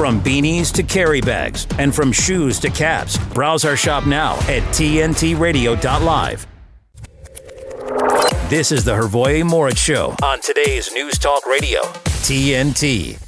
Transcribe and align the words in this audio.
From 0.00 0.22
beanies 0.22 0.72
to 0.72 0.82
carry 0.82 1.20
bags, 1.20 1.66
and 1.78 1.94
from 1.94 2.10
shoes 2.10 2.58
to 2.60 2.70
caps, 2.70 3.18
browse 3.34 3.66
our 3.66 3.76
shop 3.76 4.06
now 4.06 4.36
at 4.48 4.62
tntradio.live. 4.72 6.46
This 8.48 8.72
is 8.72 8.82
the 8.82 8.92
Hrvoje 8.92 9.42
Morić 9.42 9.76
Show 9.76 10.16
on 10.22 10.40
today's 10.40 10.90
News 10.94 11.18
Talk 11.18 11.44
Radio, 11.44 11.82
TNT. 12.22 13.18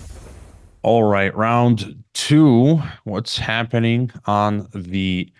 All 0.81 1.05
right, 1.05 1.37
round 1.37 2.03
two. 2.15 2.81
What's 3.05 3.37
happening 3.37 4.11
on 4.25 4.67
the 4.75 5.31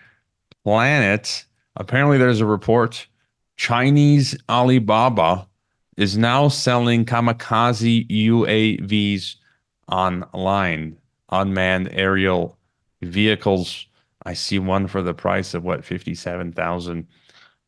planet? 0.63 1.45
Apparently, 1.75 2.19
there's 2.19 2.41
a 2.41 2.45
report 2.45 3.07
Chinese 3.55 4.37
Alibaba 4.49 5.47
is 5.97 6.15
now 6.15 6.47
selling 6.47 7.05
kamikaze 7.05 8.07
UAVs 8.07 9.37
online, 9.91 10.99
unmanned 11.33 11.89
aerial 11.91 12.57
vehicles. 13.01 13.85
I 14.25 14.33
see 14.33 14.59
one 14.59 14.87
for 14.87 15.01
the 15.01 15.13
price 15.13 15.53
of 15.53 15.63
what, 15.63 15.83
57,000. 15.83 17.07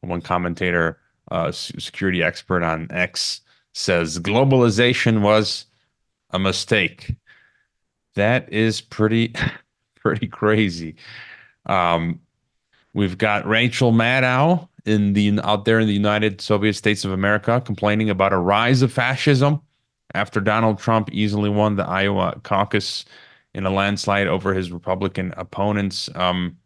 One 0.02 0.22
commentator, 0.22 1.00
uh, 1.32 1.52
security 1.52 2.22
expert 2.22 2.64
on 2.64 2.88
X, 2.92 3.42
says 3.74 4.20
globalization 4.20 5.22
was 5.22 5.66
a 6.30 6.40
mistake. 6.40 7.16
That 8.14 8.52
is 8.54 8.82
pretty, 8.82 9.34
pretty 9.96 10.28
crazy. 10.28 10.96
Um, 11.66 12.22
we've 12.94 13.18
got 13.18 13.48
Rachel 13.48 13.92
Maddow 13.92 14.70
in 14.86 15.14
the 15.14 15.40
out 15.44 15.66
there 15.66 15.80
in 15.80 15.88
the 15.88 15.94
United 15.94 16.40
Soviet 16.40 16.76
States 16.76 17.04
of 17.04 17.12
America 17.12 17.60
complaining 17.66 18.12
about 18.12 18.32
a 18.32 18.38
rise 18.38 18.84
of 18.84 18.94
fascism 18.94 19.60
after 20.14 20.40
Donald 20.40 20.78
Trump 20.78 21.10
easily 21.12 21.50
won 21.50 21.76
the 21.76 21.88
Iowa 21.88 22.40
caucus 22.44 23.06
in 23.56 23.66
a 23.66 23.72
landslide 23.72 24.28
over 24.28 24.54
his 24.54 24.72
Republican 24.72 25.34
opponents. 25.38 26.10
Um, 26.14 26.58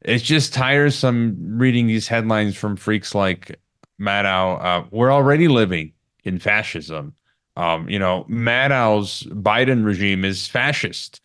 it's 0.00 0.24
just 0.24 0.54
tiresome 0.54 1.36
reading 1.58 1.86
these 1.86 2.08
headlines 2.08 2.56
from 2.56 2.76
freaks 2.76 3.14
like 3.14 3.60
Maddow. 4.00 4.64
Uh, 4.64 4.86
we're 4.90 5.12
already 5.12 5.48
living 5.48 5.92
in 6.24 6.38
fascism. 6.38 7.14
Um, 7.56 7.88
you 7.90 7.98
know, 7.98 8.24
Maddow's 8.30 9.24
Biden 9.24 9.84
regime 9.84 10.24
is 10.24 10.46
fascist. 10.46 11.20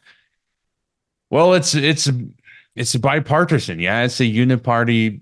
Well, 1.29 1.53
it's 1.53 1.75
it's 1.75 2.09
it's 2.75 2.95
bipartisan. 2.95 3.79
Yeah, 3.79 4.03
it's 4.03 4.19
a 4.19 4.25
uniparty 4.25 5.21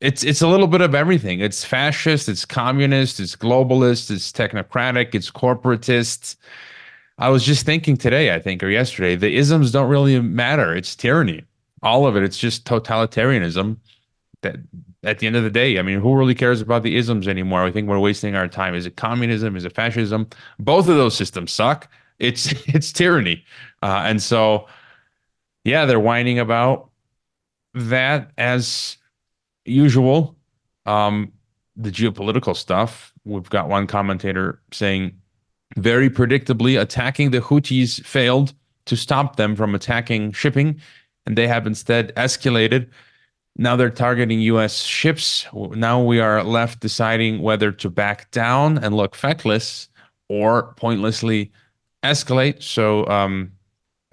it's 0.00 0.24
it's 0.24 0.40
a 0.40 0.48
little 0.48 0.66
bit 0.66 0.80
of 0.80 0.94
everything. 0.94 1.40
It's 1.40 1.64
fascist, 1.64 2.28
it's 2.28 2.44
communist, 2.44 3.20
it's 3.20 3.36
globalist, 3.36 4.10
it's 4.10 4.32
technocratic, 4.32 5.14
it's 5.14 5.30
corporatist. 5.30 6.36
I 7.20 7.28
was 7.28 7.44
just 7.44 7.66
thinking 7.66 7.96
today, 7.98 8.34
I 8.34 8.38
think, 8.38 8.62
or 8.62 8.68
yesterday, 8.70 9.14
the 9.14 9.36
isms 9.36 9.70
don't 9.70 9.90
really 9.90 10.18
matter. 10.20 10.74
It's 10.74 10.96
tyranny. 10.96 11.44
All 11.82 12.06
of 12.06 12.16
it. 12.16 12.22
It's 12.22 12.38
just 12.38 12.64
totalitarianism. 12.64 13.76
That 14.42 14.56
at 15.02 15.18
the 15.18 15.26
end 15.26 15.36
of 15.36 15.44
the 15.44 15.50
day, 15.50 15.78
I 15.78 15.82
mean, 15.82 16.00
who 16.00 16.16
really 16.16 16.34
cares 16.34 16.62
about 16.62 16.82
the 16.82 16.96
isms 16.96 17.28
anymore? 17.28 17.62
I 17.64 17.70
think 17.70 17.88
we're 17.88 17.98
wasting 17.98 18.34
our 18.34 18.48
time. 18.48 18.74
Is 18.74 18.86
it 18.86 18.96
communism? 18.96 19.54
Is 19.54 19.66
it 19.66 19.74
fascism? 19.74 20.28
Both 20.58 20.88
of 20.88 20.96
those 20.96 21.14
systems 21.14 21.52
suck. 21.52 21.88
It's 22.18 22.52
it's 22.68 22.90
tyranny, 22.90 23.44
uh, 23.82 24.02
and 24.06 24.22
so 24.22 24.66
yeah, 25.64 25.84
they're 25.84 26.00
whining 26.00 26.38
about 26.38 26.90
that 27.74 28.30
as 28.38 28.96
usual, 29.66 30.36
um, 30.86 31.32
the 31.76 31.90
geopolitical 31.90 32.56
stuff. 32.56 33.12
We've 33.24 33.48
got 33.48 33.68
one 33.68 33.86
commentator 33.86 34.60
saying, 34.72 35.19
very 35.76 36.10
predictably, 36.10 36.80
attacking 36.80 37.30
the 37.30 37.40
Houthis 37.40 38.04
failed 38.04 38.52
to 38.86 38.96
stop 38.96 39.36
them 39.36 39.54
from 39.54 39.74
attacking 39.74 40.32
shipping, 40.32 40.80
and 41.26 41.36
they 41.36 41.46
have 41.46 41.66
instead 41.66 42.14
escalated. 42.16 42.88
Now 43.56 43.76
they're 43.76 43.90
targeting 43.90 44.40
U.S. 44.40 44.82
ships. 44.82 45.46
Now 45.52 46.02
we 46.02 46.20
are 46.20 46.42
left 46.42 46.80
deciding 46.80 47.42
whether 47.42 47.72
to 47.72 47.90
back 47.90 48.30
down 48.30 48.78
and 48.78 48.96
look 48.96 49.14
feckless 49.14 49.88
or 50.28 50.74
pointlessly 50.74 51.52
escalate. 52.02 52.62
So, 52.62 53.06
um, 53.08 53.52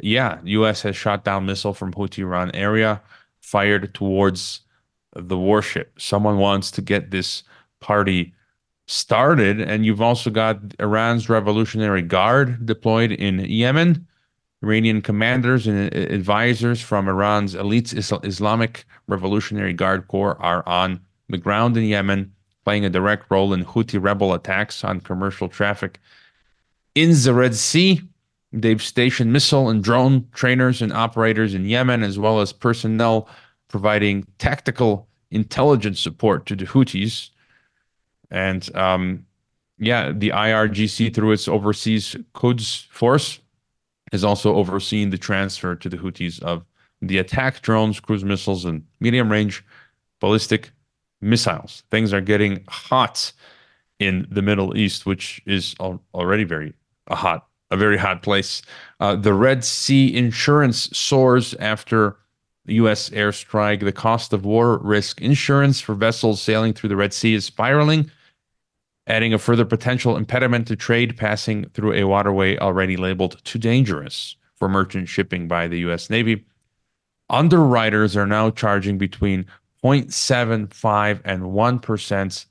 yeah, 0.01 0.39
U.S. 0.43 0.81
has 0.81 0.95
shot 0.95 1.23
down 1.23 1.45
missile 1.45 1.73
from 1.73 1.93
Houthi 1.93 2.27
run 2.27 2.51
area 2.53 3.01
fired 3.41 3.93
towards 3.93 4.61
the 5.15 5.37
warship. 5.37 5.93
Someone 5.97 6.37
wants 6.37 6.69
to 6.71 6.81
get 6.81 7.11
this 7.11 7.43
party 7.79 8.33
started. 8.87 9.61
And 9.61 9.85
you've 9.85 10.01
also 10.01 10.29
got 10.29 10.59
Iran's 10.79 11.29
Revolutionary 11.29 12.01
Guard 12.01 12.65
deployed 12.65 13.11
in 13.11 13.39
Yemen. 13.39 14.07
Iranian 14.63 15.01
commanders 15.03 15.67
and 15.67 15.93
advisors 15.93 16.81
from 16.81 17.07
Iran's 17.07 17.53
elite 17.53 17.93
Islamic 17.93 18.85
Revolutionary 19.07 19.73
Guard 19.73 20.07
Corps 20.07 20.41
are 20.41 20.67
on 20.67 20.99
the 21.29 21.37
ground 21.37 21.77
in 21.77 21.83
Yemen, 21.83 22.33
playing 22.63 22.83
a 22.83 22.89
direct 22.89 23.29
role 23.29 23.53
in 23.53 23.63
Houthi 23.63 24.01
rebel 24.01 24.33
attacks 24.33 24.83
on 24.83 24.99
commercial 25.01 25.47
traffic. 25.47 25.99
In 26.95 27.11
the 27.11 27.33
Red 27.33 27.53
Sea, 27.53 28.01
they've 28.51 28.81
stationed 28.81 29.31
missile 29.31 29.69
and 29.69 29.83
drone 29.83 30.27
trainers 30.33 30.81
and 30.81 30.91
operators 30.91 31.53
in 31.53 31.65
Yemen, 31.65 32.01
as 32.01 32.17
well 32.17 32.39
as 32.39 32.51
personnel 32.51 33.29
providing 33.67 34.25
tactical 34.39 35.07
intelligence 35.29 35.99
support 35.99 36.45
to 36.47 36.55
the 36.55 36.65
Houthis. 36.65 37.29
And 38.29 38.75
um, 38.75 39.25
yeah, 39.77 40.11
the 40.11 40.29
IRGC, 40.29 41.13
through 41.13 41.31
its 41.31 41.47
overseas 41.47 42.15
Quds 42.33 42.87
force, 42.91 43.39
is 44.11 44.23
also 44.23 44.55
overseeing 44.55 45.09
the 45.09 45.17
transfer 45.17 45.75
to 45.75 45.89
the 45.89 45.97
Houthis 45.97 46.41
of 46.41 46.65
the 47.01 47.17
attack 47.17 47.61
drones, 47.61 47.99
cruise 47.99 48.23
missiles, 48.23 48.65
and 48.65 48.83
medium 48.99 49.31
range 49.31 49.63
ballistic 50.19 50.71
missiles. 51.21 51.83
Things 51.91 52.13
are 52.13 52.21
getting 52.21 52.63
hot 52.67 53.31
in 53.99 54.27
the 54.29 54.41
Middle 54.41 54.77
East, 54.77 55.05
which 55.05 55.41
is 55.45 55.75
al- 55.79 56.01
already 56.13 56.43
very 56.43 56.73
a 57.07 57.15
hot, 57.15 57.47
a 57.71 57.77
very 57.77 57.97
hot 57.97 58.21
place. 58.21 58.61
Uh, 58.99 59.15
the 59.15 59.33
Red 59.33 59.63
Sea 59.63 60.15
insurance 60.15 60.89
soars 60.97 61.53
after 61.55 62.17
the 62.65 62.75
U.S. 62.75 63.09
airstrike. 63.11 63.79
The 63.79 63.91
cost 63.91 64.33
of 64.33 64.45
war 64.45 64.79
risk 64.79 65.21
insurance 65.21 65.79
for 65.79 65.95
vessels 65.95 66.41
sailing 66.41 66.73
through 66.73 66.89
the 66.89 66.95
Red 66.95 67.13
Sea 67.13 67.33
is 67.33 67.45
spiraling, 67.45 68.11
adding 69.07 69.33
a 69.33 69.39
further 69.39 69.65
potential 69.65 70.17
impediment 70.17 70.67
to 70.67 70.75
trade 70.75 71.17
passing 71.17 71.67
through 71.69 71.93
a 71.93 72.03
waterway 72.03 72.57
already 72.57 72.97
labeled 72.97 73.41
too 73.43 73.59
dangerous 73.59 74.35
for 74.55 74.67
merchant 74.67 75.07
shipping 75.07 75.47
by 75.47 75.67
the 75.67 75.79
U.S. 75.79 76.09
Navy. 76.09 76.45
Underwriters 77.29 78.15
are 78.15 78.27
now 78.27 78.49
charging 78.49 78.97
between 78.97 79.45
0.75 79.83 81.21
and 81.23 81.43
1% 81.43 82.45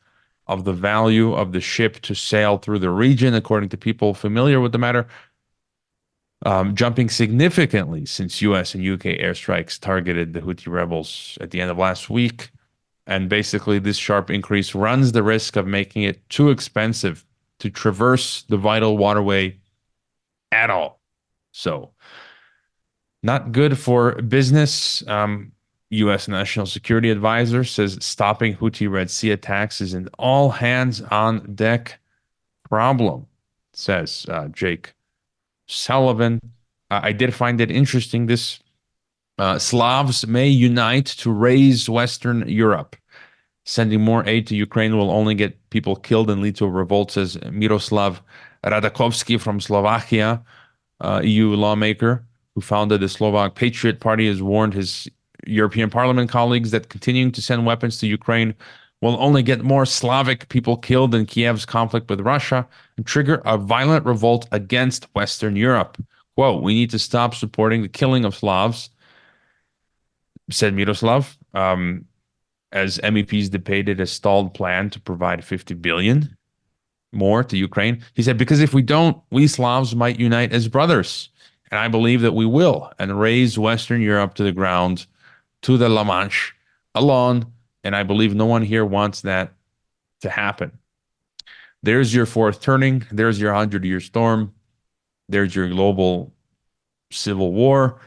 of 0.48 0.64
the 0.64 0.72
value 0.72 1.34
of 1.34 1.52
the 1.52 1.60
ship 1.60 2.00
to 2.00 2.14
sail 2.14 2.56
through 2.58 2.78
the 2.78 2.90
region, 2.90 3.34
according 3.34 3.68
to 3.70 3.76
people 3.76 4.14
familiar 4.14 4.60
with 4.60 4.72
the 4.72 4.78
matter 4.78 5.06
um, 6.44 6.74
jumping 6.74 7.08
significantly 7.08 8.04
since 8.04 8.42
US 8.42 8.74
and 8.74 8.86
UK 8.86 9.18
airstrikes 9.18 9.80
targeted 9.80 10.32
the 10.32 10.40
Houthi 10.40 10.68
rebels 10.68 11.38
at 11.40 11.50
the 11.50 11.60
end 11.60 11.70
of 11.70 11.78
last 11.78 12.10
week. 12.10 12.50
And 13.06 13.28
basically, 13.28 13.78
this 13.78 13.96
sharp 13.96 14.30
increase 14.30 14.74
runs 14.74 15.12
the 15.12 15.22
risk 15.22 15.56
of 15.56 15.66
making 15.66 16.02
it 16.02 16.28
too 16.28 16.50
expensive 16.50 17.24
to 17.60 17.70
traverse 17.70 18.42
the 18.48 18.56
vital 18.56 18.98
waterway 18.98 19.58
at 20.50 20.70
all. 20.70 21.00
So, 21.52 21.92
not 23.22 23.52
good 23.52 23.78
for 23.78 24.20
business. 24.22 25.06
Um, 25.06 25.52
U.S. 25.90 26.26
National 26.26 26.66
Security 26.66 27.10
Advisor 27.10 27.62
says 27.62 27.96
stopping 28.00 28.56
Houthi 28.56 28.90
Red 28.90 29.10
Sea 29.10 29.30
attacks 29.30 29.80
is 29.80 29.94
an 29.94 30.08
all 30.18 30.50
hands 30.50 31.00
on 31.00 31.54
deck 31.54 32.00
problem, 32.68 33.26
says 33.72 34.26
uh, 34.28 34.48
Jake 34.48 34.94
Sullivan. 35.68 36.40
I 36.90 37.12
did 37.12 37.34
find 37.34 37.60
it 37.60 37.70
interesting. 37.70 38.26
This 38.26 38.60
uh, 39.38 39.58
Slavs 39.58 40.26
may 40.26 40.48
unite 40.48 41.06
to 41.06 41.30
raise 41.30 41.88
Western 41.88 42.48
Europe. 42.48 42.96
Sending 43.66 44.00
more 44.00 44.26
aid 44.26 44.46
to 44.46 44.56
Ukraine 44.56 44.96
will 44.96 45.10
only 45.10 45.34
get 45.34 45.58
people 45.70 45.96
killed 45.96 46.30
and 46.30 46.40
lead 46.40 46.56
to 46.56 46.64
a 46.64 46.70
revolt, 46.70 47.10
says 47.10 47.36
Miroslav 47.50 48.22
Radačovský 48.64 49.40
from 49.40 49.60
Slovakia, 49.60 50.40
uh, 51.00 51.20
EU 51.22 51.54
lawmaker 51.54 52.24
who 52.54 52.62
founded 52.62 53.00
the 53.00 53.08
Slovak 53.08 53.54
Patriot 53.54 54.00
Party, 54.00 54.26
has 54.26 54.40
warned 54.40 54.72
his 54.72 55.06
European 55.46 55.90
Parliament 55.90 56.30
colleagues 56.30 56.70
that 56.70 56.88
continuing 56.88 57.30
to 57.32 57.42
send 57.42 57.66
weapons 57.66 57.98
to 57.98 58.06
Ukraine 58.06 58.54
will 59.02 59.16
only 59.20 59.42
get 59.42 59.62
more 59.62 59.84
Slavic 59.84 60.48
people 60.48 60.78
killed 60.78 61.14
in 61.14 61.26
Kiev's 61.26 61.66
conflict 61.66 62.08
with 62.08 62.20
Russia 62.20 62.66
and 62.96 63.04
trigger 63.04 63.42
a 63.44 63.58
violent 63.58 64.06
revolt 64.06 64.48
against 64.52 65.04
Western 65.14 65.54
Europe. 65.54 66.02
Quote, 66.34 66.62
we 66.62 66.72
need 66.72 66.90
to 66.90 66.98
stop 66.98 67.34
supporting 67.34 67.82
the 67.82 67.88
killing 67.88 68.24
of 68.24 68.34
Slavs, 68.34 68.88
said 70.50 70.72
Miroslav, 70.72 71.36
um, 71.52 72.06
as 72.72 72.98
MEPs 72.98 73.50
debated 73.50 74.00
a 74.00 74.06
stalled 74.06 74.54
plan 74.54 74.90
to 74.90 75.00
provide 75.00 75.44
50 75.44 75.74
billion 75.74 76.36
more 77.12 77.42
to 77.44 77.56
Ukraine. 77.56 78.02
He 78.14 78.22
said, 78.22 78.38
because 78.38 78.60
if 78.60 78.74
we 78.74 78.82
don't, 78.82 79.20
we 79.30 79.46
Slavs 79.46 79.94
might 79.94 80.20
unite 80.20 80.52
as 80.52 80.68
brothers 80.68 81.30
And 81.70 81.80
I 81.80 81.88
believe 81.88 82.20
that 82.22 82.34
we 82.34 82.46
will 82.46 82.92
and 82.98 83.18
raze 83.18 83.58
Western 83.58 84.00
Europe 84.00 84.34
to 84.34 84.44
the 84.44 84.52
ground, 84.52 85.06
to 85.62 85.76
the 85.76 85.88
La 85.88 86.04
Manche 86.04 86.52
alone. 86.94 87.46
And 87.82 87.94
I 87.96 88.02
believe 88.02 88.34
no 88.34 88.46
one 88.46 88.62
here 88.62 88.84
wants 88.84 89.22
that 89.22 89.54
to 90.20 90.30
happen. 90.30 90.78
There's 91.82 92.14
your 92.14 92.26
fourth 92.26 92.60
turning. 92.60 93.06
There's 93.12 93.40
your 93.40 93.52
100 93.52 93.84
year 93.84 94.00
storm. 94.00 94.54
There's 95.28 95.54
your 95.54 95.68
global 95.68 96.32
civil 97.10 97.52
war. 97.52 98.00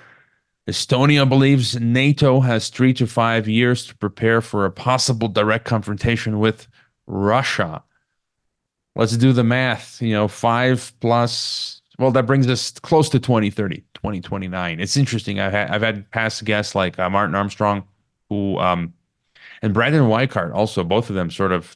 Estonia 0.69 1.27
believes 1.27 1.79
NATO 1.79 2.39
has 2.41 2.69
three 2.69 2.93
to 2.93 3.07
five 3.07 3.47
years 3.47 3.87
to 3.87 3.95
prepare 3.95 4.41
for 4.41 4.65
a 4.65 4.71
possible 4.71 5.27
direct 5.27 5.65
confrontation 5.65 6.39
with 6.39 6.67
Russia. 7.07 7.83
Let's 8.95 9.17
do 9.17 9.33
the 9.33 9.43
math. 9.43 10.01
You 10.01 10.13
know, 10.13 10.27
five 10.27 10.93
plus, 10.99 11.81
well, 11.97 12.11
that 12.11 12.25
brings 12.25 12.47
us 12.47 12.71
close 12.71 13.09
to 13.09 13.19
2030, 13.19 13.77
2029. 13.95 14.79
It's 14.79 14.95
interesting. 14.95 15.39
I've 15.39 15.53
had, 15.53 15.69
I've 15.71 15.81
had 15.81 16.09
past 16.11 16.45
guests 16.45 16.75
like 16.75 16.99
uh, 16.99 17.09
Martin 17.09 17.35
Armstrong, 17.35 17.83
who, 18.29 18.57
um, 18.59 18.93
and 19.61 19.73
Brandon 19.73 20.03
Weichert 20.03 20.53
also, 20.53 20.83
both 20.83 21.09
of 21.09 21.15
them 21.15 21.31
sort 21.31 21.51
of 21.51 21.75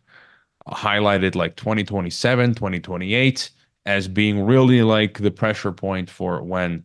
highlighted 0.67 1.35
like 1.35 1.55
2027, 1.55 2.53
2028 2.53 3.49
as 3.85 4.07
being 4.07 4.45
really 4.45 4.81
like 4.81 5.17
the 5.17 5.31
pressure 5.31 5.71
point 5.71 6.09
for 6.09 6.41
when 6.41 6.83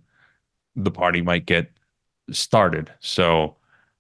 the 0.75 0.91
party 0.91 1.23
might 1.23 1.47
get 1.47 1.71
started. 2.31 2.93
So 3.01 3.57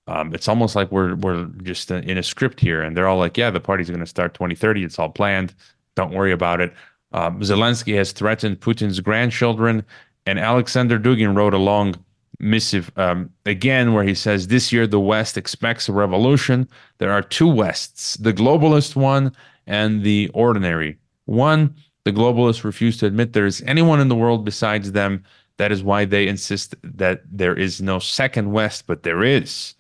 um, 0.09 0.35
it's 0.35 0.49
almost 0.49 0.75
like 0.75 0.91
we're 0.91 1.15
we're 1.17 1.45
just 1.63 1.91
in 1.91 2.17
a 2.17 2.23
script 2.23 2.61
here, 2.61 2.83
and 2.83 2.97
they're 2.97 3.07
all 3.07 3.19
like, 3.19 3.37
"Yeah, 3.37 3.51
the 3.51 3.61
party's 3.61 3.89
going 3.89 4.01
to 4.01 4.07
start 4.07 4.35
2030. 4.35 4.85
It's 4.85 4.99
all 4.99 5.11
planned. 5.11 5.55
Don't 5.97 6.13
worry 6.13 6.33
about 6.33 6.61
it." 6.61 6.73
Um, 7.13 7.41
Zelensky 7.41 7.95
has 7.97 8.13
threatened 8.13 8.61
Putin's 8.61 9.01
grandchildren, 9.01 9.85
and 10.27 10.39
Alexander 10.39 10.99
Dugin 10.99 11.37
wrote 11.37 11.55
a 11.55 11.59
long 11.59 11.95
missive 12.41 12.91
um, 12.97 13.31
again 13.45 13.93
where 13.93 14.05
he 14.05 14.15
says, 14.15 14.47
"This 14.47 14.73
year 14.73 14.87
the 14.87 15.01
West 15.01 15.37
expects 15.37 15.89
a 15.89 15.93
revolution. 15.93 16.69
There 16.99 17.13
are 17.13 17.23
two 17.23 17.49
Wests: 17.49 18.17
the 18.17 18.33
globalist 18.33 18.97
one 18.97 19.33
and 19.67 20.03
the 20.03 20.31
ordinary 20.33 20.97
one." 21.27 21.75
The 22.05 22.13
globalists 22.13 22.65
refuse 22.65 22.97
to 22.99 23.07
admit 23.07 23.35
there 23.35 23.45
is 23.45 23.63
anyone 23.67 24.01
in 24.01 24.09
the 24.09 24.15
world 24.15 24.43
besides 24.43 24.93
them. 24.93 25.25
That 25.59 25.73
is 25.73 25.83
why 25.83 26.05
they 26.05 26.27
insist 26.29 26.75
that 26.83 27.23
there 27.31 27.55
is 27.55 27.83
no 27.83 27.99
second 27.99 28.53
West, 28.53 28.87
but 28.87 29.03
there 29.03 29.23
is. 29.23 29.75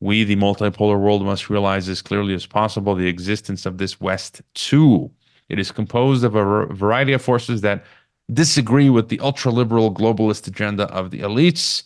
We, 0.00 0.24
the 0.24 0.36
multipolar 0.36 0.98
world, 1.00 1.24
must 1.24 1.50
realize 1.50 1.88
as 1.88 2.02
clearly 2.02 2.34
as 2.34 2.46
possible 2.46 2.94
the 2.94 3.08
existence 3.08 3.66
of 3.66 3.78
this 3.78 4.00
West 4.00 4.42
too. 4.54 5.10
It 5.48 5.58
is 5.58 5.72
composed 5.72 6.24
of 6.24 6.34
a 6.34 6.66
variety 6.66 7.12
of 7.12 7.22
forces 7.22 7.60
that 7.62 7.84
disagree 8.32 8.90
with 8.90 9.08
the 9.08 9.20
ultra 9.20 9.52
liberal 9.52 9.92
globalist 9.92 10.46
agenda 10.46 10.84
of 10.84 11.10
the 11.10 11.20
elites, 11.20 11.84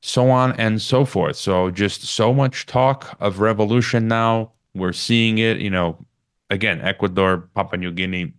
so 0.00 0.30
on 0.30 0.52
and 0.52 0.80
so 0.82 1.04
forth. 1.04 1.36
So, 1.36 1.70
just 1.70 2.02
so 2.02 2.32
much 2.34 2.66
talk 2.66 3.16
of 3.20 3.40
revolution 3.40 4.08
now. 4.08 4.52
We're 4.74 4.94
seeing 4.94 5.38
it, 5.38 5.58
you 5.58 5.70
know, 5.70 5.98
again, 6.50 6.80
Ecuador, 6.80 7.48
Papua 7.54 7.78
New 7.78 7.92
Guinea, 7.92 8.32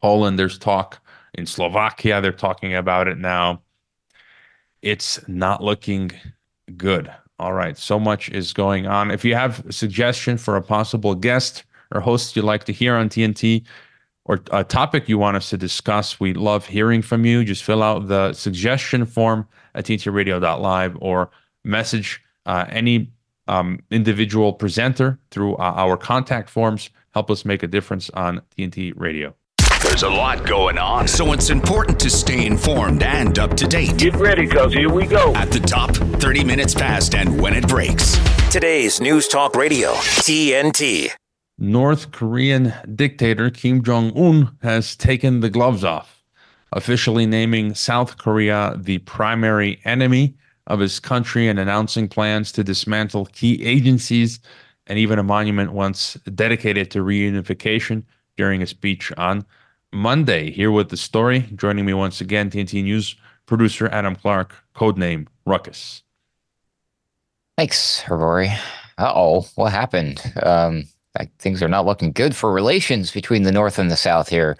Poland, 0.00 0.38
there's 0.38 0.58
talk. 0.58 1.00
In 1.36 1.46
Slovakia, 1.46 2.20
they're 2.20 2.32
talking 2.32 2.74
about 2.74 3.08
it 3.08 3.18
now. 3.18 3.62
It's 4.82 5.20
not 5.28 5.62
looking 5.62 6.10
good. 6.76 7.12
All 7.38 7.52
right. 7.52 7.76
So 7.76 8.00
much 8.00 8.30
is 8.30 8.52
going 8.52 8.86
on. 8.86 9.10
If 9.10 9.24
you 9.24 9.34
have 9.34 9.64
a 9.66 9.72
suggestion 9.72 10.38
for 10.38 10.56
a 10.56 10.62
possible 10.62 11.14
guest 11.14 11.64
or 11.92 12.00
host 12.00 12.34
you'd 12.34 12.46
like 12.46 12.64
to 12.64 12.72
hear 12.72 12.96
on 12.96 13.10
TNT 13.10 13.64
or 14.24 14.40
a 14.50 14.64
topic 14.64 15.08
you 15.08 15.18
want 15.18 15.36
us 15.36 15.50
to 15.50 15.58
discuss, 15.58 16.18
we 16.18 16.32
love 16.32 16.66
hearing 16.66 17.02
from 17.02 17.26
you. 17.26 17.44
Just 17.44 17.62
fill 17.62 17.82
out 17.82 18.08
the 18.08 18.32
suggestion 18.32 19.04
form 19.04 19.46
at 19.74 19.84
tntradio.live 19.84 20.96
or 21.00 21.30
message 21.64 22.22
uh, 22.46 22.64
any 22.70 23.12
um, 23.48 23.80
individual 23.90 24.54
presenter 24.54 25.18
through 25.30 25.54
uh, 25.56 25.74
our 25.76 25.98
contact 25.98 26.48
forms. 26.48 26.88
Help 27.12 27.30
us 27.30 27.44
make 27.44 27.62
a 27.62 27.66
difference 27.66 28.08
on 28.10 28.40
TNT 28.56 28.94
Radio. 28.96 29.34
There's 29.96 30.12
a 30.12 30.14
lot 30.14 30.44
going 30.44 30.76
on, 30.76 31.08
so 31.08 31.32
it's 31.32 31.48
important 31.48 31.98
to 32.00 32.10
stay 32.10 32.44
informed 32.44 33.02
and 33.02 33.38
up 33.38 33.56
to 33.56 33.66
date. 33.66 33.96
Get 33.96 34.14
ready, 34.16 34.44
because 34.44 34.74
here 34.74 34.92
we 34.92 35.06
go. 35.06 35.32
At 35.34 35.50
the 35.50 35.58
top, 35.58 35.96
30 35.96 36.44
minutes 36.44 36.74
past 36.74 37.14
and 37.14 37.40
when 37.40 37.54
it 37.54 37.66
breaks. 37.66 38.18
Today's 38.50 39.00
News 39.00 39.26
Talk 39.26 39.56
Radio, 39.56 39.94
TNT. 39.94 41.12
North 41.56 42.10
Korean 42.10 42.74
dictator 42.94 43.48
Kim 43.48 43.82
Jong 43.82 44.12
un 44.14 44.54
has 44.60 44.96
taken 44.96 45.40
the 45.40 45.48
gloves 45.48 45.82
off, 45.82 46.22
officially 46.72 47.24
naming 47.24 47.74
South 47.74 48.18
Korea 48.18 48.74
the 48.76 48.98
primary 48.98 49.80
enemy 49.86 50.36
of 50.66 50.78
his 50.78 51.00
country 51.00 51.48
and 51.48 51.58
announcing 51.58 52.06
plans 52.06 52.52
to 52.52 52.62
dismantle 52.62 53.30
key 53.32 53.64
agencies 53.64 54.40
and 54.88 54.98
even 54.98 55.18
a 55.18 55.22
monument 55.22 55.72
once 55.72 56.18
dedicated 56.34 56.90
to 56.90 56.98
reunification 56.98 58.04
during 58.36 58.60
a 58.60 58.66
speech 58.66 59.10
on 59.16 59.46
Monday. 59.92 60.50
Here 60.50 60.70
with 60.70 60.88
the 60.90 60.96
story, 60.96 61.48
joining 61.54 61.86
me 61.86 61.94
once 61.94 62.20
again, 62.20 62.50
TNT 62.50 62.82
News 62.82 63.16
producer 63.46 63.88
Adam 63.88 64.16
Clark, 64.16 64.54
codename 64.74 65.26
Ruckus. 65.46 66.02
Thanks, 67.56 68.04
Rory. 68.08 68.50
Uh 68.98 69.12
oh, 69.14 69.46
what 69.54 69.72
happened? 69.72 70.20
Um, 70.42 70.84
things 71.38 71.62
are 71.62 71.68
not 71.68 71.86
looking 71.86 72.12
good 72.12 72.36
for 72.36 72.52
relations 72.52 73.10
between 73.10 73.44
the 73.44 73.52
North 73.52 73.78
and 73.78 73.90
the 73.90 73.96
South 73.96 74.28
here. 74.28 74.56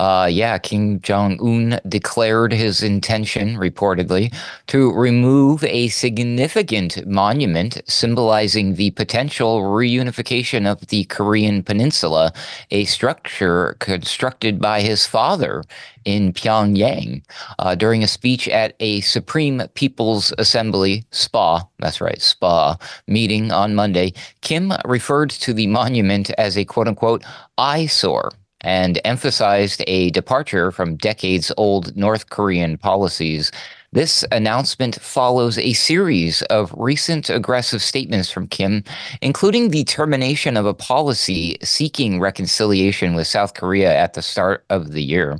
Uh, 0.00 0.24
yeah, 0.24 0.56
Kim 0.56 0.98
Jong 1.02 1.38
un 1.42 1.78
declared 1.86 2.54
his 2.54 2.82
intention, 2.82 3.56
reportedly, 3.56 4.34
to 4.66 4.90
remove 4.94 5.62
a 5.64 5.88
significant 5.88 7.06
monument 7.06 7.82
symbolizing 7.86 8.76
the 8.76 8.92
potential 8.92 9.60
reunification 9.60 10.66
of 10.66 10.86
the 10.86 11.04
Korean 11.04 11.62
Peninsula, 11.62 12.32
a 12.70 12.86
structure 12.86 13.76
constructed 13.78 14.58
by 14.58 14.80
his 14.80 15.04
father 15.04 15.64
in 16.06 16.32
Pyongyang 16.32 17.22
uh, 17.58 17.74
during 17.74 18.02
a 18.02 18.08
speech 18.08 18.48
at 18.48 18.74
a 18.80 19.02
Supreme 19.02 19.60
People's 19.74 20.32
Assembly 20.38 21.04
SPA, 21.10 21.60
that's 21.78 22.00
right, 22.00 22.22
SPA 22.22 22.78
meeting 23.06 23.52
on 23.52 23.74
Monday. 23.74 24.14
Kim 24.40 24.72
referred 24.86 25.28
to 25.28 25.52
the 25.52 25.66
monument 25.66 26.30
as 26.38 26.56
a 26.56 26.64
quote 26.64 26.88
unquote 26.88 27.22
eyesore 27.58 28.30
and 28.62 29.00
emphasized 29.04 29.82
a 29.86 30.10
departure 30.10 30.70
from 30.70 30.96
decades 30.96 31.52
old 31.56 31.96
North 31.96 32.30
Korean 32.30 32.76
policies. 32.76 33.50
This 33.92 34.24
announcement 34.30 35.00
follows 35.00 35.58
a 35.58 35.72
series 35.72 36.42
of 36.42 36.72
recent 36.76 37.28
aggressive 37.28 37.82
statements 37.82 38.30
from 38.30 38.46
Kim, 38.46 38.84
including 39.20 39.70
the 39.70 39.82
termination 39.84 40.56
of 40.56 40.64
a 40.64 40.74
policy 40.74 41.56
seeking 41.62 42.20
reconciliation 42.20 43.14
with 43.14 43.26
South 43.26 43.54
Korea 43.54 43.92
at 43.92 44.14
the 44.14 44.22
start 44.22 44.64
of 44.70 44.92
the 44.92 45.02
year. 45.02 45.38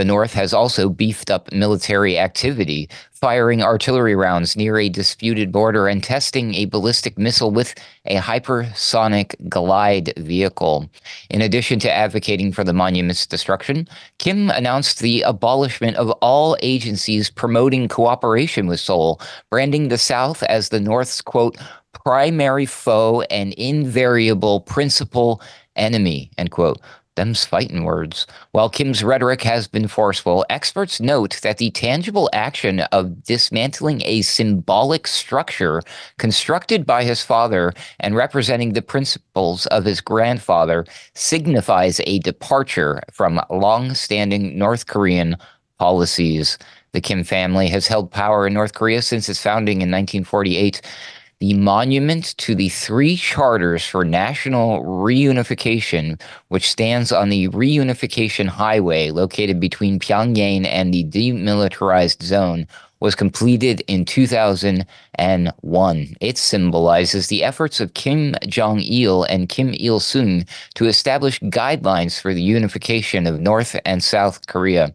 The 0.00 0.06
North 0.06 0.32
has 0.32 0.54
also 0.54 0.88
beefed 0.88 1.30
up 1.30 1.52
military 1.52 2.18
activity, 2.18 2.88
firing 3.12 3.62
artillery 3.62 4.16
rounds 4.16 4.56
near 4.56 4.78
a 4.78 4.88
disputed 4.88 5.52
border 5.52 5.88
and 5.88 6.02
testing 6.02 6.54
a 6.54 6.64
ballistic 6.64 7.18
missile 7.18 7.50
with 7.50 7.74
a 8.06 8.16
hypersonic 8.16 9.34
glide 9.50 10.14
vehicle. 10.16 10.90
In 11.28 11.42
addition 11.42 11.80
to 11.80 11.92
advocating 11.92 12.50
for 12.50 12.64
the 12.64 12.72
monument's 12.72 13.26
destruction, 13.26 13.86
Kim 14.16 14.48
announced 14.48 15.00
the 15.00 15.20
abolishment 15.20 15.98
of 15.98 16.08
all 16.22 16.56
agencies 16.62 17.28
promoting 17.28 17.86
cooperation 17.86 18.66
with 18.66 18.80
Seoul, 18.80 19.20
branding 19.50 19.88
the 19.88 19.98
South 19.98 20.42
as 20.44 20.70
the 20.70 20.80
North's 20.80 21.20
quote, 21.20 21.58
primary 21.92 22.64
foe 22.64 23.20
and 23.30 23.52
invariable 23.52 24.62
principal 24.62 25.42
enemy, 25.76 26.30
end 26.38 26.50
quote. 26.50 26.80
Them's 27.20 27.44
fighting 27.44 27.84
words. 27.84 28.26
While 28.52 28.70
Kim's 28.70 29.04
rhetoric 29.04 29.42
has 29.42 29.68
been 29.68 29.88
forceful, 29.88 30.46
experts 30.48 31.02
note 31.02 31.38
that 31.42 31.58
the 31.58 31.70
tangible 31.70 32.30
action 32.32 32.80
of 32.92 33.24
dismantling 33.24 34.00
a 34.06 34.22
symbolic 34.22 35.06
structure 35.06 35.82
constructed 36.16 36.86
by 36.86 37.04
his 37.04 37.22
father 37.22 37.74
and 37.98 38.16
representing 38.16 38.72
the 38.72 38.80
principles 38.80 39.66
of 39.66 39.84
his 39.84 40.00
grandfather 40.00 40.86
signifies 41.14 42.00
a 42.06 42.20
departure 42.20 43.02
from 43.12 43.38
long 43.50 43.92
standing 43.92 44.56
North 44.56 44.86
Korean 44.86 45.36
policies. 45.78 46.56
The 46.92 47.02
Kim 47.02 47.22
family 47.22 47.68
has 47.68 47.86
held 47.86 48.10
power 48.10 48.46
in 48.46 48.54
North 48.54 48.72
Korea 48.72 49.02
since 49.02 49.28
its 49.28 49.42
founding 49.42 49.82
in 49.82 49.90
1948 49.90 50.80
the 51.40 51.54
monument 51.54 52.36
to 52.36 52.54
the 52.54 52.68
three 52.68 53.16
charters 53.16 53.86
for 53.86 54.04
national 54.04 54.84
reunification, 54.84 56.20
which 56.48 56.70
stands 56.70 57.12
on 57.12 57.30
the 57.30 57.48
reunification 57.48 58.46
highway 58.46 59.10
located 59.10 59.58
between 59.58 59.98
Pyongyang 59.98 60.66
and 60.66 60.92
the 60.92 61.04
demilitarized 61.04 62.22
zone, 62.22 62.66
was 63.00 63.14
completed 63.14 63.82
in 63.88 64.04
2001. 64.04 66.16
It 66.20 66.36
symbolizes 66.36 67.28
the 67.28 67.42
efforts 67.42 67.80
of 67.80 67.94
Kim 67.94 68.34
Jong 68.46 68.80
il 68.80 69.24
and 69.24 69.48
Kim 69.48 69.72
Il 69.72 69.98
sung 69.98 70.44
to 70.74 70.84
establish 70.84 71.40
guidelines 71.40 72.20
for 72.20 72.34
the 72.34 72.42
unification 72.42 73.26
of 73.26 73.40
North 73.40 73.74
and 73.86 74.04
South 74.04 74.46
Korea. 74.46 74.92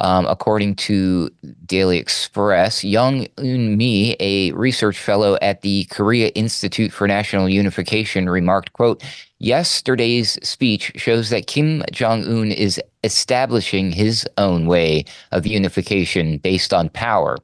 Um, 0.00 0.26
according 0.26 0.76
to 0.76 1.28
Daily 1.66 1.98
Express, 1.98 2.82
Young 2.82 3.26
Eun 3.36 3.76
Mi, 3.76 4.16
a 4.18 4.50
research 4.52 4.98
fellow 4.98 5.36
at 5.42 5.60
the 5.60 5.84
Korea 5.90 6.28
Institute 6.28 6.90
for 6.90 7.06
National 7.06 7.50
Unification, 7.50 8.28
remarked, 8.30 8.72
quote, 8.72 9.02
Yesterday's 9.40 10.38
speech 10.46 10.92
shows 10.96 11.28
that 11.30 11.46
Kim 11.46 11.82
Jong 11.92 12.24
un 12.24 12.50
is 12.50 12.80
establishing 13.04 13.92
his 13.92 14.26
own 14.38 14.66
way 14.66 15.04
of 15.32 15.46
unification 15.46 16.38
based 16.38 16.72
on 16.72 16.88
power, 16.90 17.36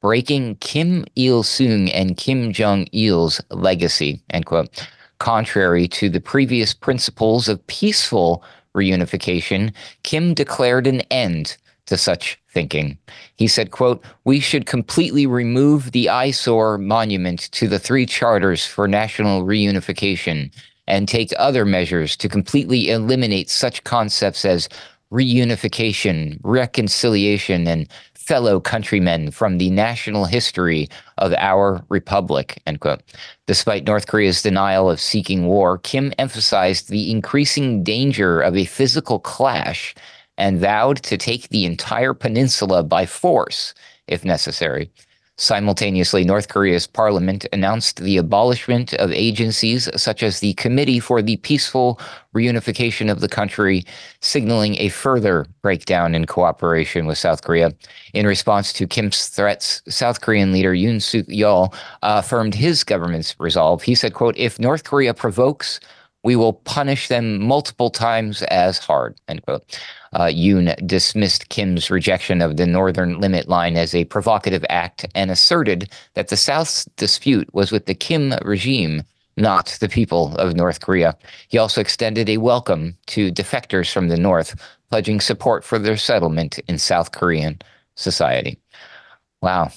breaking 0.00 0.56
Kim 0.56 1.04
Il 1.16 1.42
sung 1.42 1.90
and 1.90 2.16
Kim 2.16 2.52
Jong 2.52 2.86
il's 2.92 3.40
legacy, 3.50 4.22
end 4.30 4.46
quote. 4.46 4.86
Contrary 5.18 5.88
to 5.88 6.08
the 6.08 6.20
previous 6.20 6.72
principles 6.72 7.48
of 7.48 7.66
peaceful 7.66 8.42
reunification, 8.74 9.72
Kim 10.04 10.32
declared 10.32 10.86
an 10.86 11.00
end 11.10 11.56
to 11.88 11.96
such 11.96 12.38
thinking. 12.48 12.98
He 13.36 13.48
said, 13.48 13.70
quote, 13.70 14.04
we 14.24 14.40
should 14.40 14.66
completely 14.66 15.26
remove 15.26 15.92
the 15.92 16.08
eyesore 16.08 16.78
monument 16.78 17.50
to 17.52 17.68
the 17.68 17.78
three 17.78 18.06
charters 18.06 18.64
for 18.64 18.86
national 18.88 19.42
reunification 19.42 20.52
and 20.86 21.06
take 21.06 21.32
other 21.38 21.64
measures 21.64 22.16
to 22.16 22.28
completely 22.28 22.90
eliminate 22.90 23.50
such 23.50 23.84
concepts 23.84 24.44
as 24.44 24.68
reunification, 25.12 26.38
reconciliation, 26.42 27.66
and 27.66 27.88
fellow 28.14 28.60
countrymen 28.60 29.30
from 29.30 29.56
the 29.56 29.70
national 29.70 30.26
history 30.26 30.86
of 31.16 31.32
our 31.38 31.82
republic, 31.88 32.60
end 32.66 32.80
quote. 32.80 33.00
Despite 33.46 33.86
North 33.86 34.06
Korea's 34.06 34.42
denial 34.42 34.90
of 34.90 35.00
seeking 35.00 35.46
war, 35.46 35.78
Kim 35.78 36.12
emphasized 36.18 36.90
the 36.90 37.10
increasing 37.10 37.82
danger 37.82 38.40
of 38.42 38.54
a 38.54 38.66
physical 38.66 39.18
clash 39.18 39.94
and 40.38 40.58
vowed 40.58 41.02
to 41.02 41.18
take 41.18 41.50
the 41.50 41.66
entire 41.66 42.14
peninsula 42.14 42.82
by 42.82 43.04
force 43.04 43.74
if 44.06 44.24
necessary. 44.24 44.90
Simultaneously, 45.40 46.24
North 46.24 46.48
Korea's 46.48 46.88
parliament 46.88 47.46
announced 47.52 48.00
the 48.00 48.16
abolishment 48.16 48.92
of 48.94 49.12
agencies 49.12 49.88
such 49.94 50.24
as 50.24 50.40
the 50.40 50.54
Committee 50.54 50.98
for 50.98 51.22
the 51.22 51.36
Peaceful 51.36 52.00
Reunification 52.34 53.08
of 53.08 53.20
the 53.20 53.28
country, 53.28 53.84
signaling 54.20 54.74
a 54.80 54.88
further 54.88 55.46
breakdown 55.62 56.16
in 56.16 56.24
cooperation 56.24 57.06
with 57.06 57.18
South 57.18 57.42
Korea. 57.42 57.72
In 58.14 58.26
response 58.26 58.72
to 58.72 58.88
Kim's 58.88 59.28
threats, 59.28 59.80
South 59.88 60.22
Korean 60.22 60.50
leader 60.50 60.74
Yoon 60.74 61.00
Suk 61.00 61.26
Yeol 61.26 61.72
affirmed 62.02 62.56
his 62.56 62.82
government's 62.82 63.36
resolve. 63.38 63.84
He 63.84 63.94
said, 63.94 64.14
quote, 64.14 64.36
if 64.36 64.58
North 64.58 64.82
Korea 64.82 65.14
provokes 65.14 65.78
we 66.24 66.36
will 66.36 66.52
punish 66.52 67.08
them 67.08 67.40
multiple 67.40 67.90
times 67.90 68.42
as 68.42 68.78
hard. 68.78 69.16
End 69.28 69.42
quote. 69.44 69.80
Uh, 70.12 70.24
Yoon 70.26 70.74
dismissed 70.86 71.48
Kim's 71.48 71.90
rejection 71.90 72.40
of 72.40 72.56
the 72.56 72.66
Northern 72.66 73.20
Limit 73.20 73.48
Line 73.48 73.76
as 73.76 73.94
a 73.94 74.04
provocative 74.06 74.64
act 74.68 75.06
and 75.14 75.30
asserted 75.30 75.90
that 76.14 76.28
the 76.28 76.36
South's 76.36 76.84
dispute 76.96 77.52
was 77.52 77.70
with 77.70 77.86
the 77.86 77.94
Kim 77.94 78.34
regime, 78.42 79.02
not 79.36 79.76
the 79.80 79.88
people 79.88 80.34
of 80.36 80.56
North 80.56 80.80
Korea. 80.80 81.16
He 81.48 81.58
also 81.58 81.80
extended 81.80 82.28
a 82.28 82.38
welcome 82.38 82.96
to 83.06 83.30
defectors 83.30 83.92
from 83.92 84.08
the 84.08 84.16
North, 84.16 84.60
pledging 84.90 85.20
support 85.20 85.64
for 85.64 85.78
their 85.78 85.96
settlement 85.96 86.58
in 86.68 86.78
South 86.78 87.12
Korean 87.12 87.60
society. 87.94 88.58
Wow, 89.42 89.70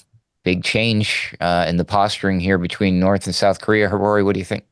big 0.43 0.63
change 0.63 1.35
uh, 1.39 1.65
in 1.67 1.77
the 1.77 1.85
posturing 1.85 2.39
here 2.39 2.57
between 2.57 2.99
North 2.99 3.25
and 3.25 3.35
South 3.35 3.61
Korea. 3.61 3.89
Harori, 3.89 4.23
what 4.25 4.33
do 4.33 4.39
you 4.39 4.45
think? 4.45 4.65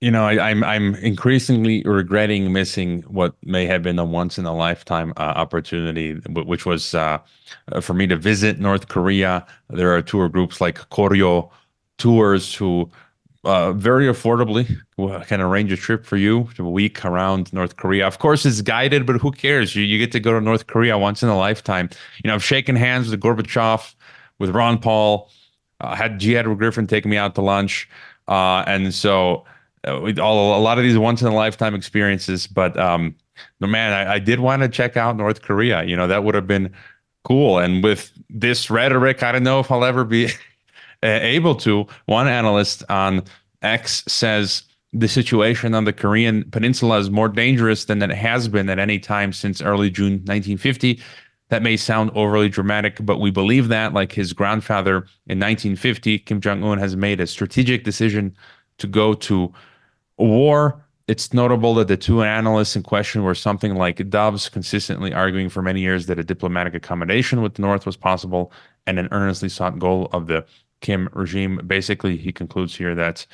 You 0.00 0.10
know, 0.10 0.26
I, 0.26 0.50
am 0.50 0.62
I'm, 0.62 0.64
I'm 0.64 0.94
increasingly 0.96 1.82
regretting 1.84 2.52
missing 2.52 3.02
what 3.02 3.34
may 3.42 3.64
have 3.66 3.82
been 3.82 3.98
a 3.98 4.04
once 4.04 4.38
in 4.38 4.44
a 4.44 4.54
lifetime 4.54 5.12
uh, 5.16 5.20
opportunity, 5.20 6.14
which 6.28 6.66
was 6.66 6.94
uh, 6.94 7.18
for 7.80 7.94
me 7.94 8.06
to 8.08 8.16
visit 8.16 8.60
North 8.60 8.88
Korea. 8.88 9.46
There 9.70 9.94
are 9.94 10.02
tour 10.02 10.28
groups 10.28 10.60
like 10.60 10.76
Koryo 10.90 11.50
Tours 11.96 12.54
who 12.54 12.90
uh, 13.44 13.72
very 13.72 14.06
affordably 14.06 14.76
can 15.28 15.40
arrange 15.40 15.72
a 15.72 15.76
trip 15.76 16.04
for 16.04 16.16
you 16.18 16.48
a 16.58 16.62
week 16.62 17.02
around 17.04 17.50
North 17.54 17.76
Korea. 17.76 18.06
Of 18.06 18.18
course, 18.18 18.44
it's 18.44 18.60
guided, 18.60 19.06
but 19.06 19.16
who 19.16 19.30
cares? 19.30 19.74
You 19.74 19.82
you 19.84 19.98
get 19.98 20.12
to 20.12 20.20
go 20.20 20.32
to 20.32 20.40
North 20.42 20.66
Korea 20.66 20.98
once 20.98 21.22
in 21.22 21.30
a 21.30 21.38
lifetime. 21.38 21.88
You 22.22 22.28
know, 22.28 22.34
I've 22.34 22.44
shaken 22.44 22.76
hands 22.76 23.08
with 23.08 23.20
Gorbachev, 23.20 23.94
with 24.38 24.50
Ron 24.50 24.78
Paul, 24.78 25.30
uh, 25.80 25.94
had 25.94 26.18
G. 26.18 26.36
Edward 26.36 26.58
Griffin 26.58 26.86
take 26.86 27.06
me 27.06 27.16
out 27.16 27.34
to 27.36 27.40
lunch, 27.40 27.88
uh, 28.28 28.64
and 28.66 28.92
so 28.92 29.44
uh, 29.86 30.12
all 30.20 30.58
a 30.58 30.62
lot 30.62 30.78
of 30.78 30.84
these 30.84 30.98
once 30.98 31.22
in 31.22 31.28
a 31.28 31.34
lifetime 31.34 31.74
experiences. 31.74 32.46
But 32.46 32.78
um, 32.78 33.14
no 33.60 33.66
man, 33.66 33.92
I, 33.92 34.14
I 34.14 34.18
did 34.18 34.40
want 34.40 34.62
to 34.62 34.68
check 34.68 34.96
out 34.96 35.16
North 35.16 35.42
Korea. 35.42 35.84
You 35.84 35.96
know, 35.96 36.06
that 36.06 36.24
would 36.24 36.34
have 36.34 36.46
been 36.46 36.72
cool. 37.24 37.58
And 37.58 37.82
with 37.82 38.12
this 38.30 38.70
rhetoric, 38.70 39.22
I 39.22 39.32
don't 39.32 39.42
know 39.42 39.60
if 39.60 39.70
I'll 39.70 39.84
ever 39.84 40.04
be 40.04 40.28
able 41.02 41.54
to. 41.56 41.86
One 42.06 42.28
analyst 42.28 42.84
on 42.88 43.22
X 43.62 44.04
says 44.06 44.62
the 44.92 45.08
situation 45.08 45.74
on 45.74 45.84
the 45.84 45.92
Korean 45.92 46.48
peninsula 46.50 46.98
is 46.98 47.10
more 47.10 47.28
dangerous 47.28 47.84
than 47.84 48.00
it 48.02 48.10
has 48.10 48.48
been 48.48 48.70
at 48.70 48.78
any 48.78 48.98
time 48.98 49.32
since 49.32 49.60
early 49.60 49.90
June 49.90 50.14
1950. 50.24 51.00
That 51.48 51.62
may 51.62 51.76
sound 51.76 52.10
overly 52.14 52.48
dramatic, 52.48 52.98
but 53.00 53.20
we 53.20 53.30
believe 53.30 53.68
that, 53.68 53.92
like 53.92 54.12
his 54.12 54.32
grandfather 54.32 54.96
in 55.28 55.38
1950, 55.38 56.18
Kim 56.20 56.40
Jong 56.40 56.64
un 56.64 56.78
has 56.78 56.96
made 56.96 57.20
a 57.20 57.26
strategic 57.26 57.84
decision 57.84 58.34
to 58.78 58.86
go 58.86 59.14
to 59.14 59.52
war. 60.18 60.82
It's 61.08 61.32
notable 61.32 61.74
that 61.74 61.86
the 61.88 61.96
two 61.96 62.22
analysts 62.22 62.74
in 62.74 62.82
question 62.82 63.22
were 63.22 63.34
something 63.34 63.76
like 63.76 64.10
doves, 64.10 64.48
consistently 64.48 65.14
arguing 65.14 65.48
for 65.48 65.62
many 65.62 65.80
years 65.80 66.06
that 66.06 66.18
a 66.18 66.24
diplomatic 66.24 66.74
accommodation 66.74 67.42
with 67.42 67.54
the 67.54 67.62
North 67.62 67.86
was 67.86 67.96
possible 67.96 68.52
and 68.86 68.98
an 68.98 69.08
earnestly 69.12 69.48
sought 69.48 69.78
goal 69.78 70.08
of 70.12 70.26
the 70.26 70.44
Kim 70.80 71.08
regime. 71.12 71.60
Basically, 71.66 72.16
he 72.16 72.32
concludes 72.32 72.74
here 72.74 72.94
that 72.96 73.24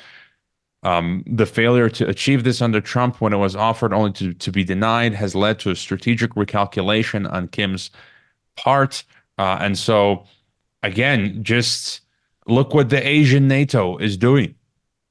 um, 0.83 1.23
the 1.25 1.45
failure 1.45 1.89
to 1.89 2.07
achieve 2.07 2.43
this 2.43 2.61
under 2.61 2.81
Trump, 2.81 3.21
when 3.21 3.33
it 3.33 3.37
was 3.37 3.55
offered 3.55 3.93
only 3.93 4.11
to, 4.13 4.33
to 4.33 4.51
be 4.51 4.63
denied, 4.63 5.13
has 5.13 5.33
led 5.33 5.57
to 5.59 5.71
a 5.71 5.75
strategic 5.75 6.31
recalculation 6.31 7.31
on 7.31 7.47
Kim's 7.47 7.89
part. 8.55 9.03
Uh, 9.37 9.57
and 9.61 9.77
so, 9.77 10.25
again, 10.83 11.43
just 11.43 12.01
look 12.47 12.73
what 12.73 12.89
the 12.89 13.07
Asian 13.07 13.47
NATO 13.47 13.97
is 13.97 14.17
doing 14.17 14.55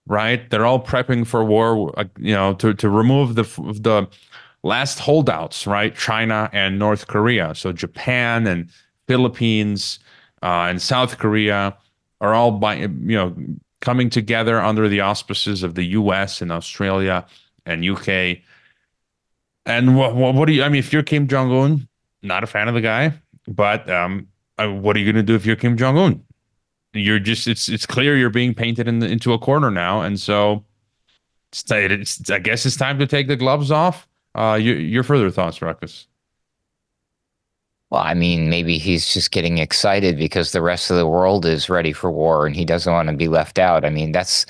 right? 0.07 0.49
They're 0.51 0.67
all 0.67 0.83
prepping 0.83 1.27
for 1.27 1.45
war, 1.45 1.93
uh, 1.99 2.05
you 2.19 2.35
know, 2.35 2.55
to 2.55 2.75
to 2.75 2.89
remove 2.89 3.35
the 3.35 3.45
the 3.45 4.09
last 4.63 4.99
holdouts, 4.99 5.67
right? 5.67 5.95
China 5.95 6.49
and 6.53 6.79
North 6.79 7.07
Korea. 7.07 7.55
So 7.55 7.73
Japan 7.73 8.47
and 8.47 8.69
Philippines 9.09 9.99
uh, 10.43 10.67
and 10.69 10.81
South 10.81 11.19
Korea 11.19 11.77
are 12.21 12.35
all 12.35 12.53
by 12.53 12.77
you 12.77 12.89
know 12.89 13.35
coming 13.81 14.11
together 14.11 14.61
under 14.61 14.89
the 14.89 15.01
auspices 15.01 15.63
of 15.63 15.75
the 15.75 15.85
U.S. 15.85 16.41
and 16.41 16.53
Australia 16.53 17.27
and 17.67 17.85
UK. 17.85 18.39
And 19.67 19.97
what 19.97 20.15
what, 20.15 20.35
what 20.35 20.47
do 20.47 20.53
you? 20.53 20.63
I 20.63 20.69
mean, 20.69 20.79
if 20.79 20.93
you're 20.93 21.03
Kim 21.03 21.29
Jong 21.29 21.53
Un, 21.53 21.89
not 22.23 22.43
a 22.43 22.47
fan 22.47 22.69
of 22.69 22.75
the 22.75 22.81
guy, 22.81 23.13
but 23.47 23.89
um, 23.91 24.29
uh, 24.59 24.69
what 24.69 24.97
are 24.97 25.01
you 25.01 25.13
going 25.13 25.25
to 25.25 25.27
do 25.27 25.35
if 25.35 25.47
you're 25.47 25.57
Kim 25.57 25.77
Jong 25.77 25.97
Un? 25.99 26.25
You're 26.93 27.19
just 27.19 27.47
it's 27.47 27.69
it's 27.69 27.87
clear 27.87 28.17
you're 28.17 28.31
being 28.31 28.55
painted 28.55 28.89
in 28.89 28.99
the, 28.99 29.07
into 29.07 29.33
a 29.33 29.39
corner 29.39 29.71
now, 29.71 30.03
and 30.03 30.19
so 30.19 30.65
it's, 31.51 31.65
it's, 31.71 32.31
I 32.31 32.39
guess 32.39 32.65
it's 32.67 32.77
time 32.77 32.99
to 32.99 33.07
take 33.07 33.29
the 33.29 33.37
gloves 33.37 33.71
off. 33.71 34.09
Uh, 34.35 34.59
your 34.61 34.77
your 34.77 35.03
further 35.03 35.31
thoughts, 35.31 35.61
Ruckus? 35.61 36.07
Well, 37.91 38.01
I 38.03 38.15
mean, 38.15 38.49
maybe 38.49 38.79
he's 38.79 39.13
just 39.13 39.33
getting 39.33 39.59
excited 39.59 40.17
because 40.17 40.53
the 40.53 40.63
rest 40.63 40.91
of 40.91 40.97
the 40.97 41.07
world 41.07 41.45
is 41.45 41.69
ready 41.69 41.93
for 41.93 42.11
war, 42.11 42.47
and 42.47 42.57
he 42.57 42.65
doesn't 42.65 42.93
want 42.93 43.11
to 43.11 43.17
be 43.17 43.29
left 43.29 43.59
out. 43.59 43.85
I 43.85 43.91
mean, 43.91 44.13
that's 44.13 44.47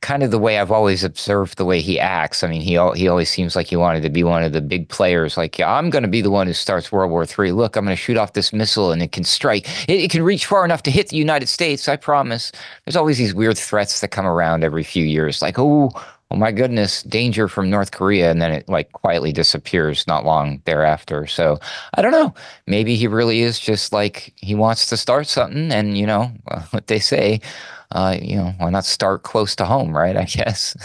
kind 0.00 0.22
of 0.22 0.30
the 0.30 0.38
way 0.38 0.58
I've 0.58 0.70
always 0.70 1.02
observed 1.02 1.56
the 1.56 1.64
way 1.64 1.80
he 1.80 1.98
acts. 1.98 2.44
I 2.44 2.48
mean, 2.48 2.60
he 2.60 2.72
he 2.94 3.08
always 3.08 3.30
seems 3.30 3.56
like 3.56 3.66
he 3.66 3.76
wanted 3.76 4.02
to 4.02 4.10
be 4.10 4.22
one 4.22 4.42
of 4.42 4.52
the 4.52 4.60
big 4.60 4.88
players. 4.88 5.36
Like, 5.36 5.58
yeah, 5.58 5.72
I'm 5.72 5.90
going 5.90 6.02
to 6.02 6.08
be 6.08 6.20
the 6.20 6.30
one 6.30 6.46
who 6.46 6.52
starts 6.52 6.92
World 6.92 7.10
War 7.10 7.26
Three. 7.26 7.52
Look, 7.52 7.76
I'm 7.76 7.84
going 7.84 7.96
to 7.96 8.00
shoot 8.00 8.16
off 8.16 8.34
this 8.34 8.52
missile, 8.52 8.92
and 8.92 9.02
it 9.02 9.12
can 9.12 9.24
strike. 9.24 9.68
It, 9.88 10.00
it, 10.00 10.10
can 10.10 10.22
reach 10.22 10.46
far 10.46 10.64
enough 10.64 10.82
to 10.84 10.90
hit 10.90 11.08
the 11.08 11.16
United 11.16 11.48
States. 11.48 11.88
I 11.88 11.96
promise. 11.96 12.52
There's 12.84 12.96
always 12.96 13.18
these 13.18 13.34
weird 13.34 13.58
threats 13.58 14.00
that 14.00 14.08
come 14.08 14.26
around 14.26 14.64
every 14.64 14.84
few 14.84 15.04
years, 15.04 15.42
like, 15.42 15.58
oh, 15.58 15.90
oh 16.30 16.36
my 16.36 16.52
goodness, 16.52 17.02
danger 17.04 17.48
from 17.48 17.70
North 17.70 17.92
Korea, 17.92 18.30
and 18.30 18.42
then 18.42 18.52
it 18.52 18.68
like 18.68 18.92
quietly 18.92 19.32
disappears 19.32 20.06
not 20.06 20.24
long 20.24 20.60
thereafter. 20.64 21.26
So 21.26 21.58
I 21.94 22.02
don't 22.02 22.12
know. 22.12 22.34
Maybe 22.66 22.96
he 22.96 23.06
really 23.06 23.42
is 23.42 23.58
just 23.58 23.92
like 23.92 24.32
he 24.36 24.54
wants 24.54 24.86
to 24.86 24.96
start 24.96 25.26
something, 25.26 25.72
and 25.72 25.96
you 25.96 26.06
know 26.06 26.32
what 26.70 26.86
they 26.86 26.98
say 26.98 27.40
uh, 27.92 28.16
you 28.20 28.36
know, 28.36 28.54
why 28.58 28.70
not 28.70 28.84
start 28.84 29.22
close 29.22 29.54
to 29.56 29.64
home, 29.64 29.96
right? 29.96 30.16
I 30.16 30.24
guess. 30.28 30.76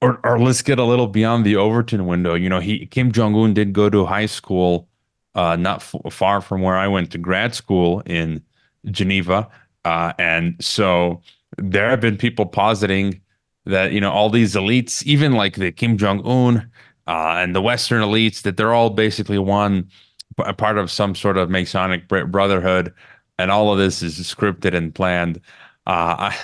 Or, 0.00 0.20
or 0.24 0.38
let's 0.38 0.62
get 0.62 0.78
a 0.78 0.84
little 0.84 1.06
beyond 1.06 1.46
the 1.46 1.56
Overton 1.56 2.06
window. 2.06 2.34
You 2.34 2.48
know, 2.48 2.60
he 2.60 2.86
Kim 2.86 3.12
Jong 3.12 3.34
Un 3.36 3.54
did 3.54 3.72
go 3.72 3.88
to 3.88 4.04
high 4.04 4.26
school, 4.26 4.88
uh, 5.34 5.56
not 5.56 5.76
f- 5.76 6.12
far 6.12 6.40
from 6.40 6.60
where 6.60 6.76
I 6.76 6.88
went 6.88 7.12
to 7.12 7.18
grad 7.18 7.54
school 7.54 8.02
in 8.04 8.42
Geneva, 8.90 9.48
uh, 9.84 10.12
and 10.18 10.56
so 10.60 11.22
there 11.56 11.88
have 11.88 12.00
been 12.00 12.16
people 12.16 12.46
positing 12.46 13.20
that 13.64 13.92
you 13.92 14.00
know 14.00 14.10
all 14.10 14.30
these 14.30 14.54
elites, 14.54 15.02
even 15.04 15.32
like 15.32 15.56
the 15.56 15.72
Kim 15.72 15.96
Jong 15.96 16.24
Un 16.26 16.70
uh, 17.06 17.36
and 17.38 17.54
the 17.54 17.62
Western 17.62 18.02
elites 18.02 18.42
that 18.42 18.56
they're 18.56 18.74
all 18.74 18.90
basically 18.90 19.38
one 19.38 19.88
a 20.38 20.54
part 20.54 20.78
of 20.78 20.90
some 20.90 21.14
sort 21.14 21.36
of 21.36 21.50
Masonic 21.50 22.08
brotherhood, 22.08 22.92
and 23.38 23.50
all 23.50 23.72
of 23.72 23.78
this 23.78 24.02
is 24.02 24.18
scripted 24.18 24.74
and 24.74 24.94
planned. 24.94 25.38
Uh, 25.86 26.30
I, 26.30 26.36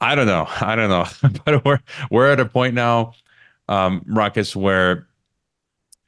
I 0.00 0.14
don't 0.14 0.26
know. 0.26 0.46
I 0.60 0.76
don't 0.76 0.90
know. 0.90 1.06
but 1.44 1.64
we're 1.64 1.80
we're 2.10 2.30
at 2.30 2.40
a 2.40 2.46
point 2.46 2.74
now, 2.74 3.14
um, 3.68 4.02
Ruckus, 4.06 4.54
where 4.54 5.06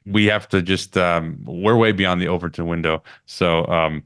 we 0.05 0.25
have 0.25 0.47
to 0.49 0.61
just 0.61 0.97
um, 0.97 1.39
we're 1.43 1.75
way 1.75 1.91
beyond 1.91 2.21
the 2.21 2.27
Overton 2.27 2.67
window. 2.67 3.03
So 3.25 3.65
um, 3.65 4.03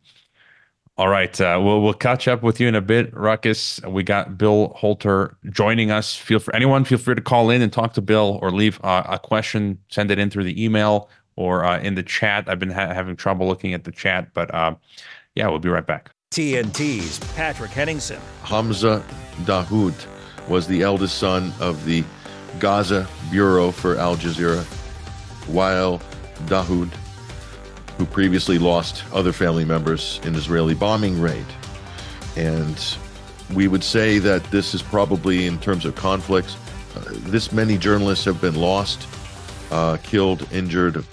all 0.97 1.07
right, 1.07 1.39
uh, 1.39 1.59
we'll 1.63 1.81
we'll 1.81 1.93
catch 1.93 2.27
up 2.27 2.43
with 2.43 2.59
you 2.59 2.67
in 2.67 2.75
a 2.75 2.81
bit, 2.81 3.15
Ruckus. 3.15 3.79
We 3.87 4.03
got 4.03 4.37
Bill 4.37 4.73
Holter 4.75 5.37
joining 5.49 5.89
us. 5.89 6.15
Feel 6.15 6.39
for 6.39 6.55
anyone, 6.55 6.83
feel 6.83 6.97
free 6.97 7.15
to 7.15 7.21
call 7.21 7.49
in 7.49 7.61
and 7.61 7.71
talk 7.71 7.93
to 7.93 8.01
Bill 8.01 8.39
or 8.41 8.51
leave 8.51 8.79
uh, 8.83 9.03
a 9.07 9.17
question. 9.17 9.79
Send 9.89 10.11
it 10.11 10.19
in 10.19 10.29
through 10.29 10.43
the 10.43 10.63
email 10.63 11.09
or 11.35 11.63
uh, 11.63 11.79
in 11.79 11.95
the 11.95 12.03
chat. 12.03 12.49
I've 12.49 12.59
been 12.59 12.71
ha- 12.71 12.93
having 12.93 13.15
trouble 13.15 13.47
looking 13.47 13.73
at 13.73 13.85
the 13.85 13.91
chat, 13.91 14.33
but 14.33 14.53
uh, 14.53 14.75
yeah, 15.33 15.47
we'll 15.47 15.59
be 15.59 15.69
right 15.69 15.85
back. 15.85 16.11
TNT's 16.31 17.19
Patrick 17.35 17.71
Henningsen. 17.71 18.19
Hamza 18.43 19.03
Dahdouh 19.43 19.93
was 20.47 20.67
the 20.67 20.81
eldest 20.81 21.17
son 21.17 21.53
of 21.59 21.83
the 21.85 22.03
Gaza 22.59 23.07
Bureau 23.29 23.71
for 23.71 23.97
Al 23.97 24.17
Jazeera, 24.17 24.63
Wael 25.47 26.01
Dahdouh, 26.45 26.91
who 27.97 28.05
previously 28.05 28.57
lost 28.57 29.03
other 29.13 29.31
family 29.31 29.65
members 29.65 30.19
in 30.23 30.35
Israeli 30.35 30.73
bombing 30.73 31.19
raid. 31.19 31.45
And 32.35 32.79
we 33.53 33.67
would 33.67 33.83
say 33.83 34.19
that 34.19 34.43
this 34.45 34.73
is 34.73 34.81
probably, 34.81 35.47
in 35.47 35.59
terms 35.59 35.85
of 35.85 35.95
conflicts, 35.95 36.55
uh, 36.95 37.03
this 37.27 37.51
many 37.51 37.77
journalists 37.77 38.25
have 38.25 38.41
been 38.41 38.55
lost, 38.55 39.07
uh, 39.71 39.97
killed, 40.03 40.47
injured 40.51 41.03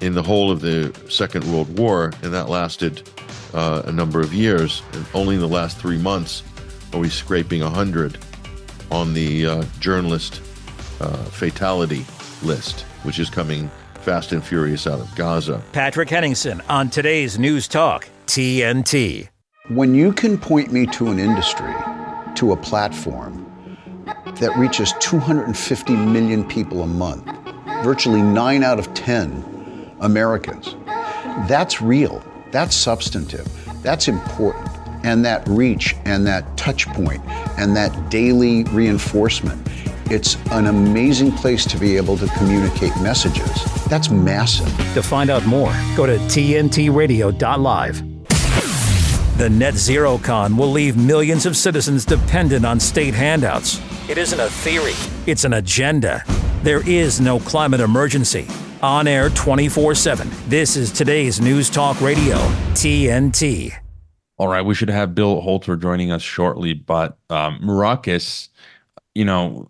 in 0.00 0.14
the 0.14 0.22
whole 0.22 0.50
of 0.50 0.60
the 0.60 0.94
Second 1.08 1.50
World 1.52 1.78
War, 1.78 2.12
and 2.22 2.32
that 2.32 2.48
lasted 2.48 3.08
uh, 3.54 3.82
a 3.86 3.92
number 3.92 4.20
of 4.20 4.34
years. 4.34 4.82
And 4.92 5.06
only 5.14 5.36
in 5.36 5.40
the 5.40 5.48
last 5.48 5.78
three 5.78 5.98
months 5.98 6.42
are 6.92 7.00
we 7.00 7.08
scraping 7.08 7.62
100 7.62 8.18
on 8.90 9.14
the 9.14 9.46
uh, 9.46 9.64
journalist 9.80 10.40
uh, 11.00 11.16
fatality 11.24 12.04
list, 12.42 12.82
which 13.02 13.18
is 13.18 13.30
coming 13.30 13.70
fast 14.06 14.30
and 14.30 14.44
furious 14.44 14.86
out 14.86 15.00
of 15.00 15.12
Gaza. 15.16 15.60
Patrick 15.72 16.08
Henningsen 16.08 16.60
on 16.68 16.88
today's 16.88 17.40
News 17.40 17.66
Talk, 17.66 18.08
TNT. 18.28 19.28
When 19.66 19.96
you 19.96 20.12
can 20.12 20.38
point 20.38 20.70
me 20.70 20.86
to 20.86 21.08
an 21.08 21.18
industry, 21.18 21.74
to 22.36 22.52
a 22.52 22.56
platform 22.56 23.44
that 24.04 24.56
reaches 24.56 24.94
250 25.00 25.96
million 25.96 26.46
people 26.46 26.82
a 26.82 26.86
month, 26.86 27.28
virtually 27.82 28.22
nine 28.22 28.62
out 28.62 28.78
of 28.78 28.94
10 28.94 29.96
Americans, 29.98 30.76
that's 31.48 31.82
real. 31.82 32.22
That's 32.52 32.76
substantive. 32.76 33.48
That's 33.82 34.06
important. 34.06 34.68
And 35.04 35.24
that 35.24 35.42
reach 35.48 35.96
and 36.04 36.24
that 36.28 36.56
touch 36.56 36.86
point 36.90 37.24
and 37.58 37.74
that 37.74 38.08
daily 38.08 38.62
reinforcement. 38.66 39.66
It's 40.08 40.36
an 40.52 40.66
amazing 40.66 41.32
place 41.32 41.64
to 41.66 41.76
be 41.76 41.96
able 41.96 42.16
to 42.18 42.28
communicate 42.28 42.96
messages. 43.02 43.64
That's 43.86 44.08
massive. 44.08 44.68
To 44.94 45.02
find 45.02 45.30
out 45.30 45.44
more, 45.46 45.72
go 45.96 46.06
to 46.06 46.16
tntradio.live. 46.16 48.02
The 49.38 49.50
Net 49.50 49.74
Zero 49.74 50.16
Con 50.18 50.56
will 50.56 50.70
leave 50.70 50.96
millions 50.96 51.44
of 51.44 51.56
citizens 51.56 52.04
dependent 52.04 52.64
on 52.64 52.78
state 52.78 53.14
handouts. 53.14 53.80
It 54.08 54.16
isn't 54.16 54.38
a 54.38 54.48
theory, 54.48 54.94
it's 55.26 55.44
an 55.44 55.54
agenda. 55.54 56.22
There 56.62 56.88
is 56.88 57.20
no 57.20 57.40
climate 57.40 57.80
emergency 57.80 58.46
on 58.82 59.08
air 59.08 59.28
24 59.30 59.96
7. 59.96 60.30
This 60.46 60.76
is 60.76 60.92
today's 60.92 61.40
News 61.40 61.68
Talk 61.68 62.00
Radio, 62.00 62.36
TNT. 62.74 63.72
All 64.38 64.46
right, 64.46 64.62
we 64.62 64.74
should 64.74 64.90
have 64.90 65.16
Bill 65.16 65.40
Holter 65.40 65.76
joining 65.76 66.12
us 66.12 66.22
shortly, 66.22 66.74
but 66.74 67.18
um, 67.28 67.58
Ruckus, 67.68 68.50
you 69.14 69.24
know, 69.24 69.68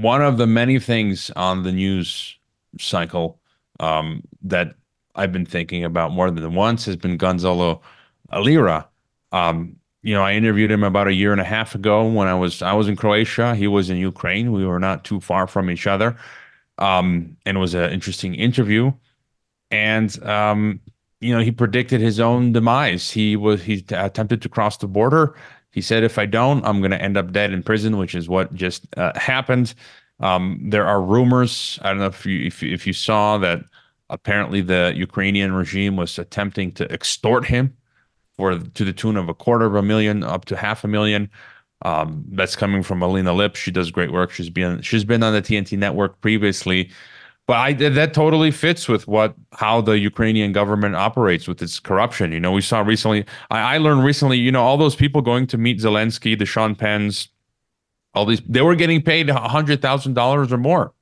one 0.00 0.22
of 0.22 0.38
the 0.38 0.46
many 0.46 0.78
things 0.78 1.30
on 1.36 1.62
the 1.62 1.72
news 1.72 2.36
cycle 2.78 3.40
um, 3.80 4.22
that 4.42 4.74
I've 5.14 5.32
been 5.32 5.46
thinking 5.46 5.84
about 5.84 6.12
more 6.12 6.30
than 6.30 6.54
once 6.54 6.84
has 6.86 6.96
been 6.96 7.16
Gonzalo 7.16 7.80
Lira. 8.32 8.88
Um, 9.32 9.76
you 10.02 10.14
know, 10.14 10.22
I 10.22 10.32
interviewed 10.32 10.70
him 10.70 10.82
about 10.82 11.08
a 11.08 11.12
year 11.12 11.32
and 11.32 11.40
a 11.40 11.44
half 11.44 11.74
ago 11.74 12.06
when 12.08 12.28
I 12.28 12.34
was 12.34 12.62
I 12.62 12.72
was 12.72 12.88
in 12.88 12.96
Croatia. 12.96 13.54
He 13.54 13.66
was 13.66 13.90
in 13.90 13.96
Ukraine. 13.96 14.52
We 14.52 14.64
were 14.64 14.78
not 14.78 15.04
too 15.04 15.20
far 15.20 15.46
from 15.46 15.70
each 15.70 15.86
other 15.86 16.16
um, 16.80 17.36
and 17.44 17.56
it 17.56 17.60
was 17.60 17.74
an 17.74 17.92
interesting 17.92 18.34
interview. 18.34 18.92
And 19.70 20.22
um, 20.24 20.80
you 21.20 21.34
know, 21.34 21.42
he 21.42 21.52
predicted 21.52 22.00
his 22.00 22.18
own 22.18 22.52
demise. 22.52 23.10
He 23.10 23.36
was 23.36 23.62
he 23.62 23.84
attempted 23.90 24.42
to 24.42 24.48
cross 24.48 24.78
the 24.78 24.88
border. 24.88 25.36
He 25.70 25.80
said, 25.80 26.02
"If 26.02 26.18
I 26.18 26.26
don't, 26.26 26.64
I'm 26.64 26.80
going 26.80 26.90
to 26.90 27.00
end 27.00 27.16
up 27.16 27.32
dead 27.32 27.52
in 27.52 27.62
prison," 27.62 27.96
which 27.96 28.14
is 28.14 28.28
what 28.28 28.54
just 28.54 28.86
uh, 28.96 29.18
happened. 29.18 29.74
Um, 30.20 30.60
there 30.62 30.86
are 30.86 31.02
rumors. 31.02 31.78
I 31.82 31.90
don't 31.90 31.98
know 31.98 32.06
if 32.06 32.26
you 32.26 32.46
if, 32.46 32.62
if 32.62 32.86
you 32.86 32.92
saw 32.92 33.38
that. 33.38 33.64
Apparently, 34.12 34.60
the 34.60 34.92
Ukrainian 34.96 35.52
regime 35.52 35.96
was 35.96 36.18
attempting 36.18 36.72
to 36.72 36.92
extort 36.92 37.46
him 37.46 37.76
for 38.36 38.58
to 38.58 38.84
the 38.84 38.92
tune 38.92 39.16
of 39.16 39.28
a 39.28 39.34
quarter 39.34 39.66
of 39.66 39.76
a 39.76 39.82
million 39.82 40.24
up 40.24 40.46
to 40.46 40.56
half 40.56 40.82
a 40.82 40.88
million. 40.88 41.30
Um, 41.82 42.24
that's 42.32 42.56
coming 42.56 42.82
from 42.82 43.02
Alina 43.02 43.32
Lipp. 43.32 43.56
She 43.56 43.70
does 43.70 43.90
great 43.90 44.12
work. 44.12 44.32
She's 44.32 44.50
been 44.50 44.82
she's 44.82 45.04
been 45.04 45.22
on 45.22 45.32
the 45.32 45.40
TNT 45.40 45.78
network 45.78 46.20
previously, 46.20 46.90
but 47.50 47.56
I 47.56 47.72
that 47.72 48.14
totally 48.14 48.52
fits 48.52 48.86
with 48.86 49.08
what 49.08 49.34
how 49.54 49.80
the 49.80 49.98
Ukrainian 49.98 50.52
government 50.52 50.94
operates 50.94 51.48
with 51.48 51.60
its 51.60 51.80
corruption. 51.80 52.30
You 52.30 52.38
know, 52.38 52.52
we 52.52 52.60
saw 52.60 52.78
recently. 52.78 53.24
I, 53.50 53.74
I 53.74 53.78
learned 53.78 54.04
recently. 54.04 54.38
You 54.38 54.52
know, 54.52 54.62
all 54.62 54.76
those 54.76 54.94
people 54.94 55.20
going 55.20 55.48
to 55.48 55.58
meet 55.58 55.80
Zelensky, 55.80 56.38
the 56.38 56.46
Sean 56.46 56.76
Penns, 56.76 57.28
all 58.14 58.24
these 58.24 58.40
they 58.48 58.62
were 58.62 58.76
getting 58.76 59.02
paid 59.02 59.28
a 59.28 59.34
hundred 59.34 59.82
thousand 59.82 60.14
dollars 60.14 60.52
or 60.52 60.58
more. 60.58 60.92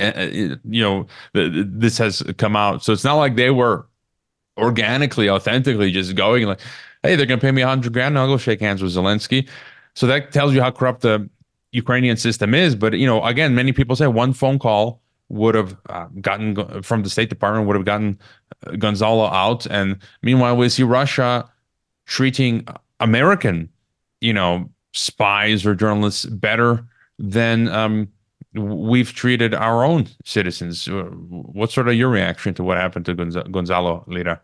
And, 0.00 0.58
you 0.64 0.82
know, 0.82 1.06
this 1.34 1.98
has 1.98 2.24
come 2.36 2.56
out, 2.56 2.82
so 2.82 2.92
it's 2.92 3.04
not 3.04 3.14
like 3.14 3.36
they 3.36 3.52
were 3.52 3.86
organically, 4.58 5.30
authentically 5.30 5.92
just 5.92 6.16
going 6.16 6.46
like, 6.46 6.60
"Hey, 7.04 7.14
they're 7.14 7.26
going 7.26 7.38
to 7.38 7.46
pay 7.46 7.52
me 7.52 7.62
a 7.62 7.68
hundred 7.68 7.92
grand. 7.92 8.18
I'll 8.18 8.26
go 8.26 8.38
shake 8.38 8.60
hands 8.60 8.82
with 8.82 8.92
Zelensky." 8.92 9.48
So 9.94 10.08
that 10.08 10.32
tells 10.32 10.52
you 10.52 10.62
how 10.62 10.72
corrupt 10.72 11.02
the 11.02 11.30
Ukrainian 11.70 12.16
system 12.16 12.54
is. 12.54 12.74
But 12.74 12.94
you 12.94 13.06
know, 13.06 13.22
again, 13.22 13.54
many 13.54 13.70
people 13.70 13.94
say 13.94 14.08
one 14.08 14.32
phone 14.32 14.58
call 14.58 15.00
would 15.30 15.54
have 15.54 15.76
uh, 15.88 16.06
gotten 16.20 16.82
from 16.82 17.02
the 17.02 17.10
State 17.10 17.30
Department 17.30 17.66
would 17.66 17.76
have 17.76 17.86
gotten 17.86 18.18
uh, 18.66 18.72
Gonzalo 18.72 19.26
out, 19.26 19.66
and 19.66 19.96
meanwhile 20.22 20.56
we 20.56 20.68
see 20.68 20.82
Russia 20.82 21.48
treating 22.06 22.66
American, 22.98 23.68
you 24.20 24.32
know, 24.32 24.68
spies 24.92 25.64
or 25.64 25.74
journalists 25.74 26.26
better 26.26 26.84
than 27.18 27.68
um, 27.68 28.08
we've 28.54 29.12
treated 29.12 29.54
our 29.54 29.84
own 29.84 30.08
citizens. 30.24 30.88
Uh, 30.88 31.04
what's 31.28 31.74
sort 31.74 31.88
of 31.88 31.94
your 31.94 32.08
reaction 32.08 32.52
to 32.54 32.64
what 32.64 32.76
happened 32.76 33.06
to 33.06 33.14
Gonzalo 33.14 34.04
Lira? 34.06 34.40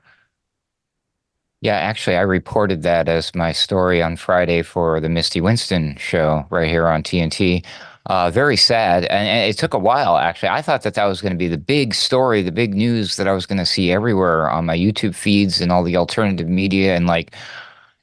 Yeah, 1.62 1.76
actually, 1.76 2.16
I 2.16 2.20
reported 2.20 2.82
that 2.82 3.08
as 3.08 3.34
my 3.34 3.50
story 3.50 4.02
on 4.02 4.16
Friday 4.16 4.62
for 4.62 5.00
the 5.00 5.08
Misty 5.08 5.40
Winston 5.40 5.96
show 5.96 6.46
right 6.50 6.68
here 6.68 6.86
on 6.86 7.02
TNT. 7.02 7.64
Uh, 8.06 8.30
very 8.30 8.56
sad. 8.56 9.04
And, 9.06 9.28
and, 9.28 9.50
it 9.50 9.58
took 9.58 9.74
a 9.74 9.78
while, 9.78 10.16
actually. 10.16 10.50
I 10.50 10.62
thought 10.62 10.82
that 10.82 10.94
that 10.94 11.06
was 11.06 11.20
going 11.20 11.32
to 11.32 11.38
be 11.38 11.48
the 11.48 11.58
big 11.58 11.92
story, 11.92 12.40
the 12.40 12.52
big 12.52 12.72
news 12.72 13.16
that 13.16 13.26
I 13.26 13.32
was 13.32 13.46
going 13.46 13.58
to 13.58 13.66
see 13.66 13.90
everywhere 13.90 14.48
on 14.48 14.64
my 14.64 14.76
YouTube 14.76 15.14
feeds 15.14 15.60
and 15.60 15.72
all 15.72 15.82
the 15.82 15.96
alternative 15.96 16.48
media. 16.48 16.94
And 16.94 17.06
like, 17.06 17.34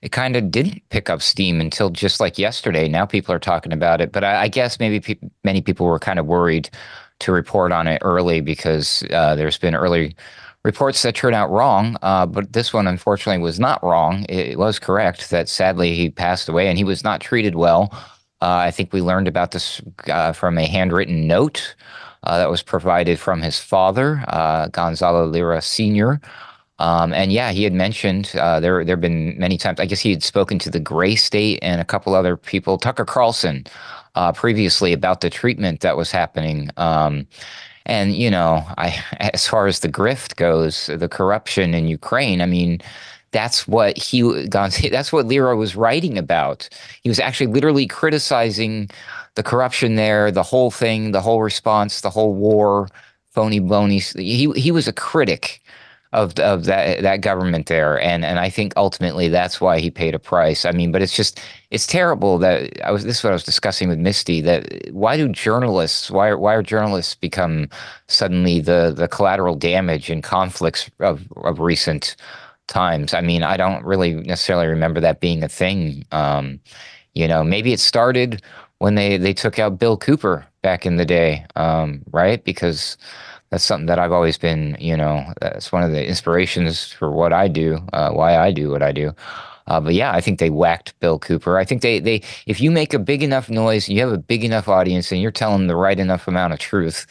it 0.02 0.12
kind 0.12 0.36
of 0.36 0.52
didn't 0.52 0.82
pick 0.90 1.10
up 1.10 1.22
steam 1.22 1.62
until 1.62 1.90
just 1.90 2.20
like 2.20 2.38
yesterday. 2.38 2.90
Now 2.90 3.06
people 3.06 3.34
are 3.34 3.40
talking 3.40 3.72
about 3.72 4.02
it. 4.02 4.12
But 4.12 4.26
I, 4.26 4.42
I 4.42 4.48
guess 4.50 4.78
maybe 4.78 5.00
pe- 5.00 5.30
many 5.46 5.62
people 5.62 5.86
were 5.86 6.00
kind 6.00 6.20
of 6.20 6.26
worried 6.26 6.70
to 7.20 7.32
report 7.32 7.72
on 7.72 7.88
it 7.88 8.02
early 8.04 8.42
because 8.42 9.06
uh, 9.12 9.36
there's 9.36 9.58
been 9.58 9.74
early 9.76 10.16
reports 10.64 11.02
that 11.02 11.16
turned 11.16 11.36
out 11.36 11.50
wrong, 11.50 11.98
uh, 12.02 12.26
but 12.26 12.54
this 12.54 12.74
one 12.74 12.88
unfortunately 12.88 13.42
was 13.42 13.60
not 13.60 13.84
wrong. 13.84 14.26
It, 14.30 14.50
it, 14.50 14.58
was 14.58 14.80
correct 14.80 15.30
that 15.30 15.50
sadly 15.50 15.94
he 15.94 16.10
passed 16.10 16.48
away 16.48 16.68
and 16.68 16.78
he 16.78 16.84
was 16.84 17.04
not 17.04 17.22
treated 17.22 17.56
well. 17.56 17.94
Uh, 18.44 18.58
I 18.58 18.72
think 18.72 18.92
we 18.92 19.02
learned 19.02 19.30
about 19.30 19.52
this 19.52 19.82
uh, 20.10 20.34
from 20.34 20.58
a 20.58 20.68
handwritten 20.68 21.28
note 21.28 21.76
uh, 22.24 22.38
that 22.40 22.50
was 22.50 22.62
provided 22.62 23.18
from 23.18 23.42
his 23.42 23.58
father, 23.58 24.22
uh, 24.28 24.68
Gonzalo 24.68 25.26
Lira 25.26 25.62
Sr. 25.62 26.20
Um, 26.78 27.14
and 27.14 27.32
yeah, 27.32 27.54
he 27.54 27.64
had 27.64 27.72
mentioned 27.72 28.34
uh, 28.36 28.60
there 28.60 28.84
there 28.84 28.98
have 28.98 29.02
been 29.02 29.40
many 29.40 29.58
times. 29.58 29.80
I 29.80 29.86
guess 29.86 30.02
he 30.02 30.10
had 30.10 30.24
spoken 30.24 30.60
to 30.60 30.70
the 30.70 30.82
Gray 30.82 31.16
State 31.16 31.60
and 31.62 31.80
a 31.80 31.86
couple 31.86 32.14
other 32.16 32.36
people, 32.36 32.78
Tucker 32.78 33.06
Carlson, 33.06 33.66
previously 34.34 34.92
about 34.92 35.22
the 35.22 35.30
treatment 35.30 35.80
that 35.80 35.96
was 35.96 36.12
happening. 36.12 36.70
Um, 36.76 37.26
and 37.86 38.14
you 38.14 38.30
know, 38.30 38.66
I 38.78 39.02
as 39.34 39.48
far 39.48 39.68
as 39.68 39.80
the 39.80 39.90
grift 39.90 40.36
goes, 40.36 40.88
the 40.88 41.08
corruption 41.08 41.74
in 41.74 41.88
Ukraine, 41.88 42.42
I 42.42 42.48
mean, 42.48 42.82
that's 43.34 43.68
what 43.68 43.98
he 43.98 44.22
that's 44.48 45.12
what 45.12 45.26
Lira 45.26 45.58
was 45.58 45.76
writing 45.76 46.18
about. 46.18 46.70
He 47.02 47.10
was 47.10 47.20
actually 47.20 47.48
literally 47.48 47.88
criticizing 47.88 48.90
the 49.36 49.44
corruption 49.44 49.96
there, 49.96 50.32
the 50.32 50.44
whole 50.44 50.72
thing, 50.72 51.12
the 51.12 51.22
whole 51.22 51.42
response, 51.42 52.02
the 52.02 52.10
whole 52.10 52.34
war, 52.34 52.88
phony 53.32 53.60
bony. 53.60 54.00
He 54.00 54.52
he 54.52 54.72
was 54.72 54.88
a 54.88 54.94
critic 54.94 55.60
of 56.14 56.38
of 56.40 56.66
that 56.66 57.02
that 57.02 57.22
government 57.22 57.66
there, 57.66 58.00
and 58.00 58.24
and 58.24 58.40
I 58.40 58.50
think 58.50 58.74
ultimately 58.78 59.28
that's 59.28 59.60
why 59.60 59.80
he 59.80 59.90
paid 59.90 60.14
a 60.14 60.20
price. 60.20 60.64
I 60.64 60.72
mean, 60.72 60.92
but 60.92 61.02
it's 61.02 61.16
just 61.16 61.42
it's 61.72 61.88
terrible 61.88 62.38
that 62.38 62.80
I 62.86 62.92
was 62.92 63.04
this 63.04 63.18
is 63.18 63.24
what 63.24 63.32
I 63.32 63.34
was 63.34 63.44
discussing 63.44 63.90
with 63.90 63.98
Misty 63.98 64.40
that 64.42 64.92
why 64.92 65.18
do 65.18 65.28
journalists 65.28 66.12
why 66.12 66.30
are, 66.30 66.38
why 66.38 66.54
are 66.54 66.62
journalists 66.64 67.16
become 67.16 67.68
suddenly 68.08 68.60
the 68.60 68.94
the 68.96 69.08
collateral 69.08 69.56
damage 69.56 70.12
in 70.12 70.22
conflicts 70.22 70.90
of 71.00 71.28
of 71.38 71.60
recent 71.60 72.16
times? 72.68 73.14
I 73.14 73.22
mean, 73.22 73.44
I 73.44 73.58
don't 73.58 73.84
really 73.86 74.16
necessarily 74.16 74.68
remember 74.68 75.00
that 75.02 75.20
being 75.20 75.44
a 75.44 75.50
thing. 75.50 76.06
Um, 76.12 76.60
you 77.14 77.28
know, 77.28 77.44
maybe 77.44 77.74
it 77.74 77.80
started 77.80 78.42
when 78.80 78.96
they 78.96 79.18
they 79.18 79.34
took 79.34 79.60
out 79.60 79.80
Bill 79.80 79.98
Cooper 79.98 80.46
back 80.62 80.86
in 80.86 80.98
the 80.98 81.06
day, 81.06 81.46
um, 81.56 82.02
right? 82.12 82.44
Because 82.44 82.98
that's 83.50 83.64
something 83.64 83.86
that 83.86 84.00
I've 84.00 84.12
always 84.12 84.38
been, 84.38 84.76
you 84.80 84.98
know, 84.98 85.32
that's 85.40 85.72
one 85.72 85.84
of 85.84 85.92
the 85.92 86.06
inspirations 86.08 86.92
for 86.92 87.12
what 87.12 87.32
I 87.34 87.48
do, 87.48 87.80
uh, 87.94 88.12
why 88.12 88.38
I 88.38 88.52
do 88.52 88.72
what 88.72 88.82
I 88.82 88.92
do. 88.92 89.14
Uh, 89.68 89.80
but 89.80 89.94
yeah, 89.94 90.12
I 90.12 90.22
think 90.22 90.40
they 90.40 90.50
whacked 90.50 91.00
Bill 91.00 91.20
Cooper. 91.20 91.58
I 91.58 91.66
think 91.66 91.82
they 91.82 92.00
they 92.00 92.22
if 92.48 92.60
you 92.60 92.72
make 92.72 92.94
a 92.94 93.00
big 93.00 93.24
enough 93.24 93.50
noise, 93.50 93.88
you 93.88 94.00
have 94.02 94.12
a 94.12 94.18
big 94.18 94.44
enough 94.44 94.68
audience, 94.68 95.12
and 95.12 95.22
you're 95.22 95.32
telling 95.32 95.68
the 95.68 95.76
right 95.76 96.00
enough 96.00 96.28
amount 96.28 96.54
of 96.54 96.60
truth, 96.60 97.06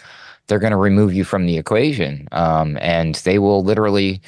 they're 0.46 0.58
going 0.58 0.72
to 0.72 0.76
remove 0.76 1.14
you 1.14 1.24
from 1.24 1.46
the 1.46 1.56
equation, 1.56 2.28
um, 2.32 2.76
and 2.80 3.14
they 3.16 3.38
will 3.38 3.62
literally 3.64 4.20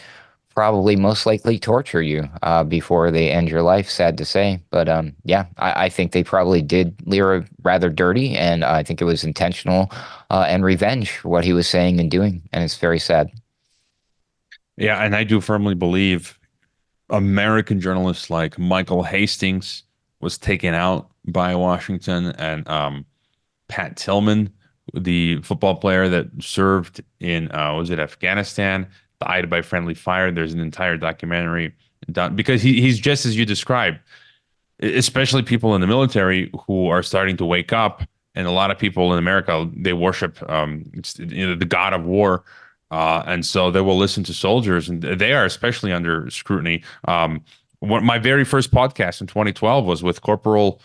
probably 0.55 0.95
most 0.97 1.27
likely 1.27 1.59
torture 1.59 2.03
you 2.03 2.29
uh, 2.43 2.63
before 2.65 3.11
they 3.11 3.31
end 3.31 3.49
your 3.49 3.63
life. 3.63 3.91
Sad 3.91 4.17
to 4.19 4.25
say, 4.25 4.61
but 4.71 4.89
um, 4.89 5.15
yeah, 5.25 5.47
I, 5.59 5.87
I, 5.87 5.89
think 5.89 6.13
they 6.13 6.23
probably 6.23 6.63
did 6.63 6.95
Lira 7.07 7.45
rather 7.63 7.91
dirty, 7.91 8.37
and 8.37 8.65
I 8.65 8.83
think 8.83 9.01
it 9.01 9.05
was 9.05 9.25
intentional 9.25 9.91
uh, 10.31 10.47
and 10.49 10.65
revenge 10.65 11.11
for 11.11 11.29
what 11.29 11.45
he 11.45 11.53
was 11.53 11.69
saying 11.69 11.99
and 11.99 12.11
doing, 12.11 12.43
and 12.53 12.63
it's 12.63 12.77
very 12.77 12.99
sad. 12.99 13.31
Yeah, 14.77 15.03
and 15.03 15.15
I 15.15 15.25
do 15.25 15.41
firmly 15.41 15.75
believe 15.75 16.39
American 17.11 17.81
journalists 17.81 18.31
like 18.31 18.59
Michael 18.59 19.03
Hastings 19.03 19.83
was 20.21 20.39
taken 20.39 20.75
out 20.75 21.11
by 21.27 21.55
Washington, 21.55 22.27
and 22.33 22.69
um, 22.69 23.05
Pat 23.69 23.97
Tillman, 23.97 24.53
the 24.95 25.41
football 25.43 25.77
player 25.77 26.09
that 26.09 26.27
served 26.41 27.03
in 27.19 27.51
uh, 27.53 27.75
was 27.75 27.91
it 27.91 27.99
Afghanistan 27.99 28.87
by 29.51 29.63
friendly 29.63 29.95
fire. 29.95 30.31
There's 30.31 30.53
an 30.53 30.61
entire 30.61 30.97
documentary 30.97 31.75
done 32.11 32.37
because 32.37 32.63
he, 32.63 32.81
he's 32.81 32.99
just 32.99 33.27
as 33.27 33.37
you 33.37 33.45
described, 33.45 33.99
especially 34.81 35.43
people 35.43 35.75
in 35.75 35.81
the 35.81 35.87
military 35.87 36.51
who 36.67 36.89
are 36.89 37.03
starting 37.03 37.37
to 37.39 37.45
wake 37.45 37.73
up. 37.73 38.03
And 38.37 38.49
a 38.49 38.51
lot 38.51 38.71
of 38.71 38.79
people 38.79 39.13
in 39.13 39.19
America, 39.19 39.71
they 39.77 39.93
worship 39.93 40.39
um, 40.51 40.85
you 41.19 41.47
know, 41.47 41.55
the 41.55 41.65
god 41.65 41.93
of 41.93 42.05
war. 42.05 42.45
Uh, 42.91 43.23
and 43.27 43.47
so 43.47 43.71
they 43.71 43.81
will 43.81 43.97
listen 43.97 44.23
to 44.25 44.35
soldiers, 44.35 44.89
and 44.89 45.03
they 45.03 45.33
are 45.33 45.45
especially 45.45 45.93
under 45.93 46.31
scrutiny. 46.31 46.83
Um, 47.09 47.43
my 47.83 48.19
very 48.19 48.45
first 48.45 48.71
podcast 48.71 49.21
in 49.21 49.27
2012 49.27 49.85
was 49.85 50.03
with 50.03 50.23
Corporal, 50.23 50.81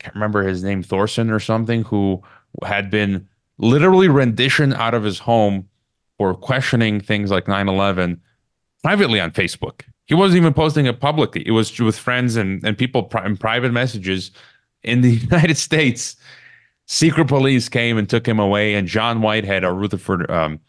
I 0.00 0.04
can't 0.04 0.14
remember 0.14 0.42
his 0.42 0.62
name, 0.64 0.82
Thorson 0.82 1.30
or 1.30 1.38
something, 1.38 1.84
who 1.84 2.22
had 2.64 2.90
been 2.90 3.28
literally 3.58 4.08
rendition 4.08 4.72
out 4.72 4.94
of 4.94 5.04
his 5.04 5.20
home 5.20 5.68
for 6.18 6.34
questioning 6.34 7.00
things 7.00 7.30
like 7.30 7.46
9-11 7.46 8.18
privately 8.82 9.20
on 9.20 9.30
facebook. 9.30 9.82
He 10.06 10.14
wasn't 10.14 10.38
even 10.38 10.52
posting 10.52 10.86
it 10.86 11.00
publicly. 11.00 11.46
It 11.46 11.52
was 11.52 11.78
with 11.78 11.96
friends 11.96 12.36
and, 12.36 12.62
and 12.64 12.76
people 12.76 13.08
in 13.24 13.36
private 13.36 13.72
messages 13.72 14.30
in 14.82 15.00
the 15.00 15.10
united 15.30 15.56
states. 15.56 16.16
Secret 16.86 17.28
police 17.28 17.68
came 17.68 17.96
and 17.96 18.08
took 18.08 18.26
him 18.26 18.38
away 18.38 18.74
and 18.74 18.88
john 18.88 19.22
whitehead 19.22 19.64
our 19.64 19.74
rutherford 19.74 20.30
um, 20.30 20.60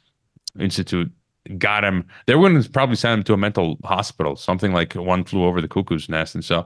institute 0.59 1.11
got 1.57 1.83
him. 1.83 2.05
They 2.25 2.35
were 2.35 2.49
going 2.49 2.61
to 2.61 2.69
probably 2.69 2.95
send 2.95 3.19
him 3.19 3.23
to 3.25 3.33
a 3.33 3.37
mental 3.37 3.77
hospital. 3.83 4.35
Something 4.35 4.73
like 4.73 4.93
one 4.93 5.23
flew 5.23 5.45
over 5.45 5.61
the 5.61 5.67
cuckoo's 5.67 6.09
nest. 6.09 6.35
And 6.35 6.43
so 6.43 6.65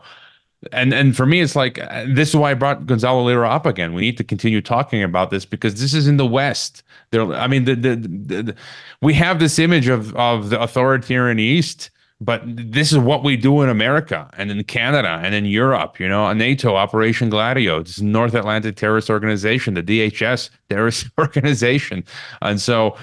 and 0.71 0.93
and 0.93 1.15
for 1.15 1.25
me, 1.25 1.41
it's 1.41 1.55
like 1.55 1.79
uh, 1.79 2.05
this 2.07 2.29
is 2.29 2.35
why 2.35 2.51
I 2.51 2.53
brought 2.55 2.85
Gonzalo 2.85 3.23
Lira 3.23 3.49
up 3.49 3.65
again. 3.65 3.93
We 3.93 4.01
need 4.01 4.17
to 4.17 4.23
continue 4.23 4.61
talking 4.61 5.03
about 5.03 5.29
this 5.29 5.45
because 5.45 5.79
this 5.79 5.93
is 5.93 6.07
in 6.07 6.17
the 6.17 6.25
West. 6.25 6.83
There, 7.11 7.31
I 7.33 7.47
mean, 7.47 7.65
the, 7.65 7.75
the, 7.75 7.95
the, 7.95 8.43
the, 8.43 8.55
we 9.01 9.13
have 9.13 9.39
this 9.39 9.59
image 9.59 9.87
of 9.87 10.15
of 10.15 10.49
the 10.49 10.59
authoritarian 10.59 11.37
East, 11.37 11.91
but 12.19 12.41
this 12.45 12.91
is 12.91 12.97
what 12.97 13.23
we 13.23 13.37
do 13.37 13.61
in 13.61 13.69
America 13.69 14.29
and 14.35 14.49
in 14.49 14.63
Canada 14.63 15.21
and 15.23 15.35
in 15.35 15.45
Europe. 15.45 15.99
You 15.99 16.09
know, 16.09 16.33
NATO, 16.33 16.75
Operation 16.75 17.29
Gladio, 17.29 17.83
this 17.83 18.01
North 18.01 18.33
Atlantic 18.33 18.77
Terrorist 18.77 19.11
Organization, 19.11 19.75
the 19.75 19.83
DHS 19.83 20.49
terrorist 20.69 21.07
organization, 21.19 22.03
and 22.41 22.59
so 22.59 22.97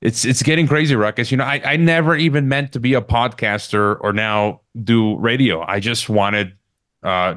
it's 0.00 0.24
it's 0.24 0.42
getting 0.42 0.66
crazy, 0.66 0.96
Ruckus. 0.96 1.30
You 1.30 1.36
know, 1.36 1.44
I, 1.44 1.62
I 1.64 1.76
never 1.76 2.16
even 2.16 2.48
meant 2.48 2.72
to 2.72 2.80
be 2.80 2.94
a 2.94 3.00
podcaster 3.00 3.98
or 4.00 4.12
now 4.12 4.62
do 4.82 5.16
radio. 5.18 5.62
I 5.62 5.78
just 5.78 6.08
wanted 6.08 6.54
uh, 7.02 7.34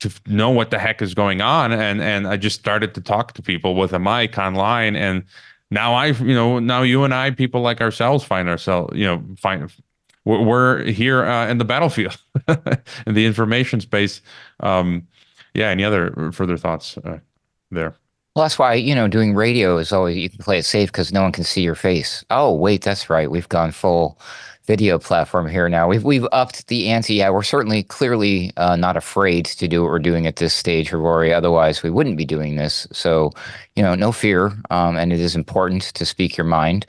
to 0.00 0.10
know 0.26 0.50
what 0.50 0.70
the 0.70 0.78
heck 0.78 1.02
is 1.02 1.14
going 1.14 1.40
on. 1.40 1.72
And 1.72 2.00
and 2.00 2.26
I 2.26 2.36
just 2.36 2.58
started 2.58 2.94
to 2.94 3.00
talk 3.00 3.32
to 3.34 3.42
people 3.42 3.74
with 3.74 3.92
a 3.92 3.98
mic 3.98 4.38
online. 4.38 4.96
And 4.96 5.24
now 5.70 5.94
I, 5.94 6.06
you 6.06 6.34
know, 6.34 6.58
now 6.58 6.82
you 6.82 7.04
and 7.04 7.12
I, 7.12 7.30
people 7.30 7.60
like 7.60 7.80
ourselves, 7.80 8.24
find 8.24 8.48
ourselves, 8.48 8.96
you 8.96 9.04
know, 9.04 9.22
find 9.38 9.70
we're 10.24 10.84
here 10.84 11.24
uh, 11.24 11.48
in 11.48 11.58
the 11.58 11.64
battlefield, 11.64 12.16
in 13.06 13.14
the 13.14 13.24
information 13.24 13.80
space. 13.80 14.20
Um, 14.60 15.06
yeah. 15.54 15.68
Any 15.68 15.84
other 15.84 16.30
further 16.32 16.56
thoughts 16.56 16.98
uh, 16.98 17.18
there? 17.70 17.94
Well, 18.36 18.44
that's 18.44 18.58
why 18.58 18.74
you 18.74 18.94
know 18.94 19.08
doing 19.08 19.34
radio 19.34 19.78
is 19.78 19.92
always 19.92 20.16
you 20.16 20.30
can 20.30 20.38
play 20.38 20.58
it 20.58 20.64
safe 20.64 20.92
because 20.92 21.12
no 21.12 21.22
one 21.22 21.32
can 21.32 21.44
see 21.44 21.62
your 21.62 21.74
face. 21.74 22.24
Oh, 22.30 22.54
wait, 22.54 22.82
that's 22.82 23.10
right. 23.10 23.28
We've 23.28 23.48
gone 23.48 23.72
full 23.72 24.20
video 24.68 24.98
platform 24.98 25.48
here 25.48 25.66
now. 25.66 25.88
We've 25.88 26.04
we've 26.04 26.26
upped 26.30 26.68
the 26.68 26.90
ante. 26.90 27.14
Yeah, 27.14 27.30
we're 27.30 27.42
certainly 27.42 27.82
clearly 27.82 28.52
uh, 28.58 28.76
not 28.76 28.98
afraid 28.98 29.46
to 29.46 29.66
do 29.66 29.82
what 29.82 29.90
we're 29.90 29.98
doing 29.98 30.26
at 30.26 30.36
this 30.36 30.52
stage, 30.52 30.92
Rory. 30.92 31.32
Otherwise, 31.32 31.82
we 31.82 31.88
wouldn't 31.88 32.18
be 32.18 32.26
doing 32.26 32.56
this. 32.56 32.86
So, 32.92 33.32
you 33.76 33.82
know, 33.82 33.94
no 33.94 34.12
fear. 34.12 34.52
Um, 34.70 34.98
and 34.98 35.10
it 35.10 35.20
is 35.20 35.34
important 35.34 35.84
to 35.94 36.04
speak 36.04 36.36
your 36.36 36.46
mind. 36.46 36.84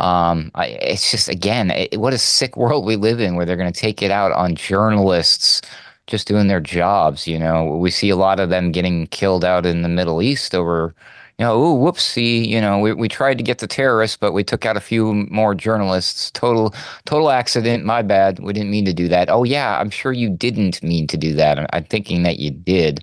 Um, 0.00 0.50
I, 0.56 0.66
it's 0.66 1.12
just 1.12 1.28
again, 1.28 1.70
it, 1.70 2.00
what 2.00 2.12
a 2.12 2.18
sick 2.18 2.56
world 2.56 2.84
we 2.84 2.96
live 2.96 3.20
in, 3.20 3.36
where 3.36 3.46
they're 3.46 3.56
going 3.56 3.72
to 3.72 3.80
take 3.80 4.02
it 4.02 4.10
out 4.10 4.32
on 4.32 4.56
journalists 4.56 5.62
just 6.08 6.26
doing 6.26 6.48
their 6.48 6.60
jobs. 6.60 7.28
You 7.28 7.38
know, 7.38 7.76
we 7.76 7.92
see 7.92 8.10
a 8.10 8.16
lot 8.16 8.40
of 8.40 8.50
them 8.50 8.72
getting 8.72 9.06
killed 9.06 9.44
out 9.44 9.66
in 9.66 9.82
the 9.82 9.88
Middle 9.88 10.20
East 10.20 10.52
over 10.52 10.96
you 11.40 11.46
know, 11.46 11.58
ooh, 11.58 11.78
whoopsie, 11.78 12.46
you 12.46 12.60
know, 12.60 12.78
we, 12.78 12.92
we 12.92 13.08
tried 13.08 13.38
to 13.38 13.42
get 13.42 13.60
the 13.60 13.66
terrorists, 13.66 14.14
but 14.14 14.32
we 14.32 14.44
took 14.44 14.66
out 14.66 14.76
a 14.76 14.80
few 14.80 15.14
more 15.30 15.54
journalists. 15.54 16.30
Total, 16.32 16.74
total 17.06 17.30
accident. 17.30 17.82
My 17.82 18.02
bad. 18.02 18.40
We 18.40 18.52
didn't 18.52 18.70
mean 18.70 18.84
to 18.84 18.92
do 18.92 19.08
that. 19.08 19.30
Oh 19.30 19.44
yeah, 19.44 19.80
I'm 19.80 19.88
sure 19.88 20.12
you 20.12 20.28
didn't 20.28 20.82
mean 20.82 21.06
to 21.06 21.16
do 21.16 21.32
that. 21.36 21.66
I'm 21.74 21.84
thinking 21.84 22.24
that 22.24 22.40
you 22.40 22.50
did. 22.50 23.02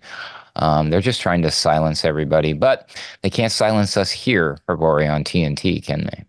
Um, 0.56 0.92
they're 0.92 1.02
just 1.02 1.20
trying 1.20 1.42
to 1.42 1.50
silence 1.50 2.06
everybody, 2.06 2.54
but 2.54 2.96
they 3.24 3.32
can't 3.32 3.52
silence 3.52 3.98
us 3.98 4.12
here, 4.12 4.60
Grigori, 4.68 5.08
on 5.08 5.24
TNT, 5.24 5.84
can 5.84 6.04
they? 6.06 6.24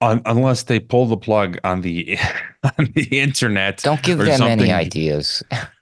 unless 0.00 0.64
they 0.64 0.80
pull 0.80 1.06
the 1.06 1.16
plug 1.16 1.58
on 1.62 1.82
the 1.82 2.18
on 2.64 2.90
the 2.96 3.20
internet. 3.20 3.78
Don't 3.84 4.02
give 4.02 4.18
them 4.18 4.36
something. 4.36 4.62
any 4.62 4.72
ideas. 4.72 5.44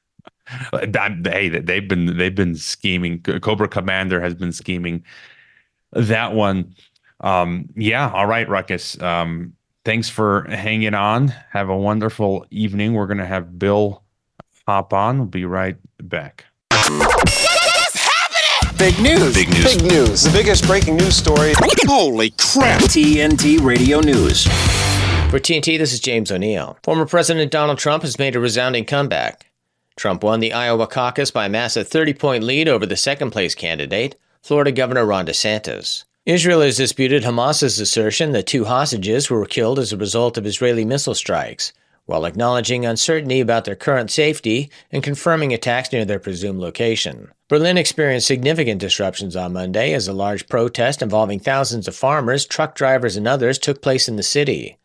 Hey, 0.73 1.49
they've 1.49 1.89
been 1.89 2.17
they've 2.17 2.35
been 2.35 2.57
scheming. 2.57 3.23
Cobra 3.23 3.69
Commander 3.69 4.21
has 4.21 4.35
been 4.35 4.53
scheming 4.53 5.05
that 5.93 6.33
one. 6.35 6.75
Um, 7.21 7.69
yeah, 7.77 8.11
all 8.11 8.27
right, 8.27 8.49
Ruckus. 8.49 9.01
Um, 9.01 9.55
thanks 9.85 10.09
for 10.09 10.43
hanging 10.49 10.95
on. 10.95 11.29
Have 11.51 11.69
a 11.69 11.77
wonderful 11.77 12.47
evening. 12.51 12.95
We're 12.95 13.07
gonna 13.07 13.27
have 13.27 13.59
Bill 13.59 14.03
hop 14.67 14.93
on. 14.93 15.19
We'll 15.19 15.27
be 15.27 15.45
right 15.45 15.77
back. 16.03 16.47
Big 18.79 18.99
news. 18.99 19.35
Big 19.35 19.51
news. 19.51 19.77
Big 19.77 19.83
news. 19.93 20.23
The 20.23 20.31
biggest 20.33 20.67
breaking 20.67 20.97
news 20.97 21.15
story. 21.15 21.53
Holy 21.87 22.31
crap. 22.31 22.81
TNT 22.83 23.63
Radio 23.63 24.01
News. 24.01 24.45
For 25.31 25.39
TNT, 25.39 25.77
this 25.77 25.93
is 25.93 26.01
James 26.01 26.33
O'Neill. 26.33 26.79
Former 26.83 27.05
President 27.05 27.53
Donald 27.53 27.79
Trump 27.79 28.05
has 28.05 28.19
made 28.19 28.35
a 28.35 28.41
resounding 28.41 28.87
comeback. 28.87 29.50
Trump 30.01 30.25
won 30.25 30.41
the 30.41 30.55
Iowa 30.55 30.87
caucus 30.87 31.31
by 31.31 31.45
a 31.45 31.51
massive 31.51 31.87
30 31.87 32.15
point 32.15 32.43
lead 32.43 32.69
over 32.69 32.87
the 32.87 32.97
second 32.97 33.33
place 33.33 33.55
candidate, 33.55 34.17
Florida 34.41 34.73
Governor 34.73 35.05
Ron 35.05 35.27
DeSantis. 35.27 36.05
Israel 36.25 36.63
has 36.63 36.79
disputed 36.79 37.23
Hamas's 37.23 37.79
assertion 37.79 38.33
that 38.33 38.47
two 38.47 38.65
hostages 38.65 39.29
were 39.29 39.45
killed 39.45 39.79
as 39.79 39.93
a 39.93 39.99
result 39.99 40.39
of 40.39 40.47
Israeli 40.47 40.87
missile 40.87 41.15
strikes, 41.15 41.75
while 42.07 42.25
acknowledging 42.25 42.87
uncertainty 42.87 43.41
about 43.41 43.67
their 43.67 43.77
current 43.77 44.11
safety 44.11 44.71
and 44.91 45.03
confirming 45.03 45.53
attacks 45.53 45.93
near 45.93 46.07
their 46.07 46.19
presumed 46.19 46.61
location. 46.61 47.31
Berlin 47.49 47.77
experienced 47.77 48.27
significant 48.27 48.81
disruptions 48.81 49.37
on 49.37 49.53
Monday 49.53 49.93
as 49.93 50.09
a 50.09 50.15
large 50.15 50.49
protest 50.49 51.03
involving 51.03 51.39
thousands 51.39 51.87
of 51.87 51.95
farmers, 51.95 52.47
truck 52.47 52.75
drivers, 52.75 53.17
and 53.17 53.29
others 53.29 53.59
took 53.59 53.83
place 53.83 54.09
in 54.09 54.17
the 54.17 54.23
city. 54.23 54.79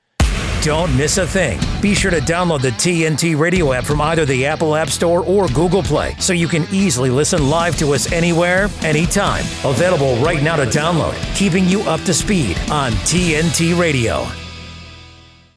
Don't 0.65 0.97
miss 0.97 1.19
a 1.19 1.27
thing. 1.27 1.59
Be 1.79 1.93
sure 1.93 2.09
to 2.09 2.19
download 2.19 2.63
the 2.63 2.71
TNT 2.71 3.37
radio 3.37 3.71
app 3.71 3.83
from 3.83 4.01
either 4.01 4.25
the 4.25 4.47
Apple 4.47 4.75
App 4.75 4.89
Store 4.89 5.23
or 5.23 5.47
Google 5.49 5.83
Play 5.83 6.15
so 6.17 6.33
you 6.33 6.47
can 6.47 6.65
easily 6.71 7.11
listen 7.11 7.51
live 7.51 7.77
to 7.77 7.93
us 7.93 8.11
anywhere, 8.11 8.67
anytime. 8.81 9.43
Available 9.63 10.15
right 10.25 10.41
now 10.41 10.55
to 10.55 10.65
download, 10.65 11.13
keeping 11.35 11.65
you 11.65 11.81
up 11.81 12.01
to 12.05 12.15
speed 12.15 12.57
on 12.71 12.93
TNT 13.03 13.79
Radio. 13.79 14.25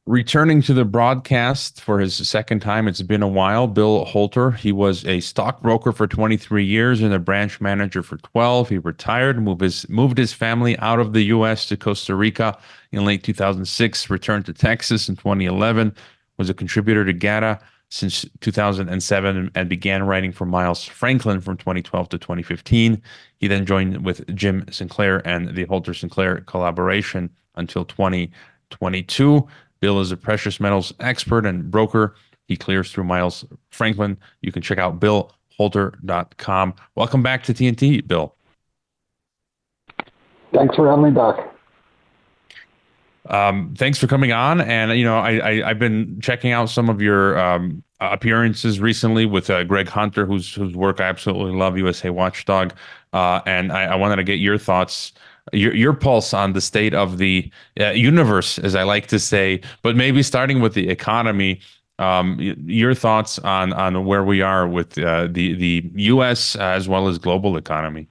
Returning 0.04 0.60
to 0.62 0.74
the 0.74 0.84
broadcast 0.84 1.80
for 1.80 2.00
his 2.00 2.14
second 2.28 2.60
time, 2.60 2.86
it's 2.86 3.00
been 3.00 3.22
a 3.22 3.28
while. 3.28 3.66
Bill 3.66 4.04
Holter, 4.04 4.50
he 4.50 4.72
was 4.72 5.06
a 5.06 5.20
stockbroker 5.20 5.92
for 5.92 6.06
23 6.06 6.64
years 6.64 7.00
and 7.00 7.14
a 7.14 7.18
branch 7.18 7.62
manager 7.62 8.02
for 8.02 8.18
12. 8.18 8.68
He 8.68 8.78
retired, 8.78 9.42
moved 9.42 9.62
his 9.62 9.88
moved 9.88 10.18
his 10.18 10.34
family 10.34 10.78
out 10.78 10.98
of 10.98 11.14
the 11.14 11.24
U.S. 11.24 11.66
to 11.68 11.78
Costa 11.78 12.14
Rica 12.14 12.58
in 12.92 13.04
late 13.04 13.22
2006, 13.22 14.10
returned 14.10 14.46
to 14.46 14.52
Texas 14.52 15.08
in 15.08 15.16
2011, 15.16 15.94
was 16.36 16.48
a 16.48 16.54
contributor 16.54 17.04
to 17.04 17.12
GATA 17.12 17.58
since 17.90 18.24
2007 18.40 19.50
and 19.54 19.68
began 19.68 20.02
writing 20.04 20.32
for 20.32 20.44
Miles 20.44 20.84
Franklin 20.84 21.40
from 21.40 21.56
2012 21.56 22.08
to 22.10 22.18
2015. 22.18 23.02
He 23.38 23.48
then 23.48 23.64
joined 23.64 24.04
with 24.04 24.34
Jim 24.34 24.64
Sinclair 24.70 25.26
and 25.26 25.54
the 25.54 25.64
Holter 25.64 25.94
Sinclair 25.94 26.40
collaboration 26.42 27.30
until 27.56 27.84
2022. 27.84 29.48
Bill 29.80 30.00
is 30.00 30.12
a 30.12 30.16
precious 30.16 30.60
metals 30.60 30.92
expert 31.00 31.46
and 31.46 31.70
broker. 31.70 32.14
He 32.46 32.56
clears 32.56 32.92
through 32.92 33.04
Miles 33.04 33.44
Franklin. 33.70 34.16
You 34.42 34.52
can 34.52 34.62
check 34.62 34.78
out 34.78 35.00
billholter.com. 35.00 36.74
Welcome 36.94 37.22
back 37.22 37.42
to 37.44 37.54
TNT, 37.54 38.06
Bill. 38.06 38.34
Thanks 40.52 40.76
for 40.76 40.88
having 40.88 41.04
me 41.04 41.10
back. 41.10 41.47
Um, 43.28 43.74
thanks 43.76 43.98
for 43.98 44.06
coming 44.06 44.32
on. 44.32 44.60
And 44.60 44.98
you 44.98 45.04
know, 45.04 45.18
I, 45.18 45.60
I 45.62 45.68
have 45.68 45.78
been 45.78 46.20
checking 46.20 46.52
out 46.52 46.70
some 46.70 46.88
of 46.88 47.00
your 47.02 47.38
um, 47.38 47.82
appearances 48.00 48.80
recently 48.80 49.26
with 49.26 49.50
uh, 49.50 49.64
Greg 49.64 49.88
Hunter, 49.88 50.26
whose 50.26 50.54
whose 50.54 50.74
work 50.74 51.00
I 51.00 51.04
absolutely 51.04 51.56
love, 51.56 51.76
USA 51.78 52.10
Watchdog. 52.10 52.72
Uh, 53.12 53.40
and 53.46 53.72
I, 53.72 53.84
I 53.84 53.94
wanted 53.96 54.16
to 54.16 54.24
get 54.24 54.38
your 54.38 54.58
thoughts 54.58 55.12
your 55.52 55.74
your 55.74 55.92
pulse 55.92 56.34
on 56.34 56.52
the 56.52 56.60
state 56.60 56.94
of 56.94 57.18
the 57.18 57.50
uh, 57.80 57.90
universe, 57.90 58.58
as 58.58 58.74
I 58.74 58.82
like 58.82 59.06
to 59.08 59.18
say, 59.18 59.60
but 59.82 59.96
maybe 59.96 60.22
starting 60.22 60.60
with 60.60 60.74
the 60.74 60.88
economy. 60.88 61.60
Um, 62.00 62.36
your 62.64 62.94
thoughts 62.94 63.40
on 63.40 63.72
on 63.72 64.04
where 64.04 64.22
we 64.22 64.40
are 64.40 64.68
with 64.68 64.96
uh, 64.98 65.26
the 65.30 65.54
the 65.54 65.90
U.S. 65.94 66.54
as 66.56 66.88
well 66.88 67.08
as 67.08 67.18
global 67.18 67.56
economy. 67.56 68.08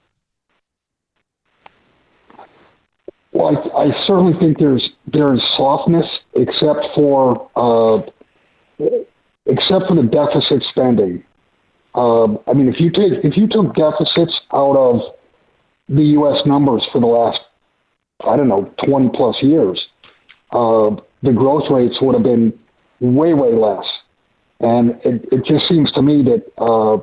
Well, 3.38 3.56
I, 3.76 3.84
I 3.84 4.06
certainly 4.08 4.36
think 4.40 4.58
there's 4.58 4.90
there's 5.12 5.40
softness, 5.56 6.06
except 6.34 6.88
for 6.92 7.48
uh, 7.54 8.02
except 9.46 9.86
for 9.86 9.94
the 9.94 10.08
deficit 10.10 10.64
spending. 10.70 11.22
Um, 11.94 12.40
I 12.48 12.52
mean, 12.52 12.68
if 12.68 12.80
you 12.80 12.90
take 12.90 13.24
if 13.24 13.36
you 13.36 13.46
took 13.46 13.76
deficits 13.76 14.40
out 14.52 14.76
of 14.76 15.14
the 15.88 16.02
U.S. 16.18 16.42
numbers 16.46 16.84
for 16.92 17.00
the 17.00 17.06
last, 17.06 17.38
I 18.26 18.36
don't 18.36 18.48
know, 18.48 18.74
20 18.84 19.10
plus 19.14 19.36
years, 19.40 19.86
uh, 20.50 20.90
the 21.22 21.32
growth 21.32 21.70
rates 21.70 21.96
would 22.02 22.14
have 22.14 22.24
been 22.24 22.52
way, 22.98 23.34
way 23.34 23.54
less. 23.54 23.86
And 24.58 25.00
it, 25.04 25.24
it 25.30 25.44
just 25.44 25.68
seems 25.68 25.92
to 25.92 26.02
me 26.02 26.24
that 26.24 26.44
uh, 26.58 26.98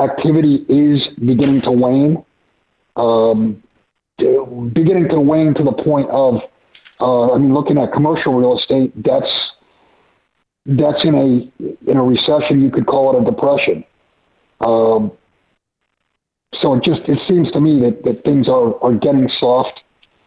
activity 0.00 0.64
is 0.66 1.06
beginning 1.18 1.60
to 1.62 1.70
wane, 1.70 2.24
um, 2.96 3.62
beginning 4.18 5.08
to 5.08 5.20
wane 5.20 5.54
to 5.54 5.62
the 5.62 5.72
point 5.72 6.08
of, 6.10 6.40
uh, 7.00 7.32
I 7.32 7.38
mean, 7.38 7.54
looking 7.54 7.78
at 7.78 7.92
commercial 7.92 8.34
real 8.34 8.58
estate, 8.58 8.92
that's 9.02 9.30
that's 10.66 11.04
in 11.04 11.14
a 11.14 11.90
in 11.90 11.96
a 11.96 12.02
recession. 12.02 12.62
You 12.62 12.70
could 12.70 12.86
call 12.86 13.16
it 13.16 13.22
a 13.22 13.30
depression. 13.30 13.84
Um, 14.60 15.12
so 16.60 16.74
it 16.74 16.84
just 16.84 17.02
it 17.08 17.18
seems 17.26 17.50
to 17.52 17.60
me 17.60 17.80
that, 17.80 18.04
that 18.04 18.24
things 18.24 18.48
are, 18.48 18.82
are 18.82 18.94
getting 18.94 19.28
soft 19.40 19.80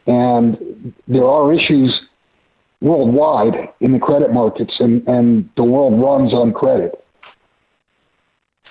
and 0.08 0.94
there 1.08 1.26
are 1.26 1.54
issues 1.54 2.02
worldwide 2.82 3.70
in 3.82 3.92
the 3.92 4.00
credit 4.00 4.32
markets 4.34 4.76
and, 4.80 5.06
and 5.08 5.50
the 5.56 5.64
world 5.64 6.02
runs 6.02 6.34
on 6.34 6.54
credit. 6.54 7.04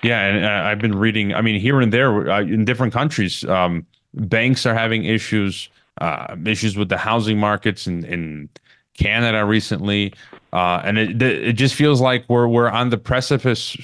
Yeah, 0.03 0.25
and 0.25 0.45
uh, 0.45 0.69
I've 0.69 0.79
been 0.79 0.97
reading. 0.97 1.33
I 1.33 1.41
mean, 1.41 1.59
here 1.59 1.81
and 1.81 1.91
there 1.91 2.29
uh, 2.29 2.41
in 2.41 2.65
different 2.65 2.93
countries, 2.93 3.43
um, 3.45 3.85
banks 4.13 4.65
are 4.65 4.73
having 4.73 5.05
issues, 5.05 5.69
uh, 6.01 6.35
issues 6.45 6.77
with 6.77 6.89
the 6.89 6.97
housing 6.97 7.39
markets 7.39 7.87
in, 7.87 8.03
in 8.05 8.49
Canada 8.97 9.45
recently, 9.45 10.13
uh, 10.53 10.81
and 10.83 10.97
it 10.97 11.21
it 11.21 11.53
just 11.53 11.75
feels 11.75 12.01
like 12.01 12.25
we're 12.27 12.47
we're 12.47 12.69
on 12.69 12.89
the 12.89 12.97
precipice. 12.97 13.77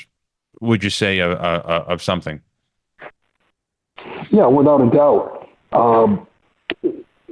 Would 0.62 0.83
you 0.83 0.89
say 0.89 1.19
of, 1.19 1.33
of 1.33 2.01
something? 2.01 2.41
Yeah, 4.31 4.47
without 4.47 4.81
a 4.81 4.89
doubt. 4.89 5.49
Um, 5.71 6.25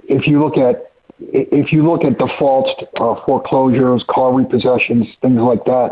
if 0.07 0.27
you 0.27 0.41
look 0.43 0.57
at 0.57 0.91
if 1.19 1.71
you 1.71 1.87
look 1.89 2.03
at 2.03 2.17
defaults, 2.17 2.71
uh, 2.99 3.15
foreclosures, 3.25 4.03
car 4.09 4.31
repossessions, 4.31 5.07
things 5.21 5.39
like 5.39 5.63
that, 5.65 5.91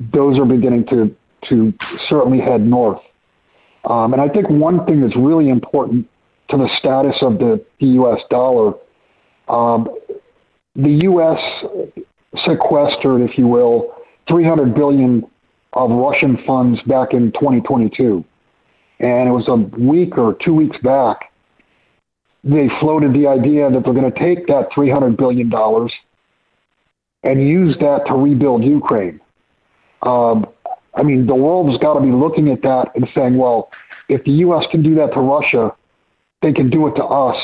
those 0.00 0.38
are 0.38 0.44
beginning 0.44 0.86
to 0.86 1.14
to 1.48 1.72
certainly 2.08 2.40
head 2.40 2.62
north. 2.62 3.00
Um, 3.84 4.12
and 4.12 4.20
I 4.20 4.28
think 4.28 4.48
one 4.50 4.84
thing 4.86 5.00
that's 5.00 5.16
really 5.16 5.48
important 5.48 6.08
to 6.50 6.56
the 6.56 6.68
status 6.78 7.16
of 7.22 7.38
the, 7.38 7.64
the 7.80 7.86
U.S. 7.86 8.20
dollar, 8.30 8.74
um, 9.48 9.88
the 10.74 11.00
U.S. 11.04 11.40
sequestered, 12.44 13.22
if 13.22 13.36
you 13.36 13.46
will, 13.46 13.94
300 14.28 14.74
billion 14.74 15.24
of 15.74 15.90
Russian 15.90 16.42
funds 16.46 16.80
back 16.82 17.12
in 17.12 17.32
2022 17.32 18.24
and 19.00 19.28
it 19.28 19.32
was 19.32 19.46
a 19.48 19.54
week 19.78 20.18
or 20.18 20.34
two 20.34 20.54
weeks 20.54 20.76
back, 20.82 21.32
they 22.42 22.68
floated 22.80 23.12
the 23.14 23.26
idea 23.26 23.70
that 23.70 23.84
they're 23.84 23.94
going 23.94 24.10
to 24.10 24.18
take 24.18 24.46
that 24.48 24.70
$300 24.70 25.16
billion 25.16 25.52
and 27.22 27.48
use 27.48 27.76
that 27.80 28.06
to 28.06 28.14
rebuild 28.14 28.64
Ukraine. 28.64 29.20
Um, 30.02 30.46
I 30.94 31.02
mean, 31.02 31.26
the 31.26 31.34
world's 31.34 31.78
got 31.78 31.94
to 31.94 32.00
be 32.00 32.10
looking 32.10 32.50
at 32.50 32.62
that 32.62 32.92
and 32.94 33.08
saying, 33.14 33.36
well, 33.36 33.70
if 34.08 34.24
the 34.24 34.32
U.S. 34.32 34.64
can 34.70 34.82
do 34.82 34.94
that 34.96 35.12
to 35.12 35.20
Russia, 35.20 35.74
they 36.42 36.52
can 36.52 36.70
do 36.70 36.86
it 36.86 36.94
to 36.94 37.04
us. 37.04 37.36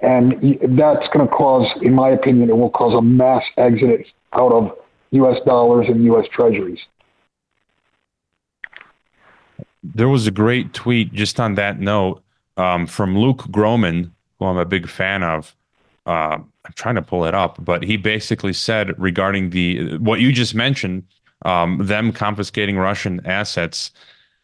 And 0.00 0.58
that's 0.76 1.08
going 1.08 1.26
to 1.26 1.32
cause, 1.32 1.66
in 1.80 1.94
my 1.94 2.10
opinion, 2.10 2.50
it 2.50 2.56
will 2.56 2.70
cause 2.70 2.94
a 2.94 3.00
mass 3.02 3.42
exodus 3.56 4.06
out 4.34 4.52
of 4.52 4.76
U.S. 5.12 5.38
dollars 5.46 5.86
and 5.88 6.04
U.S. 6.04 6.26
treasuries 6.32 6.80
there 9.94 10.08
was 10.08 10.26
a 10.26 10.30
great 10.30 10.72
tweet 10.74 11.12
just 11.12 11.38
on 11.38 11.54
that 11.54 11.78
note 11.78 12.22
um, 12.56 12.86
from 12.86 13.18
Luke 13.18 13.44
Gromen, 13.50 14.14
who 14.38 14.46
I'm 14.46 14.56
a 14.56 14.64
big 14.64 14.88
fan 14.88 15.22
of. 15.22 15.54
Uh, 16.06 16.38
I'm 16.64 16.72
trying 16.74 16.94
to 16.96 17.02
pull 17.02 17.24
it 17.24 17.34
up, 17.34 17.64
but 17.64 17.82
he 17.82 17.96
basically 17.96 18.52
said 18.52 18.98
regarding 19.00 19.50
the 19.50 19.98
what 19.98 20.20
you 20.20 20.32
just 20.32 20.54
mentioned, 20.54 21.04
um, 21.44 21.78
them 21.82 22.12
confiscating 22.12 22.76
Russian 22.76 23.24
assets, 23.24 23.90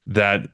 that 0.06 0.48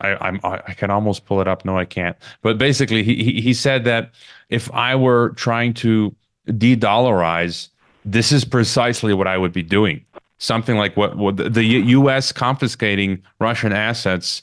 I, 0.00 0.16
I'm 0.20 0.40
I 0.42 0.74
can 0.74 0.90
almost 0.90 1.24
pull 1.24 1.40
it 1.40 1.48
up. 1.48 1.64
No, 1.64 1.78
I 1.78 1.84
can't. 1.84 2.16
But 2.42 2.58
basically, 2.58 3.02
he 3.02 3.40
he 3.40 3.54
said 3.54 3.84
that 3.84 4.10
if 4.48 4.72
I 4.72 4.94
were 4.94 5.30
trying 5.30 5.74
to 5.74 6.14
de-dollarize, 6.56 7.68
this 8.04 8.32
is 8.32 8.44
precisely 8.44 9.14
what 9.14 9.26
I 9.26 9.38
would 9.38 9.52
be 9.52 9.62
doing 9.62 10.04
something 10.40 10.76
like 10.76 10.96
what, 10.96 11.16
what 11.16 11.36
the 11.36 11.64
U.S. 11.64 12.32
confiscating 12.32 13.22
Russian 13.38 13.72
assets, 13.72 14.42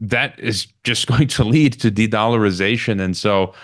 that 0.00 0.38
is 0.38 0.66
just 0.84 1.06
going 1.12 1.28
to 1.28 1.44
lead 1.44 1.74
to 1.74 1.90
de-dollarization. 1.90 3.00
And 3.00 3.16
so, 3.16 3.54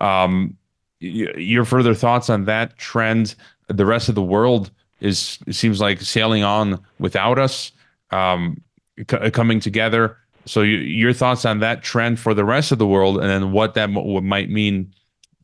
um, 0.00 0.56
your 0.98 1.64
further 1.64 1.94
thoughts 1.94 2.28
on 2.28 2.44
that 2.44 2.76
trend? 2.76 3.34
The 3.68 3.86
rest 3.86 4.10
of 4.10 4.14
the 4.14 4.22
world 4.22 4.70
is 5.00 5.38
seems 5.50 5.80
like 5.80 6.02
sailing 6.02 6.42
on 6.42 6.78
without 6.98 7.38
us, 7.38 7.72
um, 8.10 8.60
c- 8.98 9.30
coming 9.30 9.60
together. 9.60 10.18
So, 10.46 10.62
you, 10.62 10.78
your 10.78 11.12
thoughts 11.12 11.44
on 11.44 11.60
that 11.60 11.82
trend 11.82 12.18
for 12.18 12.34
the 12.34 12.44
rest 12.44 12.72
of 12.72 12.78
the 12.78 12.86
world, 12.86 13.18
and 13.18 13.28
then 13.28 13.52
what 13.52 13.74
that 13.74 13.90
m- 13.90 14.26
might 14.26 14.50
mean 14.50 14.92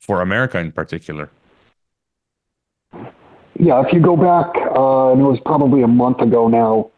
for 0.01 0.23
America 0.23 0.59
in 0.59 0.73
particular. 0.73 1.31
Yeah, 3.59 3.83
if 3.87 3.93
you 3.93 4.01
go 4.01 4.17
back, 4.17 4.55
uh, 4.57 5.13
and 5.13 5.21
it 5.21 5.25
was 5.25 5.39
probably 5.45 5.83
a 5.83 5.89
month 5.89 6.21
ago 6.21 6.49
now, 6.49 6.91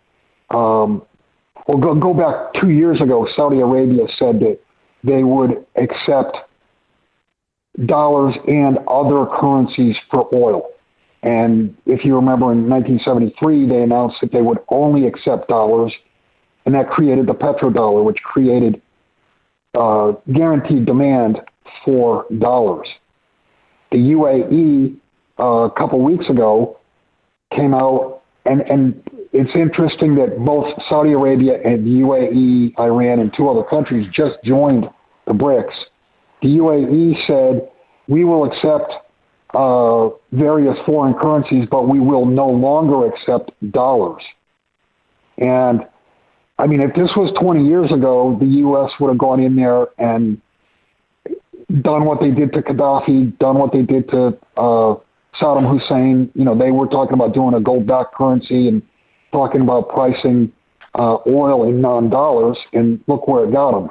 um, 0.57 1.03
well, 1.67 1.79
go, 1.79 1.95
go 1.95 2.15
back 2.15 2.61
two 2.61 2.71
years 2.71 3.01
ago, 3.01 3.29
Saudi 3.37 3.61
Arabia 3.61 4.07
said 4.19 4.41
that 4.41 4.59
they 5.05 5.23
would 5.23 5.65
accept 5.77 6.37
dollars 7.87 8.35
and 8.49 8.79
other 8.89 9.27
currencies 9.39 9.97
for 10.11 10.29
oil. 10.35 10.69
And 11.23 11.77
if 11.87 12.05
you 12.05 12.17
remember 12.17 12.53
in 12.53 12.69
1973, 12.69 13.69
they 13.69 13.83
announced 13.83 14.17
that 14.21 14.33
they 14.33 14.43
would 14.43 14.59
only 14.69 15.07
accept 15.07 15.49
dollars, 15.49 15.93
and 16.69 16.75
that 16.75 16.91
created 16.91 17.27
the 17.27 17.33
petrodollar, 17.33 18.05
which 18.05 18.19
created 18.23 18.83
uh, 19.73 20.13
guaranteed 20.35 20.85
demand 20.85 21.41
for 21.83 22.27
dollars. 22.41 22.87
The 23.91 23.97
UAE 23.97 24.99
uh, 25.41 25.65
a 25.65 25.71
couple 25.71 26.05
weeks 26.05 26.29
ago 26.29 26.79
came 27.57 27.73
out, 27.73 28.21
and, 28.45 28.61
and 28.61 29.03
it's 29.33 29.51
interesting 29.55 30.15
that 30.17 30.45
both 30.45 30.67
Saudi 30.91 31.13
Arabia 31.13 31.55
and 31.65 31.87
the 31.87 32.03
UAE, 32.03 32.79
Iran, 32.79 33.21
and 33.21 33.33
two 33.35 33.49
other 33.49 33.63
countries 33.63 34.07
just 34.13 34.35
joined 34.45 34.91
the 35.27 35.33
BRICS. 35.33 35.73
The 36.43 36.49
UAE 36.49 37.27
said, 37.27 37.71
we 38.09 38.25
will 38.25 38.45
accept 38.45 38.93
uh, 39.55 40.11
various 40.33 40.77
foreign 40.85 41.15
currencies, 41.15 41.67
but 41.71 41.89
we 41.89 41.99
will 41.99 42.27
no 42.27 42.51
longer 42.51 43.07
accept 43.07 43.53
dollars. 43.73 44.23
And 45.39 45.87
I 46.59 46.67
mean, 46.67 46.83
if 46.83 46.95
this 46.95 47.11
was 47.17 47.33
20 47.41 47.67
years 47.67 47.93
ago, 47.93 48.37
the 48.41 48.47
U.S. 48.47 48.91
would 48.99 49.09
have 49.09 49.19
gone 49.19 49.41
in 49.41 49.55
there 49.55 49.87
and 49.99 50.41
done 51.83 52.05
what 52.05 52.21
they 52.21 52.31
did 52.31 52.53
to 52.55 52.63
Gaddafi, 52.63 53.39
done 53.39 53.59
what 53.59 53.73
they 53.73 53.83
did 53.83 54.09
to 54.11 54.37
uh, 54.57 54.97
Saddam 55.41 55.71
Hussein. 55.71 56.31
You 56.35 56.45
know, 56.45 56.59
they 56.59 56.73
were 56.73 56.89
talking 56.89 57.15
about 57.15 57.33
doing 57.33 57.55
a 57.55 57.61
gold-backed 57.61 58.15
currency 58.15 58.67
and 58.67 58.83
talking 59.31 59.61
about 59.61 59.89
pricing 59.91 60.53
uh, 60.95 61.19
oil 61.29 61.69
in 61.69 61.81
non-dollars, 61.81 62.59
and 62.73 63.01
look 63.07 63.29
where 63.29 63.45
it 63.45 63.53
got 63.53 63.73
them. 63.73 63.91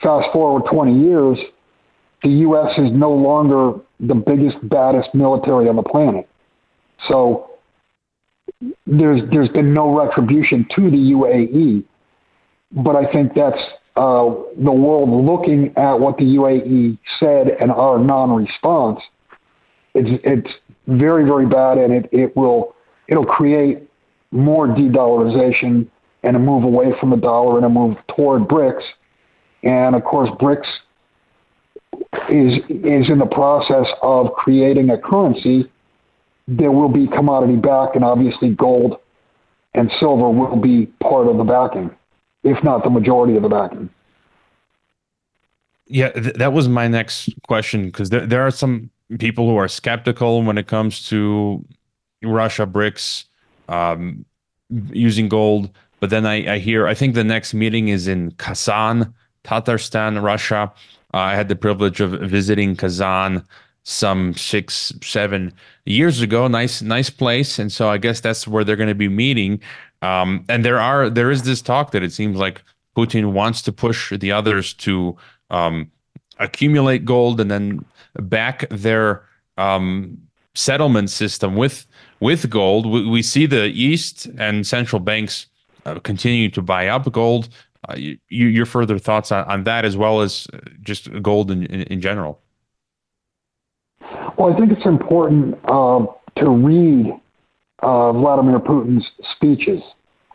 Fast 0.00 0.28
forward 0.32 0.70
20 0.70 1.02
years, 1.02 1.38
the 2.22 2.28
U.S. 2.28 2.72
is 2.78 2.92
no 2.92 3.10
longer 3.10 3.80
the 3.98 4.14
biggest, 4.14 4.56
baddest 4.68 5.12
military 5.14 5.68
on 5.68 5.76
the 5.76 5.82
planet. 5.82 6.28
So 7.08 7.49
there's 8.86 9.22
there's 9.30 9.48
been 9.48 9.72
no 9.72 9.96
retribution 9.96 10.66
to 10.76 10.90
the 10.90 10.96
UAE, 10.96 11.84
but 12.72 12.96
I 12.96 13.10
think 13.10 13.34
that's 13.34 13.60
uh, 13.96 14.34
the 14.56 14.72
world 14.72 15.08
looking 15.08 15.72
at 15.76 15.94
what 15.94 16.16
the 16.18 16.24
UAE 16.24 16.98
said 17.18 17.48
and 17.60 17.70
our 17.70 17.98
non-response. 17.98 19.00
It's 19.94 20.20
it's 20.24 20.50
very 20.86 21.24
very 21.24 21.46
bad, 21.46 21.78
and 21.78 21.92
it 21.92 22.08
it 22.12 22.36
will 22.36 22.74
it'll 23.08 23.24
create 23.24 23.88
more 24.30 24.66
de-dollarization 24.66 25.88
and 26.22 26.36
a 26.36 26.38
move 26.38 26.64
away 26.64 26.92
from 27.00 27.10
the 27.10 27.16
dollar 27.16 27.56
and 27.56 27.66
a 27.66 27.68
move 27.68 27.96
toward 28.14 28.42
BRICS. 28.42 28.82
And 29.62 29.96
of 29.96 30.04
course, 30.04 30.30
BRICS 30.38 30.66
is 32.28 32.58
is 32.68 33.10
in 33.10 33.18
the 33.18 33.28
process 33.30 33.86
of 34.02 34.32
creating 34.34 34.90
a 34.90 34.98
currency 34.98 35.70
that 36.50 36.72
will 36.72 36.88
be 36.88 37.06
commodity 37.06 37.56
back, 37.56 37.94
and 37.94 38.04
obviously 38.04 38.50
gold 38.50 38.98
and 39.74 39.90
silver 40.00 40.28
will 40.28 40.56
be 40.56 40.86
part 41.00 41.28
of 41.28 41.36
the 41.36 41.44
backing, 41.44 41.90
if 42.42 42.62
not 42.64 42.82
the 42.82 42.90
majority 42.90 43.36
of 43.36 43.42
the 43.42 43.48
backing. 43.48 43.88
Yeah, 45.86 46.10
th- 46.10 46.34
that 46.34 46.52
was 46.52 46.68
my 46.68 46.88
next 46.88 47.30
question 47.46 47.86
because 47.86 48.10
there 48.10 48.26
there 48.26 48.42
are 48.46 48.50
some 48.50 48.90
people 49.18 49.48
who 49.48 49.56
are 49.56 49.68
skeptical 49.68 50.42
when 50.42 50.58
it 50.58 50.66
comes 50.66 51.08
to 51.08 51.64
Russia 52.22 52.66
BRICS 52.66 53.24
um, 53.68 54.24
using 54.92 55.28
gold. 55.28 55.70
But 56.00 56.10
then 56.10 56.26
I, 56.26 56.54
I 56.54 56.58
hear 56.58 56.86
I 56.86 56.94
think 56.94 57.14
the 57.14 57.24
next 57.24 57.54
meeting 57.54 57.88
is 57.88 58.08
in 58.08 58.32
Kazan, 58.32 59.14
Tatarstan, 59.44 60.22
Russia. 60.22 60.72
Uh, 61.12 61.16
I 61.16 61.34
had 61.34 61.48
the 61.48 61.56
privilege 61.56 62.00
of 62.00 62.12
visiting 62.12 62.76
Kazan 62.76 63.44
some 63.82 64.34
six, 64.34 64.92
seven 65.02 65.52
years 65.86 66.20
ago. 66.20 66.46
Nice, 66.48 66.82
nice 66.82 67.10
place, 67.10 67.58
and 67.58 67.72
so 67.72 67.88
I 67.88 67.98
guess 67.98 68.20
that's 68.20 68.46
where 68.46 68.64
they're 68.64 68.76
going 68.76 68.88
to 68.88 68.94
be 68.94 69.08
meeting. 69.08 69.60
Um, 70.02 70.44
and 70.48 70.64
there 70.64 70.78
are 70.78 71.10
there 71.10 71.30
is 71.30 71.42
this 71.42 71.62
talk 71.62 71.92
that 71.92 72.02
it 72.02 72.12
seems 72.12 72.36
like 72.36 72.62
Putin 72.96 73.32
wants 73.32 73.62
to 73.62 73.72
push 73.72 74.12
the 74.18 74.32
others 74.32 74.74
to 74.74 75.16
um, 75.50 75.90
accumulate 76.38 77.04
gold 77.04 77.40
and 77.40 77.50
then 77.50 77.84
back 78.14 78.68
their 78.70 79.24
um, 79.58 80.18
settlement 80.54 81.10
system 81.10 81.56
with 81.56 81.86
with 82.20 82.50
gold. 82.50 82.86
We, 82.86 83.08
we, 83.08 83.22
see 83.22 83.46
the 83.46 83.66
East 83.66 84.26
and 84.38 84.66
central 84.66 85.00
banks 85.00 85.46
uh, 85.86 85.98
continue 86.00 86.50
to 86.50 86.62
buy 86.62 86.88
up 86.88 87.10
gold. 87.12 87.48
Uh, 87.88 87.94
you, 87.96 88.18
your 88.28 88.66
further 88.66 88.98
thoughts 88.98 89.32
on, 89.32 89.44
on 89.44 89.64
that, 89.64 89.84
as 89.84 89.96
well 89.96 90.20
as 90.20 90.46
uh, 90.52 90.58
just 90.82 91.08
gold 91.22 91.50
in, 91.50 91.64
in, 91.66 91.82
in 91.82 92.00
general? 92.00 92.40
Well, 94.40 94.54
I 94.54 94.56
think 94.56 94.72
it's 94.72 94.86
important 94.86 95.54
uh, 95.64 96.06
to 96.36 96.48
read 96.48 97.12
uh, 97.82 98.12
Vladimir 98.12 98.58
Putin's 98.58 99.06
speeches. 99.36 99.82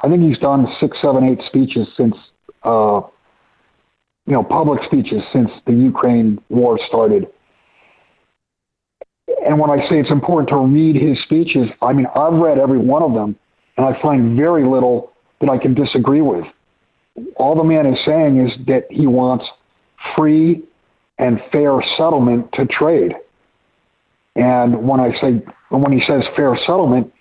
I 0.03 0.09
think 0.09 0.21
he's 0.21 0.37
done 0.37 0.67
six, 0.79 0.95
seven, 1.01 1.23
eight 1.23 1.39
speeches 1.47 1.87
since, 1.97 2.15
uh, 2.61 3.01
you 4.27 4.33
know, 4.33 4.43
public 4.43 4.83
speeches 4.83 5.23
since 5.33 5.49
the 5.65 5.73
Ukraine 5.73 6.39
war 6.49 6.77
started. 6.87 7.25
And 9.43 9.59
when 9.59 9.71
I 9.71 9.77
say 9.89 9.99
it's 9.99 10.11
important 10.11 10.49
to 10.49 10.57
read 10.57 10.95
his 10.95 11.19
speeches, 11.23 11.67
I 11.81 11.91
mean, 11.91 12.05
I've 12.15 12.33
read 12.33 12.59
every 12.59 12.77
one 12.77 13.01
of 13.01 13.15
them, 13.15 13.35
and 13.75 13.87
I 13.87 13.99
find 14.03 14.37
very 14.37 14.67
little 14.67 15.13
that 15.41 15.49
I 15.49 15.57
can 15.57 15.73
disagree 15.73 16.21
with 16.21 16.45
all 17.37 17.55
the 17.55 17.63
man 17.63 17.87
is 17.87 17.97
saying 18.05 18.37
is 18.37 18.51
that 18.67 18.85
he 18.91 19.07
wants 19.07 19.45
free 20.15 20.61
and 21.17 21.41
fair 21.51 21.81
settlement 21.97 22.51
to 22.53 22.67
trade. 22.67 23.15
And 24.35 24.87
when 24.87 24.99
I 24.99 25.11
say 25.21 25.41
when 25.69 25.91
he 25.91 26.03
says 26.05 26.23
fair 26.35 26.57
settlement, 26.65 27.13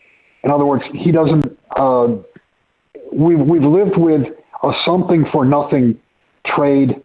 in 0.42 0.50
other 0.50 0.66
words, 0.66 0.84
he 0.92 1.12
doesn't. 1.12 1.58
Uh, 1.76 2.08
we've 3.12 3.38
we've 3.38 3.62
lived 3.62 3.96
with 3.96 4.22
a 4.62 4.72
something 4.84 5.24
for 5.32 5.44
nothing 5.44 5.98
trade 6.46 7.02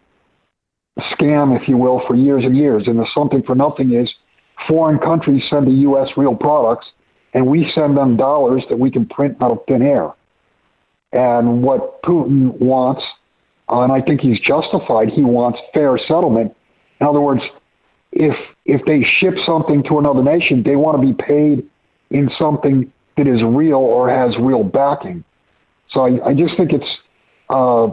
scam, 1.13 1.59
if 1.59 1.67
you 1.67 1.77
will, 1.77 2.01
for 2.07 2.15
years 2.15 2.43
and 2.43 2.57
years. 2.57 2.83
And 2.87 2.99
the 2.99 3.07
something 3.13 3.43
for 3.43 3.55
nothing 3.55 3.93
is 3.93 4.11
foreign 4.67 4.99
countries 4.99 5.43
send 5.49 5.67
the 5.67 5.81
U.S. 5.81 6.09
real 6.17 6.35
products, 6.35 6.87
and 7.33 7.45
we 7.45 7.71
send 7.73 7.95
them 7.95 8.17
dollars 8.17 8.63
that 8.69 8.77
we 8.77 8.91
can 8.91 9.05
print 9.05 9.37
out 9.41 9.51
of 9.51 9.59
thin 9.67 9.81
air. 9.81 10.11
And 11.11 11.63
what 11.63 12.01
Putin 12.03 12.59
wants, 12.59 13.03
and 13.67 13.91
I 13.91 14.01
think 14.01 14.21
he's 14.21 14.39
justified, 14.39 15.09
he 15.09 15.23
wants 15.23 15.59
fair 15.73 15.97
settlement. 15.97 16.55
In 16.99 17.07
other 17.07 17.21
words, 17.21 17.41
if 18.11 18.35
if 18.65 18.83
they 18.85 19.03
ship 19.03 19.35
something 19.45 19.83
to 19.83 19.99
another 19.99 20.23
nation, 20.23 20.63
they 20.63 20.75
want 20.75 20.99
to 20.99 21.05
be 21.05 21.13
paid 21.13 21.67
in 22.09 22.29
something 22.37 22.91
that 23.17 23.27
is 23.27 23.41
real 23.43 23.77
or 23.77 24.09
has 24.09 24.35
real 24.39 24.63
backing. 24.63 25.23
So 25.91 26.01
I, 26.01 26.29
I 26.29 26.33
just 26.33 26.55
think 26.57 26.71
it's 26.73 26.97
uh, 27.49 27.89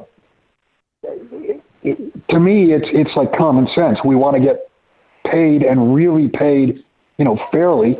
it, 1.82 2.28
to 2.28 2.40
me 2.40 2.72
it's 2.72 2.88
it's 2.92 3.16
like 3.16 3.36
common 3.36 3.68
sense. 3.74 3.98
We 4.04 4.16
want 4.16 4.36
to 4.36 4.42
get 4.42 4.70
paid 5.24 5.62
and 5.62 5.94
really 5.94 6.28
paid, 6.28 6.84
you 7.18 7.24
know, 7.24 7.38
fairly 7.50 7.98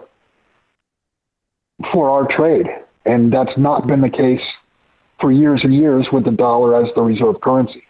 for 1.92 2.08
our 2.10 2.26
trade, 2.26 2.66
and 3.04 3.32
that's 3.32 3.56
not 3.56 3.86
been 3.86 4.00
the 4.00 4.10
case 4.10 4.42
for 5.20 5.32
years 5.32 5.60
and 5.64 5.74
years 5.74 6.06
with 6.12 6.24
the 6.24 6.30
dollar 6.30 6.82
as 6.82 6.90
the 6.94 7.02
reserve 7.02 7.40
currency. 7.40 7.85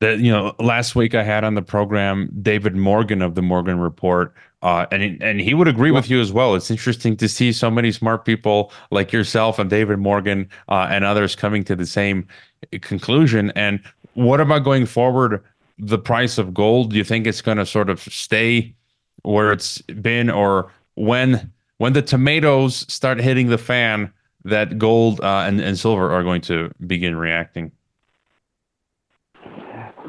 That 0.00 0.18
you 0.18 0.32
know, 0.32 0.54
last 0.58 0.96
week 0.96 1.14
I 1.14 1.22
had 1.22 1.44
on 1.44 1.54
the 1.54 1.62
program 1.62 2.30
David 2.40 2.74
Morgan 2.74 3.20
of 3.20 3.34
the 3.34 3.42
Morgan 3.42 3.78
Report, 3.78 4.34
uh, 4.62 4.86
and 4.90 5.22
and 5.22 5.40
he 5.40 5.52
would 5.52 5.68
agree 5.68 5.90
with 5.90 6.08
you 6.08 6.20
as 6.20 6.32
well. 6.32 6.54
It's 6.54 6.70
interesting 6.70 7.16
to 7.18 7.28
see 7.28 7.52
so 7.52 7.70
many 7.70 7.92
smart 7.92 8.24
people 8.24 8.72
like 8.90 9.12
yourself 9.12 9.58
and 9.58 9.68
David 9.68 9.98
Morgan 9.98 10.48
uh, 10.68 10.86
and 10.90 11.04
others 11.04 11.36
coming 11.36 11.64
to 11.64 11.76
the 11.76 11.86
same 11.86 12.26
conclusion. 12.80 13.52
And 13.54 13.80
what 14.14 14.40
about 14.40 14.64
going 14.64 14.86
forward? 14.86 15.44
The 15.78 15.98
price 15.98 16.38
of 16.38 16.54
gold? 16.54 16.90
Do 16.90 16.96
you 16.96 17.04
think 17.04 17.26
it's 17.26 17.42
going 17.42 17.58
to 17.58 17.66
sort 17.66 17.90
of 17.90 18.00
stay 18.00 18.74
where 19.22 19.52
it's 19.52 19.82
been, 19.82 20.30
or 20.30 20.72
when 20.94 21.52
when 21.76 21.92
the 21.92 22.02
tomatoes 22.02 22.90
start 22.92 23.20
hitting 23.20 23.48
the 23.48 23.58
fan? 23.58 24.12
that 24.44 24.78
gold 24.78 25.20
uh, 25.20 25.44
and, 25.46 25.60
and 25.60 25.78
silver 25.78 26.10
are 26.10 26.22
going 26.22 26.40
to 26.42 26.70
begin 26.86 27.16
reacting? 27.16 27.72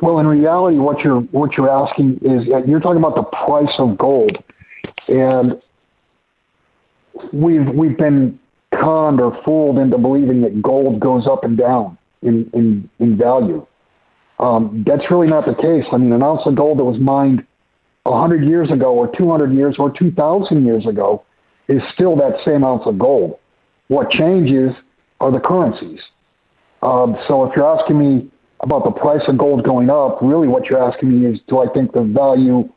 Well, 0.02 0.18
in 0.18 0.26
reality, 0.26 0.78
what 0.78 1.00
you're 1.00 1.22
what 1.22 1.56
you're 1.56 1.70
asking 1.70 2.20
is 2.24 2.48
you're 2.68 2.80
talking 2.80 2.98
about 2.98 3.16
the 3.16 3.24
price 3.24 3.74
of 3.78 3.98
gold, 4.00 4.36
and 5.08 5.62
we've 7.32 7.68
we've 7.68 7.98
been 7.98 8.40
conned 8.74 9.22
or 9.22 9.40
fooled 9.46 9.78
into 9.78 10.00
believing 10.00 10.42
that 10.42 10.60
gold 10.62 11.00
goes 11.00 11.28
up 11.28 11.44
and 11.44 11.56
down 11.56 12.00
in 12.24 12.50
in, 12.54 12.90
in 13.00 13.16
value. 13.16 13.66
Um, 14.40 14.84
that's 14.88 15.04
really 15.12 15.28
not 15.28 15.46
the 15.46 15.54
case. 15.54 15.86
I 15.92 15.98
mean, 15.98 16.12
an 16.14 16.24
ounce 16.24 16.42
of 16.46 16.56
gold 16.56 16.80
that 16.80 16.84
was 16.84 17.00
mined 17.00 17.46
100 18.04 18.44
years 18.44 18.72
ago, 18.72 18.96
or 18.96 19.08
200 19.16 19.54
years, 19.54 19.76
or 19.78 19.92
2,000 19.92 20.66
years 20.66 20.88
ago, 20.88 21.24
is 21.68 21.80
still 21.94 22.16
that 22.16 22.38
same 22.44 22.64
ounce 22.64 22.82
of 22.88 22.98
gold. 22.98 23.38
What 23.90 24.10
changes 24.10 24.72
are 25.20 25.32
the 25.32 25.40
currencies. 25.40 26.00
Um, 26.82 27.16
so 27.28 27.44
if 27.44 27.56
you're 27.56 27.80
asking 27.80 28.00
me 28.00 28.32
about 28.62 28.84
the 28.84 28.92
price 28.92 29.22
of 29.28 29.38
gold 29.38 29.64
going 29.64 29.90
up, 29.90 30.20
really 30.22 30.48
what 30.48 30.70
you're 30.70 30.82
asking 30.82 31.22
me 31.22 31.28
is, 31.28 31.40
do 31.48 31.60
I 31.60 31.68
think 31.74 31.94
the 31.94 32.04
value, 32.04 32.70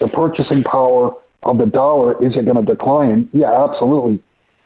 the 0.00 0.08
purchasing 0.08 0.62
power 0.62 1.12
of 1.42 1.58
the 1.58 1.66
dollar, 1.66 2.12
is 2.24 2.36
it 2.36 2.44
going 2.44 2.64
to 2.64 2.74
decline? 2.74 3.28
Yeah, 3.32 3.64
absolutely. 3.64 4.22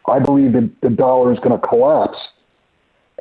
I 0.07 0.19
believe 0.19 0.53
that 0.53 0.71
the 0.83 0.91
dollar 0.91 1.33
is 1.33 1.39
going 1.41 1.59
to 1.59 1.67
collapse. 1.67 2.19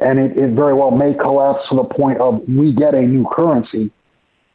And 0.01 0.19
it, 0.19 0.37
it, 0.37 0.51
very 0.51 0.73
well 0.73 0.91
may 0.91 1.13
collapse 1.13 1.67
to 1.69 1.75
the 1.75 1.85
point 1.85 2.19
of 2.19 2.41
we 2.49 2.73
get 2.73 2.93
a 2.93 3.01
new 3.01 3.25
currency. 3.33 3.91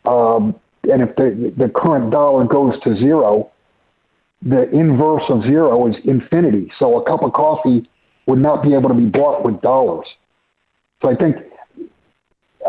Um, 0.05 0.55
and 0.85 1.03
if 1.03 1.17
the, 1.17 1.53
the 1.57 1.71
current 1.71 2.11
dollar 2.11 2.45
goes 2.45 2.79
to 2.83 2.97
zero, 2.99 3.51
the 4.43 4.69
inverse 4.71 5.25
of 5.31 5.43
zero 5.43 5.87
is 5.89 5.97
infinity. 6.05 6.71
So 6.79 7.01
a 7.01 7.05
cup 7.05 7.23
of 7.23 7.33
coffee 7.33 7.89
would 8.27 8.39
not 8.39 8.63
be 8.63 8.75
able 8.75 8.91
to 8.91 8.95
be 8.95 9.07
bought 9.07 9.43
with 9.43 9.61
dollars. 9.63 10.07
So 11.03 11.11
I 11.11 11.15
think 11.15 11.37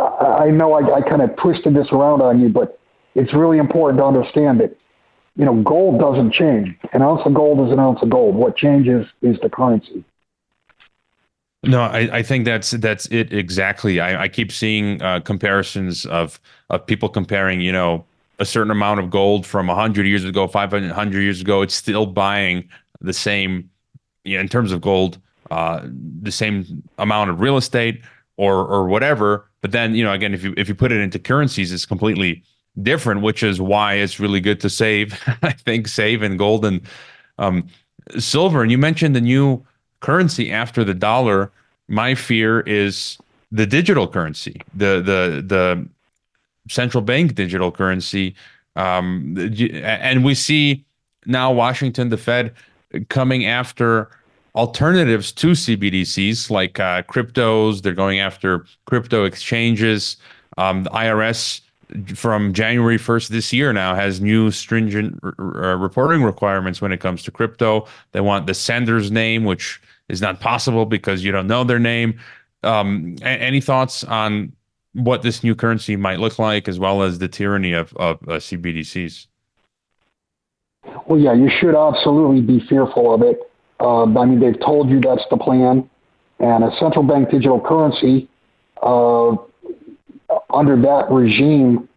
I 0.02 0.49
know 0.49 0.74
I, 0.74 0.97
I 0.97 1.02
kind 1.02 1.22
of 1.22 1.36
twisted 1.38 1.76
this 1.76 1.88
around 1.91 2.22
on 2.22 2.39
you, 2.39 2.49
but 2.49 2.80
it's 3.16 3.34
really 3.34 3.58
important 3.58 3.99
to 3.99 4.06
understand 4.06 4.60
that 4.60 4.76
you 5.36 5.45
know 5.45 5.62
gold 5.62 5.99
doesn't 5.99 6.34
change. 6.34 6.76
An 6.93 7.02
ounce 7.02 7.22
of 7.26 7.34
gold 7.34 7.66
is 7.68 7.72
an 7.72 7.80
ounce 7.80 7.99
of 8.02 8.10
gold. 8.10 8.36
What 8.36 8.56
changes 8.56 9.08
is 9.22 9.38
the 9.41 9.49
currency. 9.49 10.04
No, 11.64 11.82
I, 11.82 12.18
I 12.18 12.24
think 12.24 12.45
that's 12.45 12.72
that's 12.72 13.06
it 13.08 13.32
exactly. 13.32 13.99
I, 13.99 14.24
I 14.24 14.28
keep 14.28 14.52
seeing 14.52 15.02
uh, 15.02 15.20
comparisons 15.20 16.06
of 16.08 16.39
of 16.70 16.86
people 16.88 17.08
comparing, 17.08 17.62
you 17.62 17.72
know, 17.72 18.06
a 18.39 18.45
certain 18.45 18.72
amount 18.72 18.99
of 18.99 19.12
gold 19.12 19.45
from 19.45 19.68
100 19.68 20.08
years 20.08 20.26
ago, 20.26 20.47
500 20.47 21.22
years 21.22 21.41
ago. 21.41 21.62
It's 21.62 21.76
still 21.76 22.08
buying 22.08 22.68
the 22.99 23.14
same, 23.14 23.70
you 24.24 24.38
know, 24.38 24.41
in 24.41 24.47
terms 24.47 24.72
of 24.72 24.82
gold, 24.82 25.20
uh, 25.52 25.82
the 26.22 26.32
same 26.32 26.84
amount 26.97 27.30
of 27.30 27.39
real 27.39 27.58
estate 27.58 28.02
or 28.38 28.65
or 28.65 28.88
whatever. 28.88 29.45
But 29.61 29.71
then, 29.71 29.95
you 29.95 30.03
know, 30.03 30.11
again, 30.11 30.34
if 30.34 30.43
you 30.43 30.53
if 30.57 30.67
you 30.67 30.75
put 30.75 30.91
it 30.91 30.99
into 30.99 31.19
currencies, 31.19 31.71
it's 31.71 31.86
completely 31.86 32.43
different, 32.82 33.21
which 33.21 33.43
is 33.43 33.59
why 33.59 33.95
it's 33.95 34.19
really 34.19 34.39
good 34.39 34.59
to 34.61 34.69
save. 34.69 35.19
I 35.41 35.51
think 35.51 35.88
save 35.88 36.23
in 36.23 36.38
gold 36.38 36.65
and 36.65 36.82
um, 37.38 37.67
silver. 38.17 38.61
And 38.61 38.71
you 38.71 38.77
mentioned 38.77 39.15
the 39.15 39.21
new 39.21 39.65
currency 39.99 40.51
after 40.51 40.84
the 40.84 40.93
dollar. 40.93 41.51
My 41.88 42.15
fear 42.15 42.61
is 42.61 43.17
the 43.51 43.65
digital 43.65 44.07
currency, 44.07 44.61
the 44.73 45.01
the 45.01 45.43
the 45.45 45.88
central 46.69 47.01
bank 47.01 47.36
digital 47.36 47.71
currency. 47.71 48.36
Um, 48.75 49.36
and 49.84 50.23
we 50.23 50.34
see 50.34 50.86
now 51.25 51.51
Washington, 51.51 52.09
the 52.09 52.17
Fed, 52.17 52.53
coming 53.09 53.45
after 53.45 54.09
alternatives 54.56 55.32
to 55.32 55.52
CBDCs 55.52 56.49
like 56.49 56.80
uh, 56.80 57.04
cryptos. 57.04 57.82
They're 57.82 57.93
going 57.93 58.20
after 58.20 58.66
crypto 58.86 59.24
exchanges. 59.24 60.18
Um, 60.58 60.84
the 60.84 60.89
IRS 60.89 61.62
from 62.16 62.54
January 62.54 62.97
1st 62.97 63.30
this 63.30 63.52
year 63.52 63.74
now 63.74 63.95
has 63.95 64.22
new 64.22 64.52
stringent 64.52 65.20
r- 65.24 65.78
reporting 65.78 66.24
requirements 66.24 66.82
when 66.82 66.91
it 66.91 66.99
comes 66.99 67.24
to 67.24 67.32
crypto. 67.32 67.86
They 68.12 68.22
want 68.22 68.47
the 68.47 68.54
sender's 68.54 69.12
name, 69.12 69.43
which 69.43 69.82
is 70.10 70.22
not 70.22 70.39
possible 70.39 70.86
because 70.86 71.24
you 71.24 71.32
don't 71.32 71.47
know 71.47 71.64
their 71.64 71.80
name. 71.80 72.20
Um, 72.64 73.16
a- 73.22 73.28
any 73.28 73.62
thoughts 73.62 74.04
on 74.04 74.54
what 74.93 75.22
this 75.22 75.43
new 75.43 75.56
currency 75.56 75.95
might 75.95 76.20
look 76.20 76.38
like, 76.38 76.68
as 76.68 76.80
well 76.80 77.02
as 77.02 77.20
the 77.20 77.28
tyranny 77.28 77.74
of, 77.74 77.93
of 77.95 78.18
uh, 78.24 78.34
CBDCs? 78.34 79.28
Well, 81.08 81.20
yeah, 81.20 81.34
you 81.34 81.49
should 81.60 81.76
absolutely 81.76 82.41
be 82.41 82.66
fearful 82.68 83.14
of 83.14 83.22
it. 83.22 83.51
Uh, 83.82 84.03
I 84.03 84.25
mean, 84.25 84.39
they've 84.39 84.59
told 84.59 84.89
you 84.89 85.01
that's 85.01 85.25
the 85.32 85.38
plan. 85.38 85.89
And 86.39 86.63
a 86.63 86.71
central 86.79 87.03
bank 87.03 87.29
digital 87.32 87.59
currency, 87.59 88.29
uh, 88.82 89.36
under 90.53 90.79
that 90.82 91.07
regime, 91.09 91.89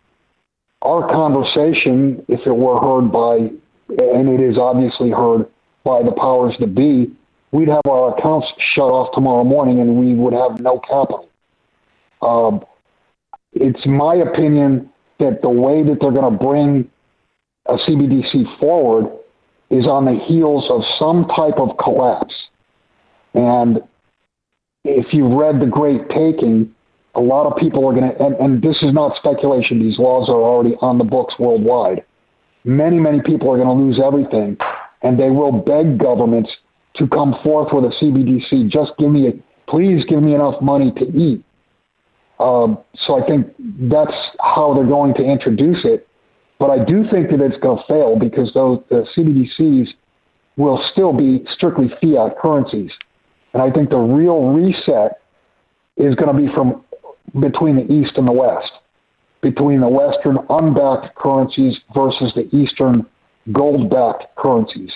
our 0.82 1.08
conversation, 1.10 2.24
if 2.28 2.46
it 2.46 2.52
were 2.56 2.80
heard 2.80 3.12
by, 3.12 3.36
and 3.36 4.28
it 4.28 4.40
is 4.40 4.58
obviously 4.58 5.10
heard 5.10 5.46
by 5.84 6.02
the 6.02 6.12
powers 6.12 6.54
that 6.60 6.74
be, 6.74 7.14
we'd 7.52 7.68
have 7.68 7.82
our 7.88 8.16
accounts 8.16 8.48
shut 8.74 8.84
off 8.84 9.14
tomorrow 9.14 9.44
morning 9.44 9.80
and 9.80 9.98
we 9.98 10.14
would 10.14 10.32
have 10.32 10.60
no 10.60 10.78
capital. 10.80 11.28
Um, 12.22 12.64
it's 13.52 13.86
my 13.86 14.14
opinion 14.16 14.90
that 15.20 15.42
the 15.42 15.50
way 15.50 15.82
that 15.82 15.98
they're 16.00 16.10
going 16.10 16.32
to 16.32 16.44
bring 16.44 16.90
a 17.66 17.76
CBDC 17.76 18.58
forward 18.58 19.10
is 19.70 19.86
on 19.86 20.04
the 20.04 20.18
heels 20.26 20.66
of 20.70 20.82
some 20.98 21.26
type 21.34 21.58
of 21.58 21.76
collapse. 21.78 22.34
And 23.34 23.80
if 24.84 25.12
you've 25.12 25.32
read 25.32 25.60
The 25.60 25.66
Great 25.66 26.08
Taking, 26.10 26.74
a 27.14 27.20
lot 27.20 27.50
of 27.50 27.56
people 27.58 27.86
are 27.86 27.94
going 27.94 28.10
to, 28.10 28.24
and, 28.24 28.34
and 28.36 28.62
this 28.62 28.82
is 28.82 28.92
not 28.92 29.16
speculation, 29.16 29.80
these 29.80 29.98
laws 29.98 30.28
are 30.28 30.40
already 30.40 30.76
on 30.80 30.98
the 30.98 31.04
books 31.04 31.34
worldwide. 31.38 32.04
Many, 32.64 32.98
many 32.98 33.20
people 33.20 33.50
are 33.50 33.56
going 33.56 33.68
to 33.68 33.84
lose 33.84 34.00
everything, 34.04 34.56
and 35.02 35.18
they 35.18 35.30
will 35.30 35.52
beg 35.52 35.98
governments 35.98 36.50
to 36.96 37.06
come 37.08 37.34
forth 37.42 37.72
with 37.72 37.84
a 37.84 37.94
CBDC. 38.00 38.70
Just 38.70 38.92
give 38.98 39.10
me, 39.10 39.28
a, 39.28 39.32
please 39.70 40.04
give 40.08 40.22
me 40.22 40.34
enough 40.34 40.60
money 40.60 40.92
to 40.92 41.04
eat. 41.16 41.44
Um, 42.38 42.78
so 43.06 43.22
I 43.22 43.26
think 43.26 43.54
that's 43.90 44.14
how 44.40 44.74
they're 44.74 44.86
going 44.86 45.14
to 45.14 45.22
introduce 45.22 45.84
it. 45.84 46.08
But 46.58 46.70
I 46.70 46.84
do 46.84 47.04
think 47.10 47.30
that 47.30 47.40
it's 47.40 47.56
going 47.58 47.78
to 47.78 47.84
fail 47.86 48.18
because 48.18 48.52
those 48.54 48.80
the 48.88 49.06
CBDCs 49.16 49.88
will 50.56 50.82
still 50.92 51.12
be 51.12 51.44
strictly 51.52 51.88
fiat 52.00 52.38
currencies. 52.38 52.92
And 53.52 53.62
I 53.62 53.70
think 53.70 53.90
the 53.90 53.98
real 53.98 54.48
reset 54.52 55.20
is 55.96 56.14
going 56.14 56.34
to 56.34 56.46
be 56.46 56.52
from 56.54 56.84
between 57.40 57.76
the 57.76 57.92
East 57.92 58.12
and 58.16 58.26
the 58.26 58.32
West, 58.32 58.70
between 59.40 59.80
the 59.80 59.88
Western 59.88 60.38
unbacked 60.48 61.14
currencies 61.16 61.78
versus 61.94 62.32
the 62.34 62.48
Eastern 62.56 63.06
gold-backed 63.52 64.34
currencies. 64.36 64.90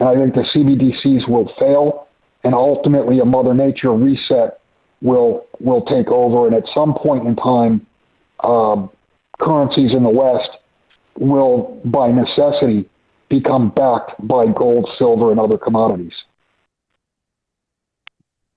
And 0.00 0.08
I 0.08 0.14
think 0.14 0.34
the 0.34 0.46
CBDCs 0.54 1.28
will 1.28 1.52
fail, 1.58 2.08
and 2.42 2.54
ultimately 2.54 3.20
a 3.20 3.24
Mother 3.24 3.54
Nature 3.54 3.92
reset 3.92 4.60
will 5.02 5.46
will 5.60 5.82
take 5.82 6.08
over. 6.08 6.46
And 6.46 6.56
at 6.56 6.64
some 6.74 6.94
point 6.94 7.26
in 7.26 7.36
time, 7.36 7.86
um, 8.42 8.90
currencies 9.38 9.92
in 9.92 10.02
the 10.02 10.10
West 10.10 10.50
will, 11.18 11.80
by 11.84 12.10
necessity, 12.10 12.88
become 13.28 13.70
backed 13.70 14.12
by 14.26 14.46
gold, 14.46 14.88
silver, 14.98 15.30
and 15.30 15.40
other 15.40 15.58
commodities. 15.58 16.14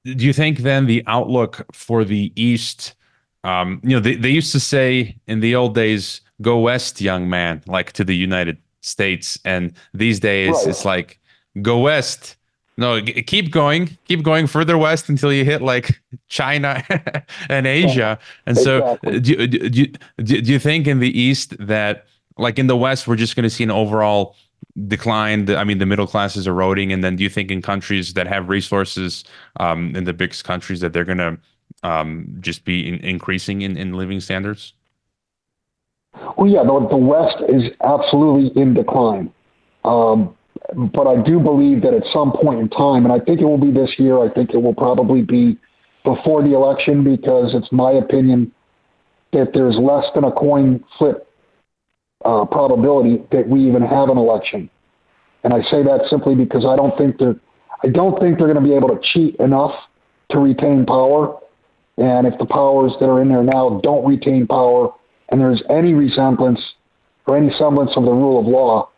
Do 0.03 0.25
you 0.25 0.33
think 0.33 0.59
then 0.59 0.85
the 0.85 1.03
outlook 1.07 1.65
for 1.73 2.03
the 2.03 2.31
East? 2.35 2.95
Um, 3.43 3.81
you 3.83 3.95
know, 3.95 3.99
they, 3.99 4.15
they 4.15 4.29
used 4.29 4.51
to 4.53 4.59
say 4.59 5.17
in 5.27 5.41
the 5.41 5.55
old 5.55 5.75
days, 5.75 6.21
"Go 6.41 6.59
west, 6.59 7.01
young 7.01 7.29
man," 7.29 7.61
like 7.67 7.91
to 7.93 8.03
the 8.03 8.15
United 8.15 8.57
States, 8.81 9.37
and 9.43 9.73
these 9.93 10.19
days 10.19 10.53
right. 10.53 10.67
it's 10.67 10.85
like, 10.85 11.19
"Go 11.61 11.79
west." 11.79 12.35
No, 12.79 13.01
keep 13.01 13.51
going, 13.51 13.97
keep 14.05 14.21
going 14.21 14.45
further 14.45 14.77
west 14.77 15.09
until 15.09 15.33
you 15.33 15.43
hit 15.43 15.63
like 15.63 15.99
China 16.29 16.83
and 17.49 17.65
Asia. 17.65 18.19
And 18.45 18.55
so, 18.55 18.99
do, 19.01 19.19
do, 19.19 19.47
do, 19.47 19.87
do 20.17 20.51
you 20.51 20.59
think 20.59 20.85
in 20.85 20.99
the 20.99 21.19
East 21.19 21.55
that 21.57 22.05
like 22.37 22.59
in 22.59 22.67
the 22.67 22.77
West, 22.77 23.07
we're 23.07 23.15
just 23.15 23.35
going 23.35 23.43
to 23.43 23.49
see 23.49 23.63
an 23.63 23.71
overall 23.71 24.35
decline? 24.87 25.49
I 25.49 25.63
mean, 25.63 25.77
the 25.77 25.85
middle 25.85 26.07
class 26.07 26.35
is 26.35 26.47
eroding. 26.47 26.91
And 26.91 27.03
then 27.03 27.15
do 27.15 27.23
you 27.23 27.29
think 27.29 27.51
in 27.51 27.61
countries 27.61 28.13
that 28.13 28.27
have 28.27 28.49
resources, 28.49 29.23
um, 29.59 29.95
in 29.95 30.03
the 30.03 30.13
biggest 30.13 30.43
countries, 30.43 30.79
that 30.81 30.93
they're 30.93 31.05
going 31.05 31.17
to 31.17 31.37
um, 31.83 32.27
just 32.39 32.65
be 32.65 32.87
in, 32.87 32.95
increasing 32.95 33.61
in, 33.61 33.77
in 33.77 33.93
living 33.93 34.19
standards? 34.19 34.73
Well, 36.37 36.49
yeah, 36.49 36.63
the, 36.63 36.87
the 36.89 36.97
West 36.97 37.37
is 37.49 37.71
absolutely 37.83 38.59
in 38.59 38.73
decline. 38.73 39.31
Um, 39.85 40.35
but 40.75 41.07
I 41.07 41.21
do 41.21 41.39
believe 41.39 41.81
that 41.83 41.93
at 41.93 42.03
some 42.11 42.31
point 42.31 42.59
in 42.59 42.69
time, 42.69 43.05
and 43.05 43.13
I 43.13 43.23
think 43.23 43.39
it 43.39 43.45
will 43.45 43.57
be 43.57 43.71
this 43.71 43.91
year, 43.97 44.19
I 44.19 44.29
think 44.29 44.53
it 44.53 44.57
will 44.57 44.73
probably 44.73 45.21
be 45.21 45.57
before 46.03 46.41
the 46.41 46.53
election 46.53 47.03
because 47.03 47.53
it's 47.53 47.71
my 47.71 47.91
opinion 47.91 48.51
that 49.33 49.51
there's 49.53 49.77
less 49.77 50.05
than 50.15 50.23
a 50.23 50.31
coin 50.31 50.83
flip 50.97 51.26
uh, 52.25 52.45
probability 52.45 53.23
that 53.31 53.47
we 53.47 53.67
even 53.67 53.81
have 53.81 54.09
an 54.09 54.17
election. 54.17 54.69
And 55.43 55.53
I 55.53 55.61
say 55.69 55.83
that 55.83 56.07
simply 56.09 56.35
because 56.35 56.65
I 56.65 56.75
don't 56.75 56.97
think 56.97 57.17
they're, 57.19 57.35
I 57.83 57.87
don't 57.87 58.19
think 58.19 58.37
they're 58.37 58.51
going 58.51 58.63
to 58.63 58.69
be 58.69 58.75
able 58.75 58.89
to 58.89 58.99
cheat 59.01 59.35
enough 59.35 59.73
to 60.31 60.39
retain 60.39 60.85
power. 60.85 61.39
And 61.97 62.27
if 62.27 62.37
the 62.37 62.45
powers 62.45 62.93
that 62.99 63.07
are 63.07 63.21
in 63.21 63.29
there 63.29 63.43
now 63.43 63.79
don't 63.83 64.05
retain 64.05 64.47
power, 64.47 64.93
and 65.29 65.39
there's 65.39 65.61
any 65.69 65.93
resemblance 65.93 66.59
or 67.27 67.37
any 67.37 67.51
semblance 67.57 67.91
of 67.95 68.05
the 68.05 68.11
rule 68.11 68.39
of 68.39 68.45
law, 68.45 68.89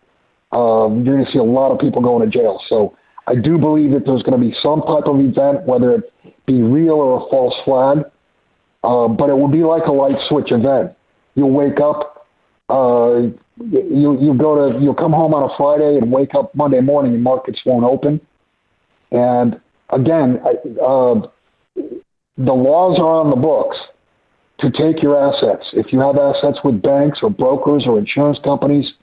um, 0.51 1.03
you're 1.03 1.15
going 1.15 1.25
to 1.25 1.31
see 1.31 1.39
a 1.39 1.43
lot 1.43 1.71
of 1.71 1.79
people 1.79 2.01
going 2.01 2.29
to 2.29 2.37
jail. 2.37 2.61
So 2.67 2.97
I 3.27 3.35
do 3.35 3.57
believe 3.57 3.91
that 3.91 4.05
there's 4.05 4.23
going 4.23 4.39
to 4.39 4.45
be 4.49 4.55
some 4.61 4.81
type 4.81 5.05
of 5.05 5.19
event, 5.19 5.65
whether 5.65 5.91
it 5.93 6.13
be 6.45 6.61
real 6.61 6.93
or 6.95 7.25
a 7.25 7.29
false 7.29 7.55
flag, 7.63 7.99
uh, 8.83 9.07
but 9.07 9.29
it 9.29 9.33
will 9.33 9.47
be 9.47 9.63
like 9.63 9.85
a 9.85 9.91
light 9.91 10.17
switch 10.27 10.51
event. 10.51 10.93
You'll 11.35 11.51
wake 11.51 11.79
up 11.79 12.18
uh, 12.69 13.29
you 13.57 14.17
you 14.19 14.33
go 14.37 14.71
to 14.71 14.79
you'll 14.79 14.95
come 14.95 15.11
home 15.11 15.33
on 15.33 15.49
a 15.49 15.57
Friday 15.57 15.97
and 15.97 16.11
wake 16.11 16.35
up 16.35 16.53
Monday 16.55 16.81
morning 16.81 17.13
and 17.13 17.23
markets 17.23 17.61
won't 17.65 17.83
open. 17.83 18.21
And 19.11 19.59
again, 19.89 20.39
uh, 20.81 21.15
the 21.75 22.53
laws 22.53 22.99
are 22.99 23.21
on 23.21 23.29
the 23.29 23.35
books 23.35 23.77
to 24.59 24.69
take 24.71 25.01
your 25.01 25.17
assets. 25.17 25.65
If 25.73 25.91
you 25.91 25.99
have 25.99 26.17
assets 26.17 26.59
with 26.63 26.81
banks 26.81 27.19
or 27.21 27.29
brokers 27.29 27.85
or 27.87 27.97
insurance 27.97 28.39
companies, 28.43 28.93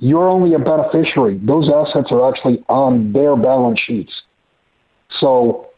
you're 0.00 0.28
only 0.28 0.54
a 0.54 0.58
beneficiary. 0.58 1.38
Those 1.42 1.70
assets 1.70 2.08
are 2.10 2.28
actually 2.28 2.64
on 2.68 3.12
their 3.12 3.36
balance 3.36 3.80
sheets. 3.80 4.12
So 5.20 5.68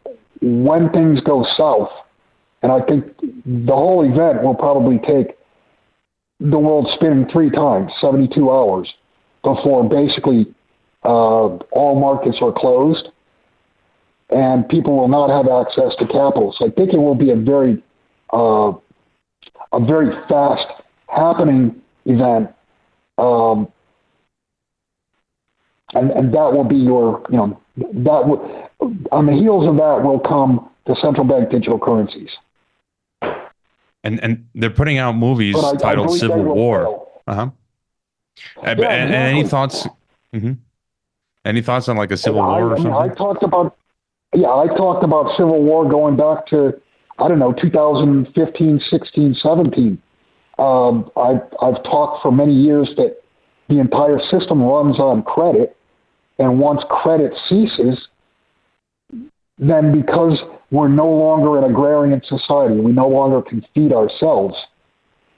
when 0.40 0.90
things 0.90 1.20
go 1.20 1.44
south, 1.56 1.90
and 2.62 2.72
I 2.72 2.80
think 2.80 3.04
the 3.44 3.74
whole 3.74 4.02
event 4.04 4.42
will 4.42 4.54
probably 4.54 4.98
take 4.98 5.36
the 6.44 6.58
world 6.58 6.88
spinning 6.94 7.26
three 7.32 7.50
times, 7.50 7.90
72 8.00 8.50
hours, 8.50 8.92
before 9.42 9.88
basically 9.88 10.46
uh, 11.04 11.56
all 11.72 11.98
markets 11.98 12.38
are 12.42 12.52
closed, 12.52 13.08
and 14.30 14.68
people 14.68 14.96
will 14.96 15.08
not 15.08 15.30
have 15.30 15.48
access 15.48 15.96
to 15.98 16.06
capital. 16.06 16.54
So 16.58 16.66
I 16.66 16.70
think 16.70 16.92
it 16.92 16.98
will 16.98 17.14
be 17.14 17.30
a 17.30 17.36
very 17.36 17.82
uh, 18.32 18.72
a 19.72 19.84
very 19.86 20.10
fast 20.28 20.66
happening 21.08 21.80
event, 22.04 22.50
um, 23.18 23.68
and 25.94 26.10
and 26.10 26.34
that 26.34 26.52
will 26.52 26.64
be 26.64 26.76
your 26.76 27.24
you 27.30 27.36
know 27.36 27.60
that 27.78 29.08
on 29.12 29.26
the 29.26 29.32
heels 29.32 29.66
of 29.66 29.76
that 29.76 30.02
will 30.04 30.20
come 30.20 30.70
the 30.86 30.96
central 31.00 31.26
bank 31.26 31.50
digital 31.50 31.78
currencies. 31.78 32.30
And 34.04 34.22
and 34.22 34.46
they're 34.54 34.70
putting 34.70 34.98
out 34.98 35.16
movies 35.16 35.56
I- 35.56 35.70
I 35.70 35.76
titled 35.76 36.06
believe 36.08 36.20
Civil 36.20 36.44
War. 36.44 37.08
Uh 37.26 37.34
huh. 37.34 37.50
Yeah, 38.62 38.70
and, 38.70 38.80
and 38.84 39.14
any 39.14 39.44
thoughts? 39.44 39.86
hmm 40.32 40.52
Any 41.44 41.62
thoughts 41.62 41.88
on 41.88 41.96
like 41.96 42.10
a 42.10 42.16
Civil 42.16 42.42
I, 42.42 42.46
War 42.58 42.68
or 42.68 42.72
I 42.72 42.74
mean, 42.74 42.82
something? 42.84 43.10
I 43.12 43.14
talked 43.14 43.42
about, 43.42 43.76
yeah, 44.34 44.48
I 44.48 44.66
talked 44.66 45.04
about 45.04 45.36
Civil 45.36 45.62
War 45.62 45.88
going 45.88 46.16
back 46.16 46.46
to, 46.48 46.80
I 47.18 47.28
don't 47.28 47.38
know, 47.38 47.52
2015, 47.52 48.80
16, 48.90 49.34
17. 49.34 50.02
Um, 50.58 51.10
I've, 51.16 51.42
I've 51.62 51.82
talked 51.84 52.22
for 52.22 52.30
many 52.32 52.54
years 52.54 52.90
that 52.96 53.16
the 53.68 53.78
entire 53.78 54.18
system 54.30 54.62
runs 54.62 54.98
on 54.98 55.22
credit, 55.22 55.76
and 56.38 56.58
once 56.60 56.82
credit 56.90 57.32
ceases, 57.48 58.08
then 59.58 59.92
because 60.00 60.40
we're 60.74 60.88
no 60.88 61.06
longer 61.06 61.56
an 61.56 61.70
agrarian 61.70 62.20
society, 62.24 62.80
we 62.80 62.90
no 62.90 63.06
longer 63.06 63.40
can 63.40 63.64
feed 63.74 63.92
ourselves, 63.92 64.56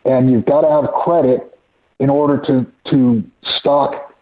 and 0.06 0.30
you've 0.30 0.46
got 0.46 0.62
to 0.62 0.70
have 0.70 0.90
credit 1.04 1.58
in 2.00 2.08
order 2.08 2.40
to, 2.46 2.66
to 2.90 3.22
stock 3.58 4.14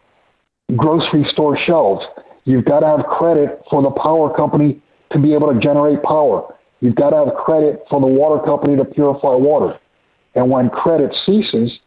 grocery 0.75 1.25
store 1.31 1.57
shelves. 1.57 2.05
You've 2.47 2.65
got 2.65 2.81
to 2.81 2.89
have 2.89 3.07
credit 3.07 3.63
for 3.71 3.81
the 3.81 3.93
power 3.93 4.35
company 4.35 4.83
to 5.13 5.21
be 5.21 5.35
able 5.35 5.55
to 5.55 5.61
generate 5.61 6.03
power. 6.03 6.53
You've 6.81 6.97
got 6.97 7.11
to 7.11 7.27
have 7.27 7.35
credit 7.37 7.85
for 7.89 8.01
the 8.01 8.09
water 8.09 8.45
company 8.45 8.77
to 8.77 8.85
purify 8.85 9.37
water. 9.37 9.79
And 10.35 10.51
when 10.51 10.69
credit 10.69 11.15
ceases, 11.25 11.79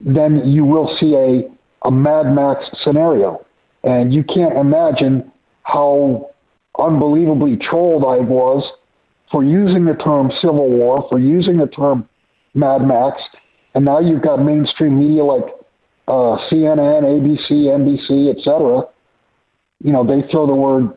then 0.00 0.46
you 0.46 0.66
will 0.66 0.94
see 1.00 1.14
a, 1.14 1.88
a 1.88 1.90
Mad 1.90 2.34
Max 2.34 2.62
scenario. 2.84 3.46
And 3.84 4.12
you 4.12 4.22
can't 4.22 4.58
imagine 4.58 5.32
how 5.62 6.30
unbelievably 6.78 7.56
trolled 7.56 8.04
I 8.04 8.18
was 8.20 8.64
for 9.30 9.44
using 9.44 9.84
the 9.84 9.94
term 9.94 10.30
Civil 10.40 10.70
War, 10.70 11.06
for 11.08 11.18
using 11.18 11.58
the 11.58 11.66
term 11.66 12.08
Mad 12.54 12.86
Max. 12.86 13.20
And 13.74 13.84
now 13.84 14.00
you've 14.00 14.22
got 14.22 14.42
mainstream 14.42 14.98
media 14.98 15.24
like 15.24 15.44
uh, 16.08 16.38
CNN, 16.48 17.02
ABC, 17.02 17.50
NBC, 17.50 18.30
et 18.30 18.42
cetera, 18.42 18.82
you 19.82 19.92
know, 19.92 20.06
they 20.06 20.26
throw 20.30 20.46
the 20.46 20.54
word 20.54 20.96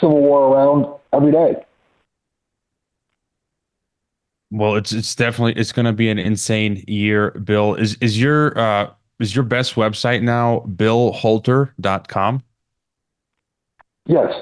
Civil 0.00 0.20
War 0.20 0.52
around 0.54 0.86
every 1.12 1.32
day. 1.32 1.54
Well, 4.50 4.76
it's 4.76 4.92
it's 4.92 5.14
definitely 5.14 5.54
it's 5.60 5.72
going 5.72 5.86
to 5.86 5.92
be 5.92 6.08
an 6.08 6.18
insane 6.18 6.84
year, 6.86 7.32
Bill. 7.32 7.74
Is 7.74 7.96
is 8.00 8.20
your 8.20 8.56
uh 8.56 8.90
is 9.18 9.34
your 9.34 9.44
best 9.44 9.74
website 9.74 10.22
now 10.22 10.60
billholter.com? 10.76 12.42
Yes. 14.06 14.32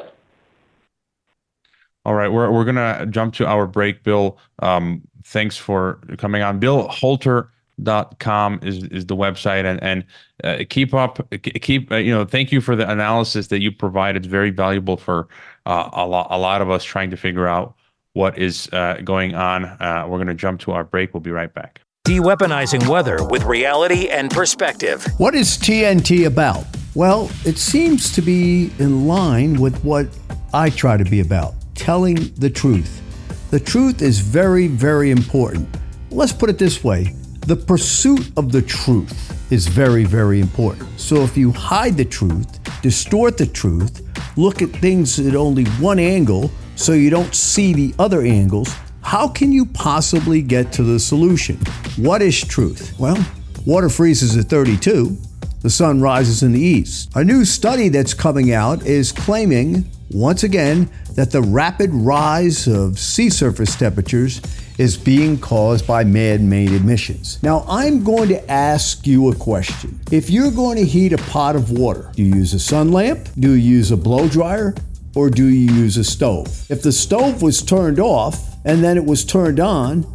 All 2.05 2.15
right, 2.15 2.29
we're 2.29 2.51
we're 2.51 2.65
gonna 2.65 3.07
jump 3.07 3.35
to 3.35 3.47
our 3.47 3.67
break, 3.67 4.03
Bill. 4.03 4.39
Um, 4.59 5.03
thanks 5.25 5.57
for 5.57 6.01
coming 6.19 6.43
on. 6.43 6.61
BillHolter.com 6.61 8.61
is 8.63 8.85
is 8.85 9.07
the 9.07 9.17
website, 9.17 9.65
and 9.65 9.81
and 9.83 10.05
uh, 10.43 10.65
keep 10.69 10.95
up, 10.95 11.21
keep 11.43 11.93
uh, 11.93 11.97
you 11.97 12.13
know. 12.13 12.25
Thank 12.25 12.51
you 12.51 12.61
for 12.61 12.75
the 12.75 12.91
analysis 12.91 13.47
that 13.49 13.61
you 13.61 13.71
provide. 13.71 14.17
It's 14.17 14.27
very 14.27 14.51
valuable 14.51 14.97
for 14.97 15.29
uh, 15.65 15.91
a 15.93 16.07
lot 16.07 16.27
a 16.31 16.39
lot 16.39 16.61
of 16.61 16.71
us 16.71 16.83
trying 16.83 17.11
to 17.11 17.17
figure 17.17 17.47
out 17.47 17.77
what 18.15 18.37
is 18.37 18.69
uh, 18.73 19.01
going 19.05 19.37
on. 19.37 19.65
Uh, 19.65 20.07
we're 20.09 20.19
gonna 20.19 20.35
jump 20.35 20.61
to 20.63 20.73
our 20.73 20.83
break. 20.83 21.15
We'll 21.15 21.21
be 21.21 21.31
right 21.31 21.55
back. 21.55 21.83
De-weaponizing 22.05 22.89
weather 22.89 23.25
with 23.29 23.45
reality 23.45 24.09
and 24.09 24.29
perspective. 24.29 25.07
What 25.19 25.37
is 25.37 25.57
TNT 25.57 26.27
about? 26.27 26.65
Well, 26.97 27.31
it 27.45 27.59
seems 27.59 28.13
to 28.15 28.21
be 28.21 28.73
in 28.81 29.07
line 29.07 29.61
with 29.61 29.85
what 29.85 30.09
I 30.53 30.71
try 30.71 30.97
to 30.97 31.05
be 31.05 31.21
about 31.21 31.55
telling 31.83 32.15
the 32.37 32.49
truth. 32.49 33.03
The 33.51 33.59
truth 33.59 34.03
is 34.03 34.21
very, 34.21 34.69
very 34.69 35.11
important. 35.11 35.69
Let's 36.13 36.33
put 36.33 36.49
it 36.49 36.57
this 36.57 36.85
way 36.85 37.17
the 37.49 37.57
pursuit 37.57 38.31
of 38.37 38.53
the 38.53 38.63
truth 38.63 39.13
is 39.51 39.67
very, 39.67 40.05
very 40.05 40.39
important. 40.39 40.89
So 40.97 41.23
if 41.23 41.37
you 41.37 41.51
hide 41.51 41.97
the 41.97 42.05
truth, 42.05 42.47
distort 42.83 43.37
the 43.37 43.47
truth, 43.47 44.01
look 44.37 44.63
at 44.63 44.69
things 44.69 45.19
at 45.19 45.35
only 45.35 45.65
one 45.81 45.99
angle 45.99 46.53
so 46.77 46.93
you 46.93 47.11
don't 47.11 47.35
see 47.35 47.73
the 47.73 47.93
other 47.99 48.23
angles, 48.23 48.73
how 49.03 49.27
can 49.27 49.51
you 49.51 49.67
possibly 49.67 50.41
get 50.41 50.71
to 50.75 50.85
the 50.85 51.01
solution? 51.01 51.57
What 51.97 52.23
is 52.23 52.41
truth? 52.41 52.95
Well, 52.97 53.19
water 53.67 53.89
freezes 53.89 54.37
at 54.37 54.45
32, 54.45 55.19
the 55.63 55.71
sun 55.71 56.01
rises 56.01 56.43
in 56.43 56.53
the 56.53 56.61
east. 56.61 57.11
A 57.15 57.25
new 57.25 57.45
study 57.45 57.89
that's 57.89 58.15
coming 58.15 58.53
out 58.53 58.85
is 58.85 59.13
claiming, 59.13 59.89
once 60.11 60.43
again, 60.43 60.91
that 61.15 61.31
the 61.31 61.43
rapid 61.43 61.91
rise 61.93 62.67
of 62.67 62.99
sea 62.99 63.31
surface 63.31 63.77
temperatures 63.77 64.41
is 64.79 64.97
being 64.97 65.39
caused 65.39 65.87
by 65.87 66.03
man 66.03 66.49
made 66.49 66.73
emissions. 66.73 67.41
Now, 67.43 67.65
I'm 67.69 68.03
going 68.03 68.29
to 68.31 68.51
ask 68.51 69.07
you 69.07 69.31
a 69.31 69.35
question. 69.35 70.01
If 70.11 70.31
you're 70.31 70.51
going 70.51 70.79
to 70.79 70.85
heat 70.85 71.13
a 71.13 71.19
pot 71.19 71.55
of 71.55 71.71
water, 71.71 72.11
do 72.17 72.23
you 72.23 72.35
use 72.35 72.55
a 72.55 72.59
sun 72.59 72.91
lamp? 72.91 73.29
Do 73.39 73.51
you 73.53 73.77
use 73.77 73.91
a 73.91 73.97
blow 73.97 74.29
dryer? 74.29 74.75
Or 75.15 75.29
do 75.29 75.47
you 75.47 75.73
use 75.75 75.99
a 75.99 76.05
stove? 76.05 76.49
If 76.71 76.83
the 76.83 76.93
stove 76.93 77.43
was 77.43 77.63
turned 77.63 78.01
off 78.01 78.57
and 78.65 78.83
then 78.83 78.97
it 78.97 79.05
was 79.05 79.25
turned 79.25 79.61
on, 79.61 80.07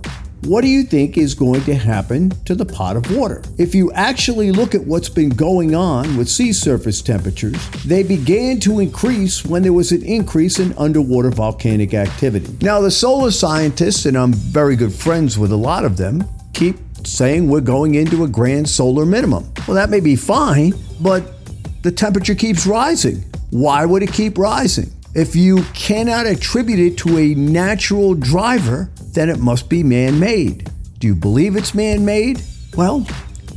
what 0.43 0.61
do 0.61 0.67
you 0.67 0.83
think 0.83 1.17
is 1.17 1.33
going 1.33 1.61
to 1.63 1.75
happen 1.75 2.29
to 2.45 2.55
the 2.55 2.65
pot 2.65 2.95
of 2.95 3.15
water? 3.15 3.41
If 3.57 3.73
you 3.73 3.91
actually 3.93 4.51
look 4.51 4.75
at 4.75 4.85
what's 4.85 5.09
been 5.09 5.29
going 5.29 5.73
on 5.75 6.15
with 6.15 6.29
sea 6.29 6.53
surface 6.53 7.01
temperatures, 7.01 7.57
they 7.85 8.03
began 8.03 8.59
to 8.61 8.79
increase 8.79 9.43
when 9.43 9.63
there 9.63 9.73
was 9.73 9.91
an 9.91 10.03
increase 10.03 10.59
in 10.59 10.73
underwater 10.77 11.31
volcanic 11.31 11.93
activity. 11.93 12.55
Now, 12.61 12.79
the 12.79 12.91
solar 12.91 13.31
scientists, 13.31 14.05
and 14.05 14.17
I'm 14.17 14.31
very 14.31 14.75
good 14.75 14.93
friends 14.93 15.37
with 15.37 15.51
a 15.51 15.57
lot 15.57 15.85
of 15.85 15.97
them, 15.97 16.23
keep 16.53 16.77
saying 17.03 17.49
we're 17.49 17.61
going 17.61 17.95
into 17.95 18.23
a 18.23 18.27
grand 18.27 18.69
solar 18.69 19.05
minimum. 19.05 19.51
Well, 19.67 19.75
that 19.75 19.89
may 19.89 19.99
be 19.99 20.15
fine, 20.15 20.73
but 21.01 21.33
the 21.83 21.91
temperature 21.91 22.35
keeps 22.35 22.67
rising. 22.67 23.23
Why 23.49 23.85
would 23.85 24.03
it 24.03 24.11
keep 24.11 24.37
rising? 24.37 24.91
If 25.17 25.35
you 25.35 25.63
cannot 25.73 26.27
attribute 26.27 26.77
it 26.77 26.95
to 26.99 27.17
a 27.17 27.33
natural 27.33 28.13
driver, 28.13 28.91
then 29.13 29.31
it 29.31 29.39
must 29.39 29.67
be 29.67 29.81
man 29.81 30.19
made. 30.19 30.69
Do 30.99 31.07
you 31.07 31.15
believe 31.15 31.55
it's 31.55 31.73
man 31.73 32.05
made? 32.05 32.39
Well, 32.75 32.99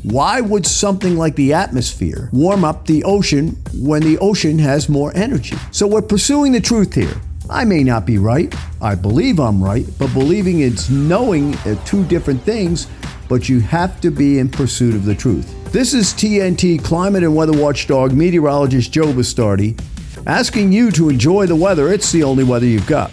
why 0.02 0.40
would 0.40 0.64
something 0.64 1.18
like 1.18 1.36
the 1.36 1.52
atmosphere 1.52 2.30
warm 2.32 2.64
up 2.64 2.86
the 2.86 3.04
ocean 3.04 3.58
when 3.74 4.00
the 4.00 4.16
ocean 4.20 4.58
has 4.58 4.88
more 4.88 5.14
energy? 5.14 5.54
So 5.70 5.86
we're 5.86 6.00
pursuing 6.00 6.52
the 6.52 6.62
truth 6.62 6.94
here. 6.94 7.20
I 7.50 7.66
may 7.66 7.84
not 7.84 8.06
be 8.06 8.16
right. 8.16 8.54
I 8.80 8.94
believe 8.94 9.38
I'm 9.38 9.62
right, 9.62 9.84
but 9.98 10.14
believing 10.14 10.61
it's 10.61 10.88
knowing 10.88 11.54
are 11.66 11.76
two 11.84 12.06
different 12.06 12.40
things, 12.40 12.86
but 13.28 13.50
you 13.50 13.61
have 13.61 14.00
to 14.00 14.11
be 14.11 14.38
in 14.38 14.48
pursuit 14.48 14.94
of 14.94 15.04
the 15.04 15.14
truth. 15.14 15.70
This 15.72 15.92
is 15.92 16.14
TNT 16.14 16.82
climate 16.82 17.22
and 17.22 17.36
weather 17.36 17.52
watchdog 17.52 18.14
meteorologist 18.14 18.92
Joe 18.92 19.12
Bastardi 19.12 19.78
asking 20.27 20.73
you 20.73 20.91
to 20.93 21.09
enjoy 21.09 21.47
the 21.47 21.57
weather. 21.57 21.93
It's 21.93 22.11
the 22.12 22.23
only 22.23 22.45
weather 22.45 22.66
you've 22.66 22.87
got. 22.87 23.11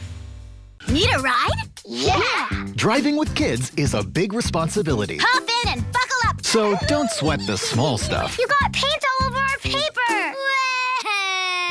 Need 0.90 1.10
a 1.14 1.20
ride? 1.20 1.70
Yeah! 1.86 2.68
Driving 2.76 3.18
with 3.18 3.34
kids 3.36 3.72
is 3.76 3.94
a 3.94 4.04
big 4.04 4.34
responsibility. 4.34 5.18
Hop 5.22 5.44
in 5.66 5.74
and 5.74 5.92
buckle 5.92 6.30
up! 6.30 6.46
So 6.46 6.76
don't 6.88 7.10
sweat 7.12 7.40
the 7.46 7.58
small 7.58 7.98
stuff. 7.98 8.38
You 8.38 8.48
got 8.48 8.74
paint 8.74 9.04
all 9.20 9.27
over 9.27 9.27
our 9.27 9.27
paper! 9.27 9.27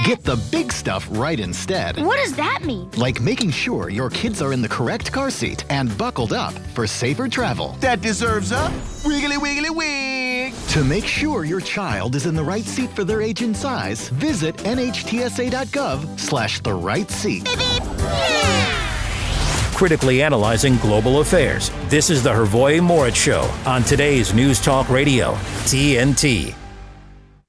Get 0.04 0.22
the 0.24 0.36
big 0.52 0.72
stuff 0.72 1.08
right 1.10 1.40
instead. 1.40 1.96
What 1.98 2.18
does 2.18 2.34
that 2.34 2.62
mean? 2.64 2.90
Like 2.92 3.20
making 3.20 3.50
sure 3.50 3.88
your 3.88 4.10
kids 4.10 4.42
are 4.42 4.52
in 4.52 4.60
the 4.60 4.68
correct 4.68 5.10
car 5.10 5.30
seat 5.30 5.64
and 5.70 5.96
buckled 5.96 6.32
up 6.32 6.52
for 6.74 6.86
safer 6.86 7.28
travel. 7.28 7.76
That 7.80 8.02
deserves 8.02 8.52
a 8.52 8.70
wiggly 9.04 9.38
wiggly 9.38 9.70
wig. 9.70 10.54
To 10.68 10.84
make 10.84 11.06
sure 11.06 11.44
your 11.44 11.60
child 11.60 12.14
is 12.14 12.26
in 12.26 12.34
the 12.34 12.44
right 12.44 12.64
seat 12.64 12.90
for 12.90 13.04
their 13.04 13.22
age 13.22 13.42
and 13.42 13.56
size, 13.56 14.08
visit 14.10 14.56
nhtsa.gov 14.58 16.20
slash 16.20 16.60
the 16.60 16.74
right 16.74 17.10
seat. 17.10 17.44
Beep, 17.44 17.58
beep. 17.58 17.82
Yeah! 17.98 19.72
Critically 19.74 20.22
analyzing 20.22 20.76
global 20.76 21.20
affairs. 21.20 21.70
This 21.88 22.10
is 22.10 22.22
the 22.22 22.30
Hrvoje 22.30 22.80
Morić 22.80 23.14
Show 23.14 23.50
on 23.64 23.82
today's 23.82 24.34
News 24.34 24.60
Talk 24.60 24.90
Radio, 24.90 25.32
TNT. 25.64 26.54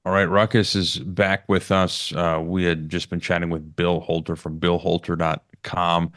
All 0.08 0.14
right, 0.14 0.24
Ruckus 0.24 0.74
is 0.74 0.96
back 1.00 1.46
with 1.50 1.70
us. 1.70 2.14
Uh, 2.14 2.40
we 2.42 2.64
had 2.64 2.88
just 2.88 3.10
been 3.10 3.20
chatting 3.20 3.50
with 3.50 3.76
Bill 3.76 4.00
Holter 4.00 4.36
from 4.36 4.58
billholter.com. 4.58 6.12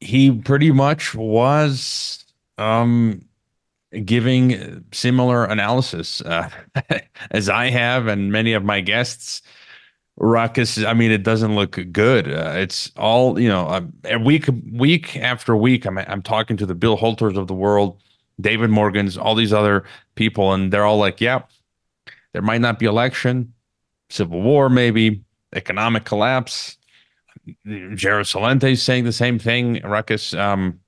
He 0.00 0.30
pretty 0.30 0.72
much 0.72 1.14
was 1.14 2.24
um 2.56 3.20
giving 4.06 4.82
similar 4.92 5.44
analysis 5.44 6.22
uh, 6.22 6.48
as 7.32 7.50
I 7.50 7.68
have 7.68 8.06
and 8.06 8.32
many 8.32 8.54
of 8.54 8.64
my 8.64 8.80
guests. 8.80 9.42
Ruckus, 10.16 10.82
I 10.82 10.94
mean, 10.94 11.10
it 11.10 11.22
doesn't 11.22 11.54
look 11.54 11.78
good. 11.92 12.32
Uh, 12.32 12.54
it's 12.54 12.90
all 12.96 13.38
you 13.38 13.50
know. 13.50 13.66
Uh, 13.66 14.18
week 14.20 14.48
week 14.72 15.18
after 15.18 15.54
week, 15.54 15.84
I'm 15.84 15.98
I'm 15.98 16.22
talking 16.22 16.56
to 16.56 16.64
the 16.64 16.74
Bill 16.74 16.96
Holters 16.96 17.36
of 17.36 17.46
the 17.46 17.52
world, 17.52 18.00
David 18.40 18.70
Morgans, 18.70 19.18
all 19.18 19.34
these 19.34 19.52
other 19.52 19.84
people, 20.14 20.54
and 20.54 20.72
they're 20.72 20.86
all 20.86 20.96
like, 20.96 21.20
"Yeah, 21.20 21.42
there 22.36 22.42
might 22.42 22.60
not 22.60 22.78
be 22.78 22.84
election, 22.84 23.54
civil 24.10 24.42
war, 24.42 24.68
maybe 24.68 25.24
economic 25.54 26.04
collapse." 26.04 26.76
Gerald 27.94 28.26
Celente 28.26 28.72
is 28.72 28.82
saying 28.82 29.04
the 29.04 29.12
same 29.12 29.38
thing. 29.38 29.80
Ruckus, 29.82 30.34
um, 30.34 30.80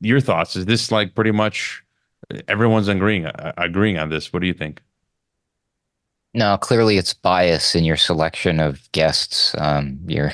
your 0.00 0.20
thoughts? 0.20 0.56
Is 0.56 0.64
this 0.64 0.90
like 0.90 1.14
pretty 1.14 1.30
much 1.30 1.84
everyone's 2.48 2.88
agreeing 2.88 3.26
uh, 3.26 3.52
agreeing 3.58 3.98
on 3.98 4.08
this? 4.08 4.32
What 4.32 4.40
do 4.40 4.46
you 4.46 4.54
think? 4.54 4.80
No, 6.32 6.56
clearly 6.56 6.96
it's 6.96 7.12
bias 7.12 7.74
in 7.74 7.84
your 7.84 7.98
selection 7.98 8.58
of 8.58 8.90
guests. 8.92 9.54
Um, 9.58 9.98
you're 10.06 10.32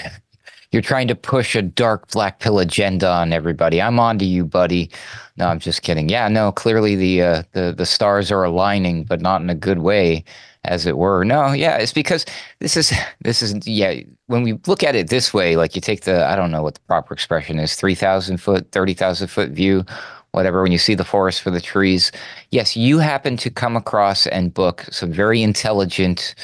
you're 0.73 0.83
trying 0.83 1.07
to 1.09 1.15
push 1.15 1.55
a 1.55 1.63
dark 1.63 2.11
black 2.11 2.41
pill 2.41 2.59
agenda 2.59 3.09
on 3.09 3.33
everybody. 3.33 3.81
I'm 3.81 4.01
on 4.01 4.19
to 4.19 4.25
you, 4.25 4.45
buddy. 4.45 4.91
No, 5.37 5.47
I'm 5.47 5.59
just 5.59 5.83
kidding. 5.83 6.09
Yeah, 6.09 6.29
no, 6.29 6.51
clearly 6.51 6.97
the 6.97 7.23
uh, 7.23 7.43
the 7.53 7.75
the 7.77 7.87
stars 7.87 8.33
are 8.33 8.45
aligning, 8.45 9.05
but 9.05 9.21
not 9.21 9.43
in 9.43 9.51
a 9.51 9.55
good 9.55 9.79
way, 9.79 10.25
as 10.65 10.87
it 10.87 10.97
were. 10.97 11.25
No, 11.25 11.53
yeah, 11.53 11.77
it's 11.77 11.93
because 11.93 12.25
this 12.59 12.77
is 12.77 12.93
this 13.21 13.43
is 13.43 13.55
yeah. 13.67 14.01
When 14.27 14.43
we 14.43 14.55
look 14.67 14.83
at 14.83 14.97
it 14.97 15.09
this 15.09 15.33
way, 15.33 15.57
like 15.57 15.75
you 15.75 15.81
take 15.81 16.03
the 16.03 16.27
I 16.27 16.35
don't 16.35 16.51
know 16.51 16.63
what 16.63 16.75
the 16.75 16.81
proper 16.81 17.15
expression 17.15 17.59
is, 17.59 17.77
three 17.77 17.95
thousand 17.95 18.39
foot, 18.39 18.73
thirty 18.73 18.95
thousand 18.95 19.29
foot 19.29 19.51
view 19.51 19.85
whatever, 20.33 20.63
when 20.63 20.73
you 20.73 20.79
see 20.79 20.95
the 20.95 21.05
forest 21.05 21.43
for 21.43 21.51
the 21.51 21.61
trees, 21.61 22.11
yes, 22.51 22.75
you 22.75 22.99
happen 22.99 23.37
to 23.37 23.51
come 23.51 23.77
across 23.77 24.27
and 24.27 24.55
book 24.55 24.87
some 24.91 25.13
very 25.13 25.43
intelligent 25.43 26.35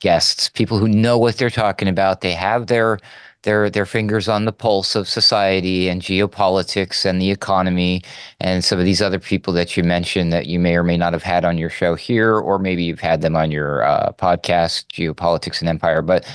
guests, 0.00 0.48
people 0.50 0.78
who 0.78 0.88
know 0.88 1.18
what 1.18 1.36
they're 1.36 1.50
talking 1.50 1.88
about. 1.88 2.20
They 2.20 2.32
have 2.32 2.68
their 2.68 2.98
their 3.44 3.70
their 3.70 3.86
fingers 3.86 4.28
on 4.28 4.44
the 4.44 4.52
pulse 4.52 4.94
of 4.94 5.08
society 5.08 5.88
and 5.88 6.02
geopolitics 6.02 7.04
and 7.04 7.20
the 7.20 7.30
economy 7.30 8.02
and 8.40 8.64
some 8.64 8.78
of 8.78 8.84
these 8.84 9.00
other 9.00 9.18
people 9.18 9.52
that 9.52 9.76
you 9.76 9.84
mentioned 9.84 10.32
that 10.32 10.46
you 10.46 10.58
may 10.58 10.76
or 10.76 10.82
may 10.82 10.96
not 10.96 11.12
have 11.12 11.22
had 11.22 11.44
on 11.44 11.56
your 11.56 11.70
show 11.70 11.94
here 11.94 12.34
or 12.34 12.58
maybe 12.58 12.84
you've 12.84 13.00
had 13.00 13.20
them 13.20 13.36
on 13.36 13.50
your 13.50 13.84
uh, 13.84 14.12
podcast 14.18 14.86
geopolitics 14.86 15.60
and 15.60 15.68
empire. 15.68 16.02
But 16.02 16.26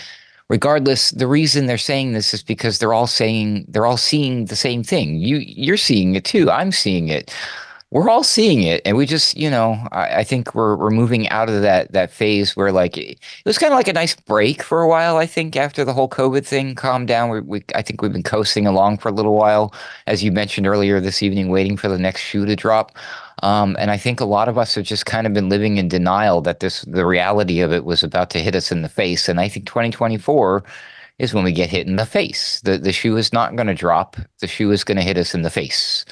regardless 0.47 1.11
the 1.11 1.27
reason 1.27 1.65
they're 1.65 1.77
saying 1.77 2.13
this 2.13 2.33
is 2.33 2.41
because 2.41 2.79
they're 2.79 2.93
all 2.93 3.07
saying 3.07 3.65
they're 3.67 3.85
all 3.85 3.97
seeing 3.97 4.45
the 4.45 4.55
same 4.55 4.83
thing. 4.83 5.15
You 5.17 5.37
you're 5.37 5.77
seeing 5.77 6.15
it 6.15 6.25
too. 6.25 6.49
I'm 6.49 6.71
seeing 6.71 7.09
it 7.09 7.33
we're 7.91 8.09
all 8.09 8.23
seeing 8.23 8.61
it 8.61 8.81
and 8.85 8.95
we 8.95 9.05
just 9.05 9.35
you 9.35 9.49
know 9.49 9.77
I, 9.91 10.17
I, 10.17 10.23
think 10.23 10.53
we're 10.53 10.75
we're 10.75 10.91
moving 10.91 11.27
out 11.29 11.49
of 11.49 11.61
that 11.63 11.91
that 11.91 12.11
phase 12.11 12.55
where 12.55 12.71
like 12.71 12.97
it 12.97 13.19
was 13.45 13.57
kind 13.57 13.73
of 13.73 13.77
like 13.77 13.87
a 13.87 13.93
nice 13.93 14.15
break 14.15 14.61
for 14.61 14.81
a 14.81 14.87
while 14.87 15.17
i 15.17 15.25
think 15.25 15.55
after 15.55 15.83
the 15.83 15.93
whole 15.93 16.09
covid 16.09 16.45
thing 16.45 16.75
calmed 16.75 17.07
down 17.07 17.29
we, 17.29 17.41
we 17.41 17.63
i 17.73 17.81
think 17.81 18.01
we've 18.01 18.13
been 18.13 18.21
coasting 18.21 18.67
along 18.67 18.97
for 18.97 19.09
a 19.09 19.13
little 19.13 19.35
while 19.35 19.73
as 20.05 20.23
you 20.23 20.31
mentioned 20.31 20.67
earlier 20.67 20.99
this 20.99 21.23
evening 21.23 21.49
waiting 21.49 21.75
for 21.75 21.87
the 21.87 21.97
next 21.97 22.21
shoe 22.21 22.45
to 22.45 22.55
drop 22.55 22.95
um, 23.41 23.77
and 23.79 23.89
I 23.89 23.97
think 23.97 24.19
a 24.19 24.25
lot 24.25 24.49
of 24.49 24.57
us 24.57 24.75
have 24.75 24.83
just 24.83 25.05
kind 25.05 25.25
of 25.25 25.33
been 25.33 25.47
living 25.47 25.77
in 25.77 25.87
denial 25.87 26.41
that 26.41 26.59
this 26.59 26.81
the 26.81 27.05
reality 27.05 27.61
of 27.61 27.71
it 27.71 27.85
was 27.85 28.03
about 28.03 28.29
to 28.31 28.39
hit 28.39 28.55
us 28.55 28.69
in 28.69 28.81
the 28.81 28.89
face. 28.89 29.29
And 29.29 29.39
I 29.39 29.47
think 29.47 29.65
2024 29.65 30.63
is 31.19 31.33
when 31.33 31.43
we 31.43 31.51
get 31.51 31.69
hit 31.69 31.87
in 31.87 31.95
the 31.95 32.05
face. 32.05 32.59
The 32.61 32.77
the 32.77 32.91
shoe 32.91 33.15
is 33.17 33.31
not 33.31 33.55
going 33.55 33.67
to 33.67 33.73
drop. 33.73 34.17
The 34.39 34.47
shoe 34.47 34.71
is 34.71 34.83
going 34.83 34.97
to 34.97 35.03
hit 35.03 35.17
us 35.17 35.33
in 35.33 35.43
the 35.43 35.49
face. 35.49 36.05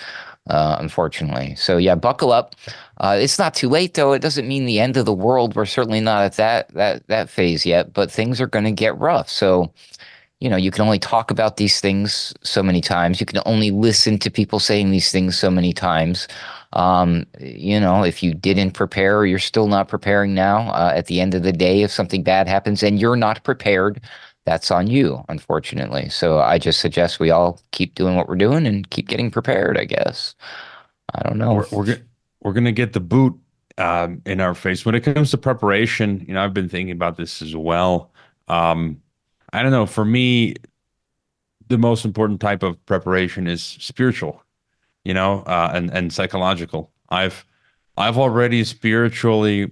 Uh, 0.50 0.78
unfortunately. 0.80 1.56
So 1.56 1.76
yeah, 1.76 1.96
buckle 1.96 2.32
up. 2.32 2.56
Uh, 2.98 3.18
it's 3.20 3.38
not 3.38 3.54
too 3.54 3.68
late 3.68 3.96
though. 3.96 4.14
It 4.14 4.22
doesn't 4.22 4.48
mean 4.48 4.66
the 4.66 4.80
end 4.80 4.96
of 4.96 5.06
the 5.06 5.14
world. 5.14 5.56
We're 5.56 5.66
certainly 5.66 6.00
not 6.00 6.24
at 6.24 6.34
that 6.34 6.70
that 6.70 7.06
that 7.08 7.30
phase 7.30 7.66
yet, 7.66 7.92
but 7.92 8.10
things 8.10 8.40
are 8.40 8.48
going 8.48 8.66
to 8.66 8.72
get 8.72 8.98
rough. 8.98 9.30
So 9.30 9.74
you 10.40 10.50
know, 10.50 10.58
you 10.58 10.70
can 10.70 10.84
only 10.84 11.00
talk 11.00 11.32
about 11.32 11.58
these 11.58 11.82
things 11.82 12.34
so 12.44 12.62
many 12.62 12.80
times. 12.80 13.20
You 13.20 13.26
can 13.26 13.42
only 13.46 13.72
listen 13.72 14.20
to 14.20 14.30
people 14.30 14.60
saying 14.60 14.92
these 14.92 15.12
things 15.12 15.38
so 15.38 15.50
many 15.50 15.74
times. 15.74 16.28
Um, 16.74 17.26
you 17.40 17.80
know, 17.80 18.04
if 18.04 18.22
you 18.22 18.36
didn't 18.36 18.72
prepare 18.72 19.18
or 19.18 19.26
you're 19.26 19.40
still 19.40 19.68
not 19.68 19.88
preparing 19.88 20.36
now, 20.36 20.70
uh, 20.74 20.94
at 20.96 21.08
the 21.08 21.22
end 21.22 21.34
of 21.34 21.42
the 21.42 21.54
day, 21.54 21.82
if 21.82 21.92
something 21.92 22.22
bad 22.22 22.48
happens 22.48 22.84
and 22.84 23.00
you're 23.00 23.16
not 23.16 23.44
prepared, 23.44 24.00
that's 24.48 24.72
on 24.72 24.88
you, 24.88 25.24
unfortunately. 25.30 26.10
So 26.10 26.40
I 26.40 26.58
just 26.58 26.80
suggest 26.80 27.20
we 27.20 27.30
all 27.30 27.62
keep 27.72 27.94
doing 27.94 28.16
what 28.16 28.28
we're 28.28 28.36
doing 28.36 28.66
and 28.66 28.90
keep 28.90 29.08
getting 29.08 29.30
prepared, 29.30 29.78
I 29.78 29.86
guess. 29.86 30.34
I 31.14 31.22
don't 31.22 31.38
know. 31.38 31.54
We're, 31.54 31.68
we're, 31.72 32.02
we're 32.42 32.54
to 32.54 32.72
get 32.72 32.94
the 32.94 33.00
boot 33.00 33.38
um, 33.78 34.22
in 34.26 34.42
our 34.42 34.56
face. 34.56 34.86
When 34.86 34.96
it 34.96 35.02
comes 35.02 35.32
to 35.32 35.38
preparation, 35.38 36.26
you 36.28 36.34
know, 36.34 36.44
I've 36.44 36.54
been 36.54 36.70
thinking 36.70 36.92
about 36.92 37.18
this 37.18 37.42
as 37.42 37.56
well. 37.56 38.12
Um, 38.48 39.02
I 39.54 39.62
don't 39.62 39.72
know. 39.72 39.86
For 39.86 40.04
me, 40.04 40.56
the 41.68 41.78
most 41.78 42.06
important 42.06 42.42
type 42.42 42.64
of 42.64 42.84
preparation 42.86 43.46
is 43.48 43.62
spiritual 43.62 44.44
you 45.08 45.14
know, 45.14 45.40
uh, 45.44 45.72
and 45.74 45.90
and 45.92 46.12
psychological. 46.12 46.92
I've 47.08 47.46
I've 47.96 48.18
already 48.18 48.66
spiritually, 48.66 49.72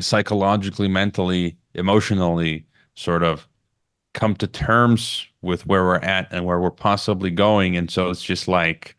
psychologically, 0.00 0.88
mentally, 0.88 1.58
emotionally, 1.74 2.64
sort 2.94 3.22
of 3.22 3.46
come 4.16 4.34
to 4.34 4.46
terms 4.46 5.26
with 5.42 5.66
where 5.66 5.84
we're 5.84 5.96
at 5.96 6.26
and 6.32 6.44
where 6.46 6.58
we're 6.58 6.70
possibly 6.70 7.30
going, 7.30 7.76
and 7.76 7.90
so 7.90 8.10
it's 8.10 8.22
just 8.22 8.48
like 8.48 8.96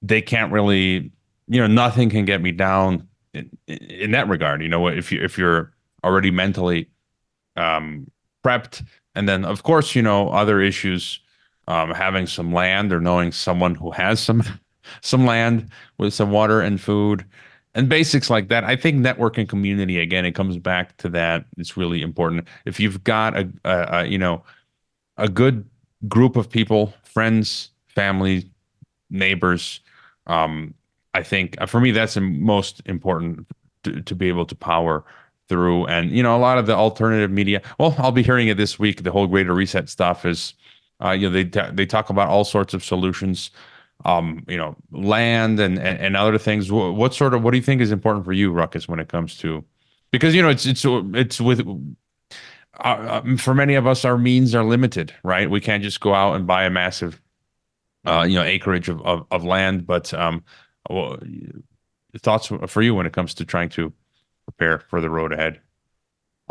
they 0.00 0.22
can't 0.22 0.52
really, 0.52 1.10
you 1.48 1.60
know, 1.60 1.66
nothing 1.66 2.08
can 2.08 2.24
get 2.24 2.40
me 2.40 2.52
down 2.52 3.08
in, 3.34 3.50
in 3.66 4.12
that 4.12 4.28
regard. 4.28 4.62
You 4.62 4.68
know, 4.68 4.86
if 4.86 5.10
you 5.10 5.20
if 5.20 5.36
you're 5.36 5.72
already 6.04 6.30
mentally 6.30 6.88
um, 7.56 8.10
prepped, 8.44 8.86
and 9.16 9.28
then 9.28 9.44
of 9.44 9.64
course, 9.64 9.94
you 9.94 10.02
know, 10.02 10.28
other 10.30 10.60
issues 10.60 11.20
um, 11.66 11.90
having 11.90 12.28
some 12.28 12.52
land 12.52 12.92
or 12.92 13.00
knowing 13.00 13.32
someone 13.32 13.74
who 13.74 13.90
has 13.90 14.20
some 14.20 14.44
some 15.02 15.26
land 15.26 15.68
with 15.98 16.14
some 16.14 16.30
water 16.30 16.60
and 16.60 16.80
food 16.80 17.24
and 17.74 17.88
basics 17.88 18.30
like 18.30 18.48
that. 18.48 18.64
I 18.64 18.76
think 18.76 19.04
networking 19.04 19.48
community 19.48 19.98
again, 20.00 20.24
it 20.24 20.32
comes 20.32 20.56
back 20.56 20.96
to 20.98 21.08
that. 21.10 21.46
It's 21.58 21.76
really 21.76 22.02
important. 22.02 22.46
If 22.64 22.78
you've 22.78 23.02
got 23.04 23.36
a, 23.36 23.50
a, 23.64 23.86
a 23.90 24.04
you 24.06 24.18
know 24.18 24.42
a 25.16 25.28
good 25.28 25.68
group 26.08 26.36
of 26.36 26.50
people, 26.50 26.94
friends, 27.02 27.70
family, 27.88 28.50
neighbors, 29.10 29.80
um, 30.26 30.74
I 31.14 31.22
think 31.22 31.56
uh, 31.60 31.66
for 31.66 31.80
me 31.80 31.90
that's 31.90 32.14
the 32.14 32.20
most 32.20 32.82
important 32.86 33.46
to, 33.84 34.02
to 34.02 34.14
be 34.14 34.28
able 34.28 34.46
to 34.46 34.54
power 34.54 35.04
through. 35.48 35.86
And 35.86 36.10
you 36.10 36.22
know, 36.22 36.36
a 36.36 36.38
lot 36.38 36.58
of 36.58 36.66
the 36.66 36.74
alternative 36.74 37.30
media. 37.30 37.62
Well, 37.78 37.94
I'll 37.98 38.12
be 38.12 38.22
hearing 38.22 38.48
it 38.48 38.56
this 38.56 38.78
week. 38.78 39.02
The 39.02 39.12
whole 39.12 39.26
Greater 39.26 39.54
Reset 39.54 39.88
stuff 39.88 40.24
is 40.24 40.54
uh, 41.04 41.10
you 41.10 41.28
know, 41.28 41.42
they 41.42 41.70
they 41.72 41.86
talk 41.86 42.10
about 42.10 42.28
all 42.28 42.44
sorts 42.44 42.74
of 42.74 42.84
solutions, 42.84 43.50
um, 44.04 44.44
you 44.48 44.56
know, 44.56 44.76
land 44.90 45.60
and, 45.60 45.78
and, 45.78 45.98
and 45.98 46.16
other 46.16 46.38
things. 46.38 46.70
What, 46.70 47.14
sort 47.14 47.34
of 47.34 47.42
what 47.42 47.52
do 47.52 47.56
you 47.56 47.62
think 47.62 47.80
is 47.80 47.92
important 47.92 48.24
for 48.24 48.32
you, 48.32 48.52
Ruckus, 48.52 48.88
when 48.88 49.00
it 49.00 49.08
comes 49.08 49.36
to 49.38 49.64
because 50.10 50.34
you 50.34 50.42
know 50.42 50.48
it's 50.48 50.64
it's 50.64 50.84
it's 50.86 51.40
with 51.40 51.66
uh, 52.78 53.20
for 53.36 53.54
many 53.54 53.74
of 53.74 53.86
us 53.86 54.04
our 54.04 54.16
means 54.16 54.54
are 54.54 54.64
limited, 54.64 55.12
right? 55.24 55.50
We 55.50 55.60
can't 55.60 55.82
just 55.82 56.00
go 56.00 56.14
out 56.14 56.34
and 56.34 56.46
buy 56.46 56.64
a 56.64 56.70
massive, 56.70 57.20
uh, 58.04 58.24
you 58.28 58.36
know, 58.36 58.44
acreage 58.44 58.88
of 58.88 59.00
of, 59.02 59.26
of 59.30 59.44
land. 59.44 59.86
But 59.86 60.14
um, 60.14 60.44
well, 60.88 61.18
thoughts 62.18 62.50
for 62.68 62.82
you 62.82 62.94
when 62.94 63.06
it 63.06 63.12
comes 63.12 63.34
to 63.34 63.44
trying 63.44 63.70
to 63.70 63.92
prepare 64.44 64.78
for 64.78 65.00
the 65.00 65.10
road 65.10 65.32
ahead. 65.32 65.60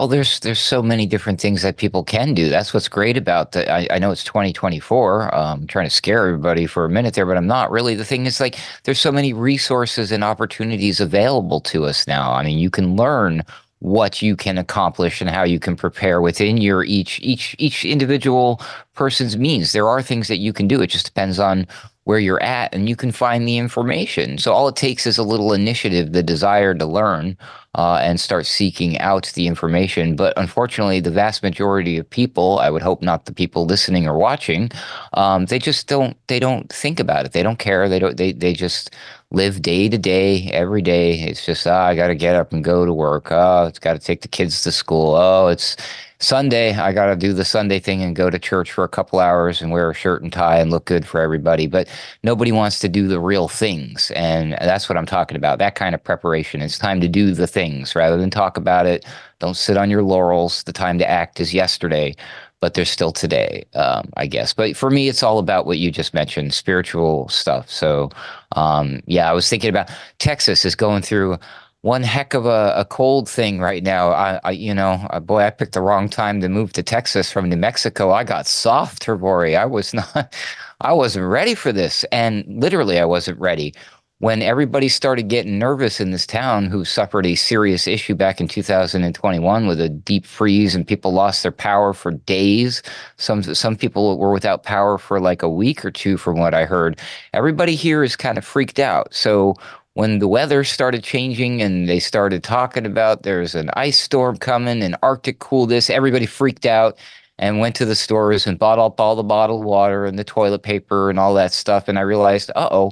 Well, 0.04 0.10
there's 0.10 0.42
there's 0.42 0.60
so 0.60 0.84
many 0.84 1.06
different 1.06 1.40
things 1.40 1.62
that 1.62 1.78
people 1.78 2.04
can 2.04 2.34
do. 2.34 2.50
That's 2.50 2.74
what's 2.74 2.90
great 2.90 3.16
about 3.16 3.54
the. 3.54 3.72
I, 3.72 3.88
I 3.90 4.00
know 4.00 4.12
it's 4.12 4.26
2024. 4.26 5.34
Um, 5.34 5.62
I'm 5.62 5.68
trying 5.68 5.86
to 5.86 5.96
scare 5.96 6.28
everybody 6.28 6.66
for 6.66 6.84
a 6.84 6.90
minute 6.90 7.14
there, 7.14 7.26
but 7.26 7.38
I'm 7.38 7.48
not 7.48 7.72
really. 7.72 7.96
The 7.96 8.04
thing 8.04 8.26
is, 8.26 8.42
like, 8.42 8.60
there's 8.84 9.00
so 9.00 9.14
many 9.14 9.32
resources 9.32 10.12
and 10.12 10.22
opportunities 10.22 11.00
available 11.00 11.62
to 11.62 11.86
us 11.86 12.06
now. 12.06 12.34
I 12.34 12.44
mean, 12.44 12.58
you 12.58 12.70
can 12.70 12.98
learn 12.98 13.44
what 13.80 14.22
you 14.22 14.36
can 14.36 14.58
accomplish 14.58 15.22
and 15.22 15.30
how 15.30 15.44
you 15.44 15.58
can 15.58 15.78
prepare 15.78 16.22
within 16.22 16.58
your 16.58 16.84
each 16.84 17.22
each 17.22 17.56
each 17.58 17.86
individual 17.86 18.62
person's 18.96 19.38
means. 19.38 19.72
There 19.72 19.88
are 19.88 20.02
things 20.02 20.28
that 20.28 20.40
you 20.40 20.52
can 20.52 20.68
do. 20.68 20.82
It 20.82 20.88
just 20.88 21.06
depends 21.06 21.40
on 21.40 21.66
where 22.06 22.20
you're 22.20 22.44
at 22.44 22.74
and 22.74 22.90
you 22.90 22.96
can 22.96 23.12
find 23.12 23.48
the 23.48 23.58
information. 23.58 24.38
So 24.38 24.52
all 24.52 24.68
it 24.68 24.76
takes 24.76 25.08
is 25.08 25.18
a 25.18 25.24
little 25.24 25.54
initiative, 25.54 26.12
the 26.12 26.24
desire 26.24 26.74
to 26.74 26.86
learn 26.86 27.38
uh, 27.76 28.00
and 28.02 28.20
start 28.20 28.46
seeking 28.46 29.00
out 29.00 29.32
the 29.36 29.48
information. 29.48 30.16
But 30.16 30.34
unfortunately, 30.38 31.00
the 31.00 31.12
vast 31.12 31.42
majority 31.44 31.98
of 31.98 32.10
people, 32.10 32.60
I 32.60 32.70
would 32.70 32.82
hope 32.82 33.02
not 33.02 33.26
the 33.26 33.34
people 33.34 33.66
listening 33.66 34.08
or 34.08 34.18
watching, 34.18 34.70
um, 35.14 35.46
they 35.46 35.60
just 35.60 35.88
don't 35.88 36.18
they 36.28 36.40
don't 36.40 36.72
think 36.72 37.00
about 37.00 37.26
it. 37.26 37.32
They 37.32 37.44
don't 37.44 37.60
care. 37.60 37.88
They 37.88 38.00
don't 38.00 38.18
they 38.18 38.34
they 38.34 38.54
just 38.54 38.92
live 39.32 39.62
day 39.62 39.90
to 39.90 39.98
day, 39.98 40.50
every 40.54 40.82
day. 40.82 41.20
It's 41.20 41.46
just, 41.46 41.66
oh, 41.66 41.74
I 41.74 41.96
got 41.96 42.08
to 42.08 42.16
get 42.16 42.36
up 42.36 42.54
and 42.54 42.64
go 42.64 42.86
to 42.86 42.94
work. 42.94 43.32
Oh, 43.32 43.66
it's 43.66 43.80
got 43.80 43.94
to 43.94 44.00
take 44.00 44.22
the 44.22 44.28
kids 44.28 44.62
to 44.64 44.72
school. 44.72 45.16
Oh, 45.16 45.48
it's 45.48 45.76
Sunday, 46.24 46.74
I 46.74 46.94
got 46.94 47.08
to 47.08 47.16
do 47.18 47.34
the 47.34 47.44
Sunday 47.44 47.80
thing 47.80 48.02
and 48.02 48.16
go 48.16 48.30
to 48.30 48.40
church 48.40 48.72
for 48.72 48.86
a 48.86 48.90
couple 48.90 49.20
hours 49.20 49.62
and 49.62 49.72
wear 49.72 49.90
a 49.90 49.94
shirt 49.94 50.24
and 50.24 50.32
tie 50.32 50.58
and 50.58 50.72
look 50.72 50.86
good 50.86 51.06
for 51.06 51.20
everybody. 51.20 51.68
But 51.68 51.90
nobody 52.24 52.52
wants 52.52 52.80
to 52.80 52.90
do 52.90 53.08
the 53.10 53.20
real 53.20 53.50
things. 53.50 54.10
And 54.16 54.54
that's 54.54 54.88
what 54.88 54.98
I'm 54.98 55.06
talking 55.06 55.36
about 55.36 55.60
that 55.60 55.76
kind 55.76 55.94
of 55.94 56.04
preparation. 56.04 56.62
It's 56.62 56.80
time 56.80 57.02
to 57.02 57.10
do 57.10 57.34
the 57.34 57.46
things 57.46 57.94
rather 57.94 58.18
than 58.18 58.30
talk 58.30 58.56
about 58.56 58.86
it. 58.86 59.06
Don't 59.40 59.58
sit 59.58 59.76
on 59.76 59.90
your 59.90 60.02
laurels. 60.02 60.64
The 60.64 60.72
time 60.72 60.98
to 61.00 61.10
act 61.10 61.42
is 61.42 61.54
yesterday, 61.54 62.16
but 62.62 62.74
there's 62.74 62.90
still 62.90 63.12
today, 63.12 63.66
um, 63.74 64.10
I 64.16 64.26
guess. 64.26 64.54
But 64.54 64.78
for 64.78 64.90
me, 64.90 65.10
it's 65.10 65.24
all 65.24 65.40
about 65.40 65.66
what 65.66 65.78
you 65.78 65.92
just 65.92 66.14
mentioned 66.14 66.54
spiritual 66.54 67.28
stuff. 67.28 67.70
So, 67.70 68.10
um, 68.54 69.02
yeah, 69.06 69.30
I 69.30 69.34
was 69.34 69.50
thinking 69.50 69.70
about 69.70 69.92
Texas 70.20 70.64
is 70.64 70.74
going 70.74 71.02
through 71.02 71.38
one 71.84 72.02
heck 72.02 72.34
of 72.34 72.46
a, 72.46 72.74
a 72.78 72.86
cold 72.86 73.30
thing 73.30 73.60
right 73.60 73.84
now. 73.84 74.10
I, 74.10 74.40
I 74.46 74.52
you 74.52 74.74
know, 74.74 75.06
boy, 75.24 75.42
I 75.42 75.50
picked 75.50 75.74
the 75.74 75.82
wrong 75.82 76.08
time 76.08 76.40
to 76.40 76.48
move 76.48 76.72
to 76.74 76.84
Texas 76.84 77.30
from 77.30 77.50
New 77.50 77.58
Mexico. 77.58 78.12
I 78.12 78.24
got 78.24 78.48
soft, 78.48 79.06
Hrvoje. 79.06 79.58
I 79.58 79.66
was 79.66 79.94
not, 80.16 80.34
I 80.80 80.94
wasn't 80.94 81.28
ready 81.28 81.56
for 81.56 81.74
this, 81.74 82.06
and 82.06 82.46
literally, 82.48 83.00
I 83.00 83.06
wasn't 83.06 83.40
ready. 83.40 83.74
When 84.20 84.42
everybody 84.42 84.88
started 84.88 85.28
getting 85.28 85.60
nervous 85.60 86.00
in 86.00 86.12
this 86.12 86.26
town, 86.26 86.68
who 86.68 86.86
suffered 86.86 87.26
a 87.26 87.36
serious 87.36 87.86
issue 87.86 88.16
back 88.16 88.40
in 88.40 88.48
2021 88.48 89.68
with 89.68 89.82
a 89.82 89.90
deep 89.90 90.26
freeze 90.26 90.74
and 90.76 90.88
people 90.88 91.12
lost 91.12 91.44
their 91.44 91.52
power 91.52 91.92
for 91.92 92.12
days. 92.12 92.82
Some 93.18 93.44
some 93.44 93.76
people 93.76 94.18
were 94.18 94.32
without 94.32 94.64
power 94.64 94.98
for 94.98 95.20
like 95.20 95.44
a 95.44 95.50
week 95.50 95.84
or 95.84 95.92
two, 95.92 96.16
from 96.16 96.40
what 96.40 96.54
I 96.54 96.64
heard. 96.64 97.02
Everybody 97.34 97.76
here 97.76 98.02
is 98.02 98.16
kind 98.16 98.38
of 98.38 98.46
freaked 98.46 98.80
out. 98.80 99.14
So 99.14 99.56
when 99.96 100.20
the 100.20 100.28
weather 100.28 100.64
started 100.64 101.04
changing 101.04 101.62
and 101.62 101.88
they 101.88 102.00
started 102.00 102.44
talking 102.44 102.86
about 102.86 103.24
there's 103.24 103.56
an 103.56 103.70
ice 103.74 104.00
storm 104.00 104.38
coming 104.38 104.82
and 104.82 104.98
Arctic 105.04 105.40
cool 105.40 105.66
this, 105.66 105.90
everybody 105.90 106.26
freaked 106.26 106.66
out 106.66 106.98
and 107.38 107.60
went 107.60 107.76
to 107.76 107.86
the 107.86 107.96
stores 107.96 108.48
and 108.48 108.60
bought 108.60 108.80
up 108.80 109.00
all 109.00 109.16
the 109.16 109.24
bottled 109.24 109.64
water 109.64 110.06
and 110.06 110.18
the 110.18 110.24
toilet 110.24 110.64
paper 110.64 111.10
and 111.10 111.20
all 111.20 111.34
that 111.34 111.54
stuff. 111.54 111.88
And 111.88 111.98
I 112.00 112.02
realized, 112.02 112.52
uh 112.56 112.70
oh, 112.72 112.92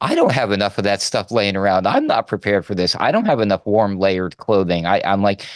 I 0.00 0.14
don't 0.14 0.32
have 0.32 0.52
enough 0.52 0.76
of 0.76 0.84
that 0.84 1.00
stuff 1.00 1.30
laying 1.30 1.56
around. 1.56 1.86
I'm 1.86 2.06
not 2.06 2.26
prepared 2.26 2.66
for 2.66 2.74
this. 2.74 2.94
I 3.00 3.10
don't 3.10 3.26
have 3.26 3.40
enough 3.40 3.64
warm 3.64 3.98
layered 3.98 4.36
clothing. 4.36 4.84
I, 4.86 5.00
I'm 5.04 5.22
like, 5.22 5.46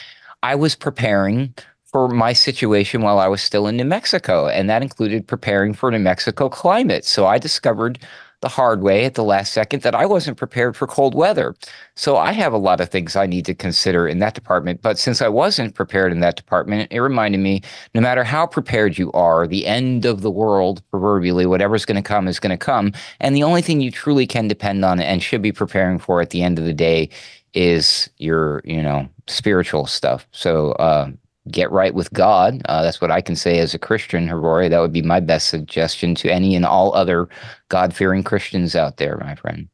I 0.42 0.54
was 0.54 0.74
preparing 0.74 1.54
for 1.84 2.08
my 2.08 2.32
situation 2.32 3.02
while 3.02 3.18
I 3.18 3.28
was 3.28 3.42
still 3.42 3.66
in 3.66 3.76
New 3.76 3.84
Mexico, 3.84 4.46
and 4.46 4.68
that 4.68 4.82
included 4.82 5.26
preparing 5.26 5.74
for 5.74 5.90
New 5.90 5.98
Mexico 5.98 6.48
climate. 6.48 7.04
So 7.04 7.26
I 7.26 7.38
discovered 7.38 7.98
the 8.40 8.48
hard 8.48 8.82
way 8.82 9.04
at 9.04 9.14
the 9.14 9.24
last 9.24 9.52
second 9.52 9.82
that 9.82 9.94
I 9.94 10.06
wasn't 10.06 10.36
prepared 10.36 10.76
for 10.76 10.86
cold 10.86 11.14
weather. 11.14 11.56
So 11.96 12.16
I 12.16 12.32
have 12.32 12.52
a 12.52 12.58
lot 12.58 12.80
of 12.80 12.88
things 12.88 13.16
I 13.16 13.26
need 13.26 13.44
to 13.46 13.54
consider 13.54 14.06
in 14.06 14.20
that 14.20 14.34
department. 14.34 14.80
But 14.80 14.98
since 14.98 15.20
I 15.20 15.28
wasn't 15.28 15.74
prepared 15.74 16.12
in 16.12 16.20
that 16.20 16.36
department, 16.36 16.92
it 16.92 17.00
reminded 17.00 17.38
me 17.38 17.62
no 17.94 18.00
matter 18.00 18.22
how 18.22 18.46
prepared 18.46 18.96
you 18.96 19.10
are, 19.12 19.46
the 19.46 19.66
end 19.66 20.04
of 20.04 20.22
the 20.22 20.30
world, 20.30 20.82
proverbially, 20.90 21.46
whatever's 21.46 21.84
going 21.84 22.00
to 22.00 22.08
come 22.08 22.28
is 22.28 22.38
going 22.38 22.56
to 22.56 22.64
come. 22.64 22.92
And 23.18 23.34
the 23.34 23.42
only 23.42 23.62
thing 23.62 23.80
you 23.80 23.90
truly 23.90 24.26
can 24.26 24.46
depend 24.46 24.84
on 24.84 25.00
and 25.00 25.22
should 25.22 25.42
be 25.42 25.52
preparing 25.52 25.98
for 25.98 26.20
at 26.20 26.30
the 26.30 26.42
end 26.42 26.58
of 26.58 26.64
the 26.64 26.74
day 26.74 27.10
is 27.54 28.08
your, 28.18 28.60
you 28.64 28.82
know, 28.82 29.08
spiritual 29.26 29.86
stuff. 29.86 30.28
So, 30.30 30.72
uh, 30.72 31.10
get 31.50 31.70
right 31.70 31.94
with 31.94 32.12
God. 32.12 32.62
Uh, 32.66 32.82
that's 32.82 33.00
what 33.00 33.10
I 33.10 33.20
can 33.20 33.36
say 33.36 33.58
as 33.58 33.74
a 33.74 33.78
Christian, 33.78 34.28
Hrvoje. 34.28 34.70
That 34.70 34.80
would 34.80 34.92
be 34.92 35.02
my 35.02 35.20
best 35.20 35.48
suggestion 35.48 36.14
to 36.16 36.32
any 36.32 36.54
and 36.54 36.64
all 36.64 36.94
other 36.94 37.28
God 37.68 37.94
fearing 37.94 38.22
Christians 38.22 38.76
out 38.76 38.96
there, 38.96 39.16
my 39.18 39.34
friend. 39.34 39.68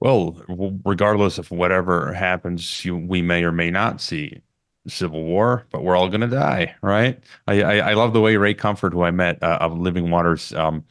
Well, 0.00 0.40
regardless 0.84 1.38
of 1.38 1.50
whatever 1.50 2.12
happens, 2.14 2.84
you, 2.84 2.96
we 2.96 3.20
may 3.20 3.44
or 3.44 3.52
may 3.52 3.70
not 3.70 4.00
see 4.00 4.40
civil 4.88 5.22
war, 5.22 5.66
but 5.70 5.84
we're 5.84 5.96
all 5.96 6.08
going 6.08 6.22
to 6.22 6.26
die, 6.26 6.74
right? 6.82 7.22
I, 7.46 7.62
I, 7.62 7.76
I, 7.90 7.94
love 7.94 8.14
the 8.14 8.20
way 8.20 8.36
Ray 8.36 8.54
Comfort, 8.54 8.94
who 8.94 9.02
I 9.02 9.10
met 9.10 9.42
uh, 9.42 9.58
of 9.60 9.78
Living 9.78 10.10
Waters, 10.10 10.54
um, 10.54 10.84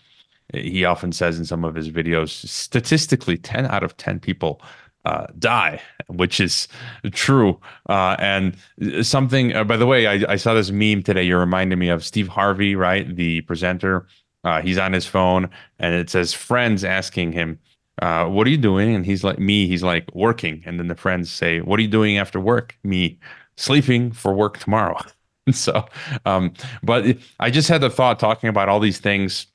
he 0.53 0.85
often 0.85 1.11
says 1.11 1.37
in 1.37 1.45
some 1.45 1.63
of 1.63 1.75
his 1.75 1.89
videos, 1.89 2.29
statistically, 2.47 3.37
10 3.37 3.65
out 3.67 3.83
of 3.83 3.97
10 3.97 4.19
people 4.19 4.61
uh, 5.09 5.25
die, 5.39 5.81
which 6.07 6.39
is 6.39 6.67
true. 7.11 7.59
Uh, 7.89 8.15
and 8.19 8.55
something, 9.01 9.55
uh, 9.55 9.63
by 9.63 9.75
the 9.75 9.87
way, 9.87 10.05
I, 10.05 10.33
I, 10.33 10.35
saw 10.35 10.53
this 10.53 10.69
meme 10.69 11.01
today. 11.01 11.23
You're 11.23 11.39
reminding 11.39 11.79
me 11.79 11.89
of 11.89 12.05
Steve 12.05 12.27
Harvey, 12.27 12.75
right? 12.75 13.15
The 13.15 13.41
presenter. 13.41 14.05
Uh, 14.43 14.61
he's 14.61 14.77
on 14.77 14.93
his 14.93 15.07
phone 15.07 15.49
and 15.79 15.95
it 15.95 16.11
says 16.11 16.31
friends 16.31 16.83
asking 16.83 17.31
him, 17.31 17.57
uh, 18.03 18.25
What 18.25 18.45
are 18.45 18.51
you 18.51 18.57
doing? 18.57 18.93
And 18.95 19.03
he's 19.03 19.23
like, 19.23 19.39
Me, 19.39 19.67
he's 19.67 19.81
like, 19.81 20.13
working. 20.13 20.61
And 20.63 20.79
then 20.79 20.89
the 20.89 20.95
friends 20.95 21.31
say, 21.31 21.59
What 21.59 21.79
are 21.79 21.81
you 21.81 21.89
doing 21.89 22.19
after 22.19 22.39
work? 22.39 22.77
Me, 22.83 23.17
sleeping 23.57 24.11
for 24.11 24.31
work 24.31 24.59
tomorrow. 24.59 24.99
so, 25.51 25.85
um, 26.27 26.53
but 26.83 27.17
I 27.39 27.49
just 27.49 27.67
had 27.67 27.81
the 27.81 27.89
thought 27.89 28.19
talking 28.19 28.47
about 28.47 28.69
all 28.69 28.79
these 28.79 28.99
things 28.99 29.47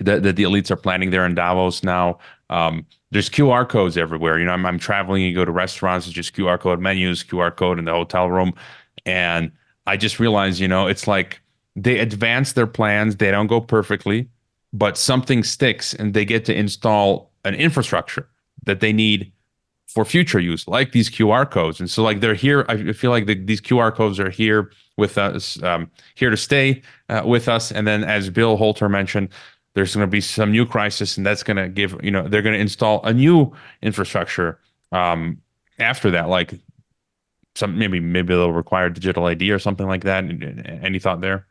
that, 0.00 0.24
that 0.24 0.34
the 0.34 0.42
elites 0.42 0.72
are 0.72 0.76
planning 0.76 1.10
there 1.10 1.24
in 1.24 1.36
Davos 1.36 1.84
now. 1.84 2.18
Um, 2.52 2.86
there's 3.10 3.30
QR 3.30 3.68
codes 3.68 3.96
everywhere. 3.96 4.38
You 4.38 4.44
know, 4.44 4.52
I'm, 4.52 4.66
I'm 4.66 4.78
traveling, 4.78 5.22
you 5.22 5.34
go 5.34 5.44
to 5.44 5.50
restaurants, 5.50 6.06
it's 6.06 6.14
just 6.14 6.34
QR 6.34 6.60
code 6.60 6.80
menus, 6.80 7.24
QR 7.24 7.54
code 7.54 7.78
in 7.78 7.86
the 7.86 7.92
hotel 7.92 8.30
room. 8.30 8.52
And 9.06 9.50
I 9.86 9.96
just 9.96 10.20
realized, 10.20 10.60
you 10.60 10.68
know, 10.68 10.86
it's 10.86 11.06
like 11.06 11.40
they 11.74 11.98
advance 11.98 12.52
their 12.52 12.66
plans, 12.66 13.16
they 13.16 13.30
don't 13.30 13.46
go 13.46 13.60
perfectly, 13.60 14.28
but 14.72 14.96
something 14.98 15.42
sticks 15.42 15.94
and 15.94 16.14
they 16.14 16.24
get 16.24 16.44
to 16.44 16.54
install 16.54 17.32
an 17.44 17.54
infrastructure 17.54 18.28
that 18.64 18.80
they 18.80 18.92
need 18.92 19.32
for 19.88 20.04
future 20.04 20.40
use, 20.40 20.66
like 20.68 20.92
these 20.92 21.10
QR 21.10 21.50
codes. 21.50 21.80
And 21.80 21.90
so, 21.90 22.02
like, 22.02 22.20
they're 22.20 22.34
here. 22.34 22.64
I 22.68 22.92
feel 22.92 23.10
like 23.10 23.26
the, 23.26 23.34
these 23.34 23.60
QR 23.60 23.94
codes 23.94 24.18
are 24.18 24.30
here 24.30 24.70
with 24.96 25.18
us, 25.18 25.62
um, 25.62 25.90
here 26.14 26.30
to 26.30 26.36
stay 26.36 26.82
uh, 27.08 27.22
with 27.24 27.48
us. 27.48 27.72
And 27.72 27.86
then, 27.86 28.04
as 28.04 28.30
Bill 28.30 28.56
Holter 28.56 28.88
mentioned, 28.88 29.28
there's 29.74 29.94
going 29.94 30.06
to 30.06 30.10
be 30.10 30.20
some 30.20 30.50
new 30.50 30.66
crisis 30.66 31.16
and 31.16 31.26
that's 31.26 31.42
going 31.42 31.56
to 31.56 31.68
give 31.68 31.98
you 32.02 32.10
know 32.10 32.28
they're 32.28 32.42
going 32.42 32.54
to 32.54 32.60
install 32.60 33.02
a 33.04 33.12
new 33.12 33.52
infrastructure 33.82 34.58
um, 34.92 35.40
after 35.78 36.10
that 36.10 36.28
like 36.28 36.54
some 37.54 37.78
maybe 37.78 38.00
maybe 38.00 38.28
they'll 38.28 38.52
require 38.52 38.88
digital 38.90 39.26
id 39.26 39.50
or 39.50 39.58
something 39.58 39.86
like 39.86 40.04
that 40.04 40.24
any 40.82 40.98
thought 40.98 41.20
there 41.20 41.46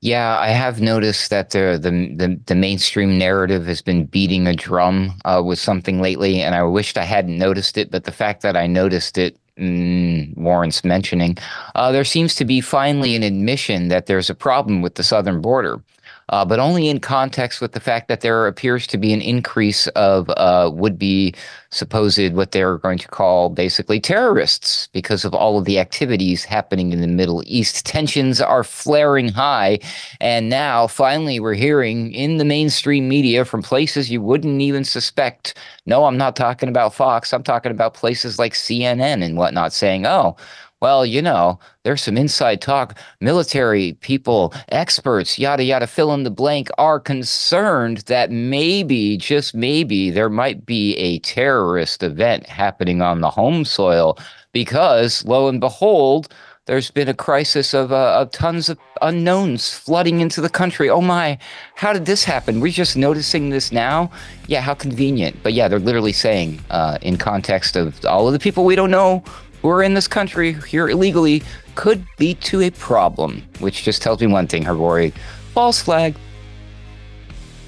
yeah, 0.00 0.38
I 0.38 0.50
have 0.50 0.80
noticed 0.80 1.30
that 1.30 1.50
the 1.50 1.76
the 1.82 1.90
the, 2.14 2.40
the 2.46 2.54
mainstream 2.54 3.18
narrative 3.18 3.66
has 3.66 3.82
been 3.82 4.04
beating 4.04 4.46
a 4.46 4.54
drum 4.54 5.18
uh, 5.24 5.42
with 5.44 5.58
something 5.58 6.00
lately, 6.00 6.40
and 6.40 6.54
I 6.54 6.62
wished 6.62 6.96
I 6.96 7.02
hadn't 7.02 7.36
noticed 7.36 7.76
it. 7.76 7.90
But 7.90 8.04
the 8.04 8.12
fact 8.12 8.42
that 8.42 8.56
I 8.56 8.68
noticed 8.68 9.18
it 9.18 9.36
mm, 9.58 10.36
warrants 10.36 10.84
mentioning. 10.84 11.36
Uh, 11.74 11.92
there 11.92 12.04
seems 12.04 12.34
to 12.36 12.44
be 12.44 12.60
finally 12.60 13.16
an 13.16 13.22
admission 13.22 13.88
that 13.88 14.06
there's 14.06 14.30
a 14.30 14.34
problem 14.34 14.82
with 14.82 14.94
the 14.94 15.02
southern 15.02 15.40
border 15.40 15.82
uh, 16.30 16.44
but 16.44 16.58
only 16.58 16.88
in 16.88 17.00
context 17.00 17.60
with 17.60 17.72
the 17.72 17.80
fact 17.80 18.08
that 18.08 18.20
there 18.20 18.46
appears 18.46 18.86
to 18.86 18.98
be 18.98 19.12
an 19.12 19.20
increase 19.20 19.86
of 19.88 20.28
uh, 20.30 20.70
would 20.72 20.98
be 20.98 21.34
supposed 21.70 22.32
what 22.32 22.52
they're 22.52 22.78
going 22.78 22.98
to 22.98 23.08
call 23.08 23.50
basically 23.50 24.00
terrorists 24.00 24.88
because 24.92 25.24
of 25.24 25.34
all 25.34 25.58
of 25.58 25.66
the 25.66 25.78
activities 25.78 26.44
happening 26.44 26.92
in 26.92 27.00
the 27.00 27.06
Middle 27.06 27.42
East. 27.46 27.84
Tensions 27.84 28.40
are 28.40 28.64
flaring 28.64 29.28
high. 29.28 29.78
And 30.20 30.48
now, 30.48 30.86
finally, 30.86 31.38
we're 31.40 31.54
hearing 31.54 32.12
in 32.12 32.38
the 32.38 32.44
mainstream 32.44 33.08
media 33.08 33.44
from 33.44 33.62
places 33.62 34.10
you 34.10 34.22
wouldn't 34.22 34.60
even 34.62 34.84
suspect. 34.84 35.58
No, 35.86 36.06
I'm 36.06 36.16
not 36.16 36.36
talking 36.36 36.68
about 36.68 36.94
Fox. 36.94 37.32
I'm 37.32 37.42
talking 37.42 37.72
about 37.72 37.94
places 37.94 38.38
like 38.38 38.54
CNN 38.54 39.22
and 39.22 39.36
whatnot 39.36 39.72
saying, 39.72 40.06
oh, 40.06 40.36
well, 40.80 41.04
you 41.04 41.20
know, 41.20 41.58
there's 41.82 42.02
some 42.02 42.16
inside 42.16 42.60
talk. 42.60 42.96
Military 43.20 43.94
people, 43.94 44.54
experts, 44.68 45.38
yada, 45.38 45.64
yada, 45.64 45.86
fill 45.86 46.14
in 46.14 46.22
the 46.22 46.30
blank, 46.30 46.68
are 46.78 47.00
concerned 47.00 47.98
that 48.06 48.30
maybe, 48.30 49.16
just 49.16 49.54
maybe, 49.54 50.10
there 50.10 50.30
might 50.30 50.64
be 50.64 50.96
a 50.96 51.18
terrorist 51.20 52.02
event 52.02 52.46
happening 52.46 53.02
on 53.02 53.20
the 53.20 53.30
home 53.30 53.64
soil 53.64 54.16
because, 54.52 55.24
lo 55.24 55.48
and 55.48 55.60
behold, 55.60 56.32
there's 56.66 56.90
been 56.90 57.08
a 57.08 57.14
crisis 57.14 57.72
of, 57.72 57.92
uh, 57.92 58.20
of 58.20 58.30
tons 58.30 58.68
of 58.68 58.78
unknowns 59.00 59.72
flooding 59.72 60.20
into 60.20 60.42
the 60.42 60.50
country. 60.50 60.90
Oh 60.90 61.00
my, 61.00 61.38
how 61.74 61.94
did 61.94 62.04
this 62.04 62.24
happen? 62.24 62.60
We're 62.60 62.72
just 62.72 62.94
noticing 62.94 63.48
this 63.48 63.72
now? 63.72 64.10
Yeah, 64.48 64.60
how 64.60 64.74
convenient. 64.74 65.42
But 65.42 65.54
yeah, 65.54 65.66
they're 65.66 65.78
literally 65.78 66.12
saying, 66.12 66.60
uh, 66.68 66.98
in 67.00 67.16
context 67.16 67.74
of 67.74 68.04
all 68.04 68.26
of 68.26 68.34
the 68.34 68.38
people 68.38 68.64
we 68.66 68.76
don't 68.76 68.90
know 68.90 69.24
who 69.62 69.68
are 69.68 69.82
in 69.82 69.94
this 69.94 70.08
country 70.08 70.52
here 70.52 70.88
illegally 70.88 71.42
could 71.74 72.04
lead 72.18 72.40
to 72.42 72.60
a 72.62 72.70
problem, 72.70 73.42
which 73.60 73.84
just 73.84 74.02
tells 74.02 74.20
me 74.20 74.26
one 74.26 74.46
thing, 74.46 74.64
Hrvoje. 74.64 75.12
False 75.54 75.80
flag. 75.80 76.16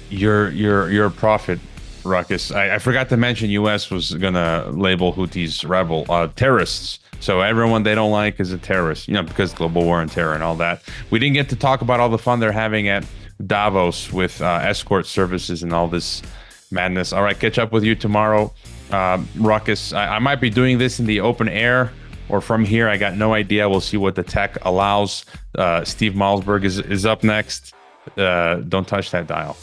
You're 0.09 0.49
you're 0.49 0.89
you're 0.89 1.05
a 1.05 1.11
prophet, 1.11 1.59
Ruckus. 2.03 2.51
I, 2.51 2.75
I 2.75 2.79
forgot 2.79 3.09
to 3.09 3.17
mention 3.17 3.49
U.S. 3.51 3.89
was 3.89 4.13
gonna 4.15 4.69
label 4.71 5.13
Houthis 5.13 5.67
rebel 5.67 6.05
uh, 6.09 6.27
terrorists. 6.35 6.99
So 7.21 7.41
everyone 7.41 7.83
they 7.83 7.95
don't 7.95 8.11
like 8.11 8.39
is 8.39 8.51
a 8.51 8.57
terrorist, 8.57 9.07
you 9.07 9.13
know, 9.13 9.21
because 9.23 9.53
global 9.53 9.83
war 9.83 10.01
and 10.01 10.11
terror 10.11 10.33
and 10.33 10.43
all 10.43 10.55
that. 10.55 10.81
We 11.11 11.19
didn't 11.19 11.35
get 11.35 11.49
to 11.49 11.55
talk 11.55 11.81
about 11.81 11.99
all 11.99 12.09
the 12.09 12.17
fun 12.17 12.39
they're 12.39 12.51
having 12.51 12.87
at 12.89 13.05
Davos 13.45 14.11
with 14.11 14.41
uh, 14.41 14.59
escort 14.63 15.05
services 15.05 15.61
and 15.61 15.71
all 15.71 15.87
this 15.87 16.23
madness. 16.71 17.13
All 17.13 17.21
right, 17.21 17.39
catch 17.39 17.59
up 17.59 17.71
with 17.71 17.83
you 17.83 17.95
tomorrow 17.95 18.51
um, 18.93 19.27
ruckus. 19.37 19.93
I, 19.93 20.15
I, 20.15 20.19
might 20.19 20.41
be 20.41 20.49
doing 20.49 20.77
this 20.77 20.99
in 20.99 21.05
the 21.05 21.21
open 21.21 21.47
air 21.49 21.91
or 22.29 22.41
from 22.41 22.65
here. 22.65 22.87
I 22.87 22.97
got 22.97 23.15
no 23.15 23.33
idea. 23.33 23.67
We'll 23.69 23.81
see 23.81 23.97
what 23.97 24.15
the 24.15 24.23
tech 24.23 24.57
allows. 24.63 25.25
Uh, 25.55 25.83
Steve 25.83 26.13
Malzberg 26.13 26.63
is, 26.63 26.79
is 26.79 27.05
up 27.05 27.23
next. 27.23 27.73
Uh, 28.17 28.55
don't 28.55 28.87
touch 28.87 29.11
that 29.11 29.27
dial. 29.27 29.57